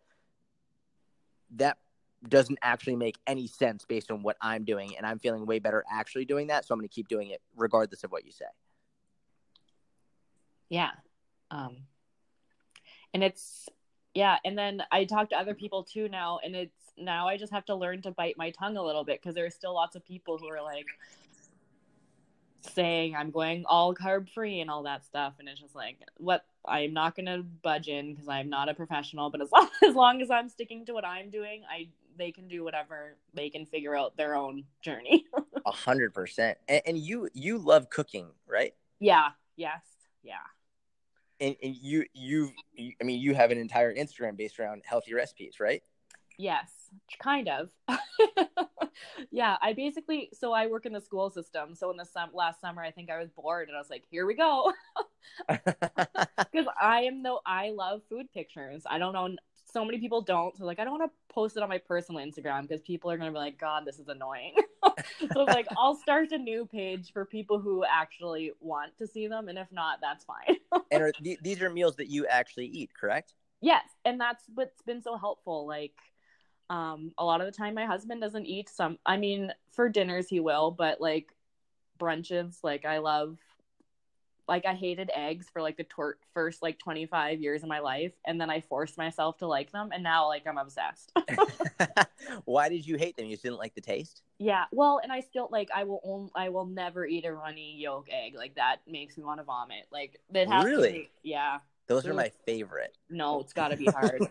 That 1.55 1.77
doesn't 2.27 2.59
actually 2.61 2.97
make 2.97 3.17
any 3.25 3.47
sense 3.47 3.85
based 3.85 4.11
on 4.11 4.21
what 4.21 4.37
I'm 4.41 4.65
doing, 4.65 4.95
and 4.97 5.05
I'm 5.05 5.19
feeling 5.19 5.45
way 5.45 5.59
better 5.59 5.83
actually 5.91 6.25
doing 6.25 6.47
that. 6.47 6.65
So 6.65 6.73
I'm 6.73 6.79
going 6.79 6.89
to 6.89 6.93
keep 6.93 7.07
doing 7.07 7.29
it 7.29 7.41
regardless 7.55 8.03
of 8.03 8.11
what 8.11 8.25
you 8.25 8.31
say. 8.31 8.45
Yeah, 10.69 10.91
um, 11.51 11.77
and 13.13 13.23
it's 13.23 13.67
yeah, 14.13 14.37
and 14.43 14.57
then 14.57 14.83
I 14.91 15.05
talk 15.05 15.29
to 15.29 15.37
other 15.37 15.53
people 15.53 15.83
too 15.83 16.09
now, 16.09 16.39
and 16.43 16.55
it's 16.55 16.75
now 16.97 17.27
I 17.27 17.37
just 17.37 17.53
have 17.53 17.65
to 17.65 17.75
learn 17.75 18.01
to 18.03 18.11
bite 18.11 18.37
my 18.37 18.51
tongue 18.51 18.77
a 18.77 18.83
little 18.83 19.03
bit 19.03 19.21
because 19.21 19.35
there's 19.35 19.55
still 19.55 19.73
lots 19.73 19.95
of 19.95 20.05
people 20.05 20.37
who 20.37 20.47
are 20.47 20.61
like 20.61 20.87
saying 22.73 23.15
I'm 23.15 23.31
going 23.31 23.63
all 23.65 23.95
carb 23.95 24.29
free 24.29 24.59
and 24.59 24.69
all 24.69 24.83
that 24.83 25.05
stuff, 25.05 25.35
and 25.39 25.47
it's 25.47 25.59
just 25.59 25.75
like 25.75 25.97
what 26.17 26.45
I'm 26.67 26.93
not 26.93 27.15
gonna 27.15 27.41
budge 27.41 27.87
in 27.87 28.13
because 28.13 28.27
I'm 28.27 28.49
not 28.49 28.69
a 28.69 28.73
professional. 28.73 29.29
But 29.29 29.41
as 29.41 29.51
long, 29.53 29.69
as 29.87 29.95
long 29.95 30.21
as 30.21 30.29
I'm 30.29 30.49
sticking 30.49 30.85
to 30.85 30.93
what 30.93 31.05
I'm 31.05 31.29
doing, 31.29 31.63
I 31.69 31.89
they 32.17 32.31
can 32.31 32.47
do 32.47 32.63
whatever 32.63 33.15
they 33.33 33.49
can 33.49 33.65
figure 33.65 33.95
out 33.95 34.17
their 34.17 34.35
own 34.35 34.65
journey. 34.81 35.25
A 35.65 35.71
hundred 35.71 36.13
percent. 36.13 36.57
And 36.67 36.97
you 36.97 37.29
you 37.33 37.57
love 37.57 37.89
cooking, 37.89 38.27
right? 38.47 38.73
Yeah. 38.99 39.29
Yes. 39.55 39.81
Yeah. 40.23 40.35
And, 41.39 41.55
and 41.63 41.75
you 41.75 42.05
you 42.13 42.51
I 43.01 43.03
mean 43.03 43.19
you 43.19 43.33
have 43.33 43.51
an 43.51 43.57
entire 43.57 43.93
Instagram 43.93 44.37
based 44.37 44.59
around 44.59 44.83
healthy 44.85 45.13
recipes, 45.13 45.59
right? 45.59 45.81
Yes, 46.37 46.71
kind 47.21 47.49
of. 47.49 47.69
yeah, 49.31 49.57
I 49.61 49.73
basically 49.73 50.29
so 50.33 50.53
I 50.53 50.67
work 50.67 50.85
in 50.85 50.93
the 50.93 51.01
school 51.01 51.29
system. 51.29 51.75
So 51.75 51.91
in 51.91 51.97
the 51.97 52.05
sum, 52.05 52.29
last 52.33 52.61
summer, 52.61 52.81
I 52.81 52.91
think 52.91 53.09
I 53.09 53.19
was 53.19 53.29
bored 53.29 53.67
and 53.67 53.75
I 53.75 53.79
was 53.79 53.89
like, 53.89 54.03
"Here 54.09 54.25
we 54.25 54.35
go," 54.35 54.71
because 55.49 56.65
I 56.81 57.01
am 57.01 57.23
though 57.23 57.41
I 57.45 57.71
love 57.71 58.01
food 58.09 58.31
pictures. 58.33 58.83
I 58.89 58.99
don't 58.99 59.13
know 59.13 59.35
so 59.71 59.85
many 59.85 59.99
people 59.99 60.21
don't. 60.21 60.55
So 60.57 60.65
like, 60.65 60.79
I 60.79 60.83
don't 60.83 60.97
want 60.97 61.11
to 61.11 61.33
post 61.33 61.57
it 61.57 61.63
on 61.63 61.69
my 61.69 61.77
personal 61.77 62.25
Instagram 62.25 62.63
because 62.63 62.81
people 62.81 63.11
are 63.11 63.17
gonna 63.17 63.31
be 63.31 63.37
like, 63.37 63.59
God, 63.59 63.83
this 63.85 63.99
is 63.99 64.07
annoying. 64.07 64.55
so 65.33 65.43
like, 65.43 65.67
I'll 65.77 65.95
start 65.95 66.31
a 66.31 66.37
new 66.37 66.65
page 66.65 67.11
for 67.11 67.25
people 67.25 67.59
who 67.59 67.83
actually 67.83 68.51
want 68.59 68.97
to 68.97 69.07
see 69.07 69.27
them, 69.27 69.47
and 69.49 69.57
if 69.57 69.71
not, 69.71 69.99
that's 70.01 70.25
fine. 70.25 70.57
and 70.91 71.03
are, 71.03 71.11
th- 71.11 71.39
these 71.41 71.61
are 71.61 71.69
meals 71.69 71.95
that 71.97 72.07
you 72.07 72.25
actually 72.27 72.67
eat, 72.67 72.91
correct? 72.99 73.33
Yes, 73.61 73.83
and 74.05 74.19
that's 74.19 74.45
what's 74.53 74.81
been 74.83 75.01
so 75.01 75.17
helpful. 75.17 75.67
Like, 75.67 75.95
um, 76.69 77.11
a 77.17 77.25
lot 77.25 77.41
of 77.41 77.47
the 77.47 77.51
time, 77.51 77.73
my 77.73 77.85
husband 77.85 78.21
doesn't 78.21 78.45
eat 78.45 78.69
some. 78.69 78.97
I 79.05 79.17
mean, 79.17 79.51
for 79.71 79.89
dinners 79.89 80.29
he 80.29 80.39
will, 80.39 80.71
but 80.71 81.01
like 81.01 81.33
brunches, 81.99 82.57
like 82.63 82.85
I 82.85 82.99
love 82.99 83.37
like 84.49 84.65
I 84.65 84.73
hated 84.73 85.11
eggs 85.15 85.45
for 85.53 85.61
like 85.61 85.77
the 85.77 85.85
tor- 85.85 86.17
first 86.33 86.61
like 86.61 86.79
25 86.79 87.39
years 87.39 87.61
of 87.61 87.69
my 87.69 87.79
life 87.79 88.11
and 88.25 88.41
then 88.41 88.49
I 88.49 88.61
forced 88.61 88.97
myself 88.97 89.37
to 89.37 89.47
like 89.47 89.71
them 89.71 89.91
and 89.93 90.03
now 90.03 90.27
like 90.27 90.45
I'm 90.47 90.57
obsessed. 90.57 91.13
Why 92.45 92.67
did 92.67 92.85
you 92.85 92.97
hate 92.97 93.15
them? 93.15 93.27
You 93.27 93.33
just 93.33 93.43
didn't 93.43 93.59
like 93.59 93.75
the 93.75 93.81
taste? 93.81 94.23
Yeah. 94.39 94.65
Well, 94.71 94.99
and 95.01 95.11
I 95.11 95.21
still 95.21 95.47
like 95.51 95.69
I 95.73 95.83
will 95.83 96.01
only 96.03 96.31
I 96.35 96.49
will 96.49 96.65
never 96.65 97.05
eat 97.05 97.25
a 97.25 97.31
runny 97.31 97.77
yolk 97.77 98.07
egg. 98.11 98.33
Like 98.35 98.55
that 98.55 98.77
makes 98.87 99.17
me 99.17 99.23
want 99.23 99.39
to 99.39 99.43
vomit. 99.43 99.85
Like 99.91 100.19
that 100.31 100.49
has 100.49 100.65
Really? 100.65 100.91
Be, 100.91 101.09
yeah. 101.23 101.59
Those 101.87 102.05
are 102.05 102.13
my 102.13 102.31
favorite. 102.45 102.95
No, 103.09 103.39
it's 103.39 103.53
got 103.53 103.69
to 103.69 103.77
be 103.77 103.85
hard. 103.91 104.21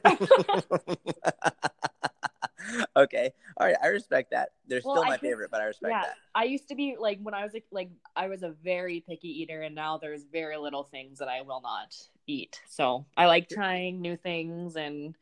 okay. 2.96 3.32
All 3.58 3.66
right. 3.66 3.76
I 3.82 3.88
respect 3.88 4.30
that. 4.30 4.50
They're 4.66 4.80
well, 4.84 4.96
still 4.96 5.06
my 5.06 5.18
favorite, 5.18 5.50
but 5.50 5.60
I 5.60 5.64
respect 5.64 5.90
yeah, 5.90 6.02
that. 6.02 6.16
I 6.34 6.44
used 6.44 6.68
to 6.68 6.74
be 6.74 6.96
like 6.98 7.18
when 7.22 7.34
I 7.34 7.42
was 7.42 7.52
like 7.72 7.90
I 8.14 8.28
was 8.28 8.42
a 8.42 8.50
very 8.62 9.04
picky 9.06 9.28
eater, 9.42 9.62
and 9.62 9.74
now 9.74 9.98
there's 9.98 10.24
very 10.24 10.56
little 10.56 10.84
things 10.84 11.18
that 11.18 11.28
I 11.28 11.42
will 11.42 11.60
not 11.60 11.94
eat. 12.26 12.60
So 12.68 13.06
I 13.16 13.26
like 13.26 13.48
trying 13.48 14.00
new 14.00 14.16
things 14.16 14.76
and 14.76 15.16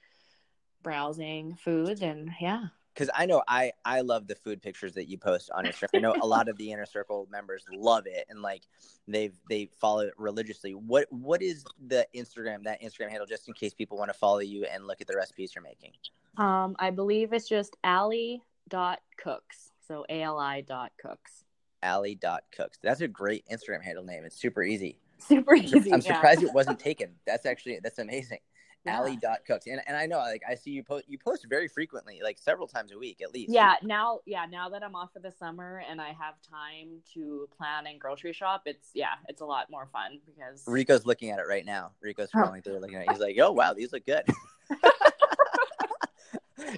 browsing 0.83 1.57
foods, 1.57 2.03
and 2.03 2.31
yeah 2.41 2.67
because 2.97 3.11
I 3.15 3.27
know 3.27 3.43
I 3.47 3.73
I 3.85 4.01
love 4.01 4.27
the 4.27 4.35
food 4.35 4.63
pictures 4.63 4.95
that 4.95 5.09
you 5.09 5.19
post 5.19 5.51
on 5.55 5.65
Instagram. 5.65 5.89
I 5.95 5.99
know 5.99 6.15
a 6.23 6.27
lot 6.27 6.49
of 6.49 6.57
the 6.57 6.73
inner 6.73 6.87
circle 6.87 7.29
members 7.31 7.65
love 7.73 8.07
it 8.07 8.25
and 8.31 8.41
like 8.41 8.63
they've 9.07 9.35
they 9.51 9.69
follow 9.81 10.01
it 10.01 10.15
religiously. 10.17 10.75
What 10.75 11.07
what 11.11 11.43
is 11.43 11.65
the 11.87 12.07
Instagram 12.15 12.65
that 12.65 12.83
Instagram 12.83 13.11
handle 13.11 13.27
just 13.27 13.49
in 13.49 13.55
case 13.55 13.75
people 13.75 13.99
want 13.99 14.11
to 14.11 14.19
follow 14.19 14.39
you 14.39 14.65
and 14.65 14.87
look 14.87 15.01
at 15.01 15.07
the 15.07 15.17
recipes 15.17 15.53
you're 15.55 15.63
making? 15.63 15.93
Um, 16.39 16.77
I 16.79 16.91
believe 16.91 17.33
it's 17.33 17.49
just 17.49 17.77
Ali 17.85 18.43
dot 18.69 19.01
cooks. 19.19 19.73
So 19.87 20.07
A 20.09 20.23
L 20.23 20.39
I 20.39 20.63
dot 20.63 20.93
cooks. 21.01 21.45
Ali 21.83 22.15
dot 22.15 22.45
cooks. 22.55 22.79
That's 22.83 23.03
a 23.03 23.09
great 23.09 23.45
Instagram 23.53 23.83
handle 23.83 24.05
name. 24.05 24.25
It's 24.25 24.41
super 24.41 24.63
easy. 24.63 24.99
Super 25.19 25.55
easy. 25.55 25.93
I'm 25.93 26.01
surprised 26.01 26.43
yeah. 26.43 26.49
it 26.49 26.55
wasn't 26.55 26.79
taken. 26.91 27.11
That's 27.27 27.45
actually 27.45 27.79
that's 27.83 27.99
amazing 27.99 28.39
yeah. 28.87 28.99
Ali 28.99 29.17
dot 29.17 29.41
cooks, 29.47 29.67
and 29.67 29.81
and 29.87 29.97
I 29.97 30.07
know 30.07 30.19
like 30.19 30.43
I 30.49 30.55
see 30.55 30.71
you 30.71 30.83
post 30.83 31.05
you 31.09 31.19
post 31.19 31.47
very 31.49 31.69
frequently, 31.69 32.21
like 32.23 32.39
several 32.39 32.67
times 32.67 32.93
a 32.93 32.99
week 32.99 33.21
at 33.23 33.33
least. 33.33 33.53
Yeah, 33.53 33.75
now 33.83 34.21
yeah 34.27 34.47
now 34.51 34.69
that 34.71 34.83
I'm 34.83 34.95
off 34.95 35.13
for 35.13 35.21
the 35.21 35.33
summer 35.33 35.83
and 35.89 36.01
I 36.01 36.09
have 36.09 36.35
time 36.49 37.01
to 37.15 37.49
plan 37.57 37.87
and 37.87 38.01
grocery 38.01 38.33
shop, 38.33 38.63
it's 38.67 38.91
yeah 38.95 39.15
it's 39.29 39.41
a 39.41 39.47
lot 39.47 39.71
more 39.71 39.89
fun 39.93 40.21
because 40.27 40.63
Rico's 40.67 41.07
looking 41.07 41.31
at 41.31 41.39
it 41.39 41.47
right 41.49 41.65
now. 41.65 41.93
Rico's 42.01 42.29
oh. 42.35 42.39
scrolling 42.39 42.65
through 42.65 42.79
looking 42.79 42.97
at 42.97 43.03
it. 43.03 43.11
He's 43.11 43.21
like, 43.21 43.37
oh 43.41 43.53
wow, 43.53 43.75
these 43.75 43.93
look 43.93 44.07
good. 44.07 44.25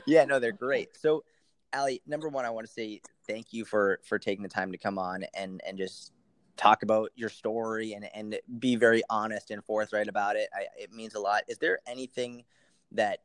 yeah, 0.07 0.25
no, 0.25 0.39
they're 0.39 0.53
great. 0.53 0.97
So, 0.97 1.25
Ali, 1.75 2.03
number 2.07 2.29
one, 2.29 2.45
I 2.45 2.51
want 2.51 2.67
to 2.67 2.73
say 2.73 3.01
thank 3.27 3.53
you 3.53 3.65
for 3.65 4.01
for 4.05 4.19
taking 4.19 4.43
the 4.43 4.49
time 4.49 4.73
to 4.73 4.79
come 4.79 4.99
on 4.99 5.25
and 5.35 5.61
and 5.67 5.79
just 5.79 6.13
talk 6.59 6.83
about 6.83 7.11
your 7.15 7.31
story 7.31 7.95
and 7.95 8.09
and 8.15 8.39
be 8.59 8.77
very 8.77 9.03
honest 9.09 9.51
and 9.51 9.65
forthright 9.65 10.09
about 10.09 10.37
it. 10.37 10.49
I, 10.53 10.67
it 10.77 10.93
means 10.93 11.15
a 11.15 11.21
lot. 11.21 11.45
Is 11.49 11.57
there 11.59 11.79
anything 11.87 12.45
that 12.93 13.21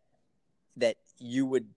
that 0.78 0.96
you 1.20 1.46
would 1.46 1.68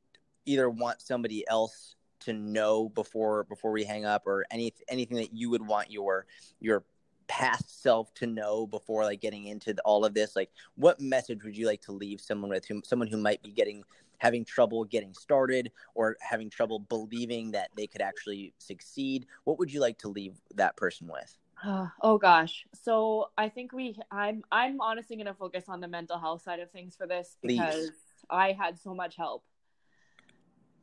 either 0.44 0.70
want 0.70 1.00
somebody 1.00 1.44
else 1.48 1.96
to 2.20 2.32
know 2.32 2.88
before 2.90 3.44
before 3.44 3.72
we 3.72 3.84
hang 3.84 4.04
up, 4.04 4.22
or 4.26 4.44
any 4.50 4.72
anything 4.88 5.16
that 5.16 5.32
you 5.32 5.50
would 5.50 5.66
want 5.66 5.90
your 5.90 6.26
your 6.60 6.84
past 7.28 7.82
self 7.82 8.14
to 8.14 8.26
know 8.26 8.68
before 8.68 9.02
like 9.02 9.20
getting 9.20 9.46
into 9.46 9.74
the, 9.74 9.82
all 9.82 10.04
of 10.04 10.14
this? 10.14 10.36
Like, 10.36 10.50
what 10.76 11.00
message 11.00 11.42
would 11.42 11.56
you 11.56 11.66
like 11.66 11.82
to 11.82 11.92
leave 11.92 12.20
someone 12.20 12.50
with, 12.50 12.66
whom, 12.66 12.82
someone 12.84 13.08
who 13.08 13.16
might 13.16 13.42
be 13.42 13.50
getting 13.50 13.82
having 14.18 14.44
trouble 14.44 14.84
getting 14.84 15.12
started 15.12 15.70
or 15.94 16.16
having 16.20 16.48
trouble 16.48 16.78
believing 16.78 17.50
that 17.52 17.70
they 17.76 17.86
could 17.86 18.02
actually 18.02 18.54
succeed? 18.58 19.26
What 19.44 19.58
would 19.58 19.72
you 19.72 19.80
like 19.80 19.98
to 19.98 20.08
leave 20.08 20.34
that 20.54 20.76
person 20.76 21.08
with? 21.08 21.36
Uh, 21.64 21.88
oh 22.02 22.18
gosh. 22.18 22.66
So 22.82 23.30
I 23.36 23.48
think 23.48 23.72
we 23.72 23.96
I'm 24.10 24.42
I'm 24.52 24.80
honestly 24.80 25.16
going 25.16 25.26
to 25.26 25.34
focus 25.34 25.64
on 25.68 25.80
the 25.80 25.88
mental 25.88 26.18
health 26.18 26.42
side 26.42 26.60
of 26.60 26.70
things 26.70 26.96
for 26.96 27.06
this 27.06 27.36
because 27.42 27.74
Please. 27.74 27.90
I 28.28 28.52
had 28.52 28.78
so 28.78 28.94
much 28.94 29.16
help. 29.16 29.44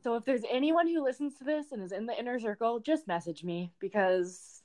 So 0.03 0.15
if 0.15 0.25
there's 0.25 0.43
anyone 0.49 0.87
who 0.87 1.03
listens 1.03 1.37
to 1.37 1.43
this 1.43 1.71
and 1.71 1.81
is 1.81 1.91
in 1.91 2.05
the 2.05 2.17
inner 2.17 2.39
circle, 2.39 2.79
just 2.79 3.07
message 3.07 3.43
me 3.43 3.71
because 3.79 4.61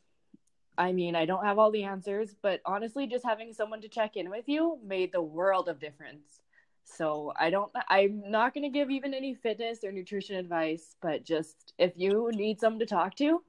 I 0.76 0.92
mean, 0.92 1.16
I 1.16 1.26
don't 1.26 1.44
have 1.44 1.58
all 1.58 1.72
the 1.72 1.84
answers, 1.84 2.34
but 2.40 2.60
honestly 2.64 3.06
just 3.06 3.24
having 3.24 3.52
someone 3.52 3.80
to 3.82 3.88
check 3.88 4.16
in 4.16 4.30
with 4.30 4.48
you 4.48 4.78
made 4.84 5.12
the 5.12 5.22
world 5.22 5.68
of 5.68 5.80
difference. 5.80 6.40
So 6.84 7.32
I 7.38 7.50
don't 7.50 7.70
I'm 7.88 8.30
not 8.30 8.54
going 8.54 8.64
to 8.64 8.76
give 8.76 8.90
even 8.90 9.12
any 9.12 9.34
fitness 9.34 9.84
or 9.84 9.92
nutrition 9.92 10.36
advice, 10.36 10.96
but 11.02 11.24
just 11.24 11.74
if 11.78 11.92
you 11.96 12.30
need 12.32 12.60
someone 12.60 12.80
to 12.80 12.86
talk 12.86 13.14
to, 13.16 13.42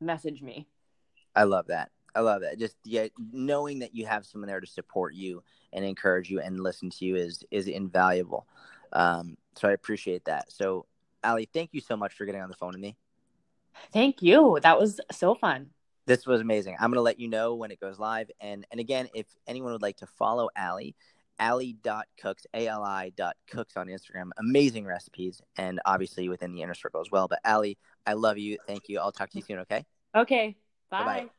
message 0.00 0.42
me. 0.42 0.68
I 1.38 1.44
love 1.44 1.68
that. 1.68 1.92
I 2.16 2.20
love 2.20 2.42
that. 2.42 2.58
Just 2.58 2.76
yeah, 2.84 3.06
knowing 3.32 3.78
that 3.78 3.94
you 3.94 4.06
have 4.06 4.26
someone 4.26 4.48
there 4.48 4.58
to 4.58 4.66
support 4.66 5.14
you 5.14 5.44
and 5.72 5.84
encourage 5.84 6.28
you 6.28 6.40
and 6.40 6.58
listen 6.58 6.90
to 6.90 7.04
you 7.04 7.14
is 7.14 7.44
is 7.52 7.68
invaluable. 7.68 8.48
Um, 8.92 9.36
so 9.54 9.68
I 9.68 9.72
appreciate 9.72 10.24
that. 10.24 10.50
So, 10.50 10.86
Ali, 11.22 11.48
thank 11.52 11.70
you 11.72 11.80
so 11.80 11.96
much 11.96 12.14
for 12.14 12.24
getting 12.24 12.40
on 12.40 12.48
the 12.48 12.56
phone 12.56 12.72
with 12.72 12.80
me. 12.80 12.96
Thank 13.92 14.20
you. 14.20 14.58
That 14.62 14.80
was 14.80 15.00
so 15.12 15.36
fun. 15.36 15.70
This 16.06 16.26
was 16.26 16.40
amazing. 16.40 16.74
I'm 16.80 16.90
going 16.90 16.96
to 16.96 17.02
let 17.02 17.20
you 17.20 17.28
know 17.28 17.54
when 17.54 17.70
it 17.70 17.78
goes 17.78 18.00
live. 18.00 18.30
And 18.40 18.66
and 18.72 18.80
again, 18.80 19.08
if 19.14 19.26
anyone 19.46 19.70
would 19.70 19.82
like 19.82 19.98
to 19.98 20.06
follow 20.06 20.48
Ali, 20.58 20.96
ali.cooks, 21.38 22.46
A-L-I 22.52 23.10
dot 23.10 23.36
cooks 23.48 23.76
on 23.76 23.86
Instagram. 23.86 24.30
Amazing 24.38 24.86
recipes 24.86 25.40
and 25.56 25.78
obviously 25.86 26.28
within 26.28 26.52
the 26.52 26.62
inner 26.62 26.74
circle 26.74 27.00
as 27.00 27.12
well. 27.12 27.28
But 27.28 27.38
Ali, 27.44 27.78
I 28.04 28.14
love 28.14 28.38
you. 28.38 28.58
Thank 28.66 28.88
you. 28.88 28.98
I'll 28.98 29.12
talk 29.12 29.30
to 29.30 29.38
you 29.38 29.44
soon, 29.44 29.60
okay? 29.60 29.84
Okay. 30.16 30.56
Bye. 30.96 31.22
Bye-bye. 31.22 31.30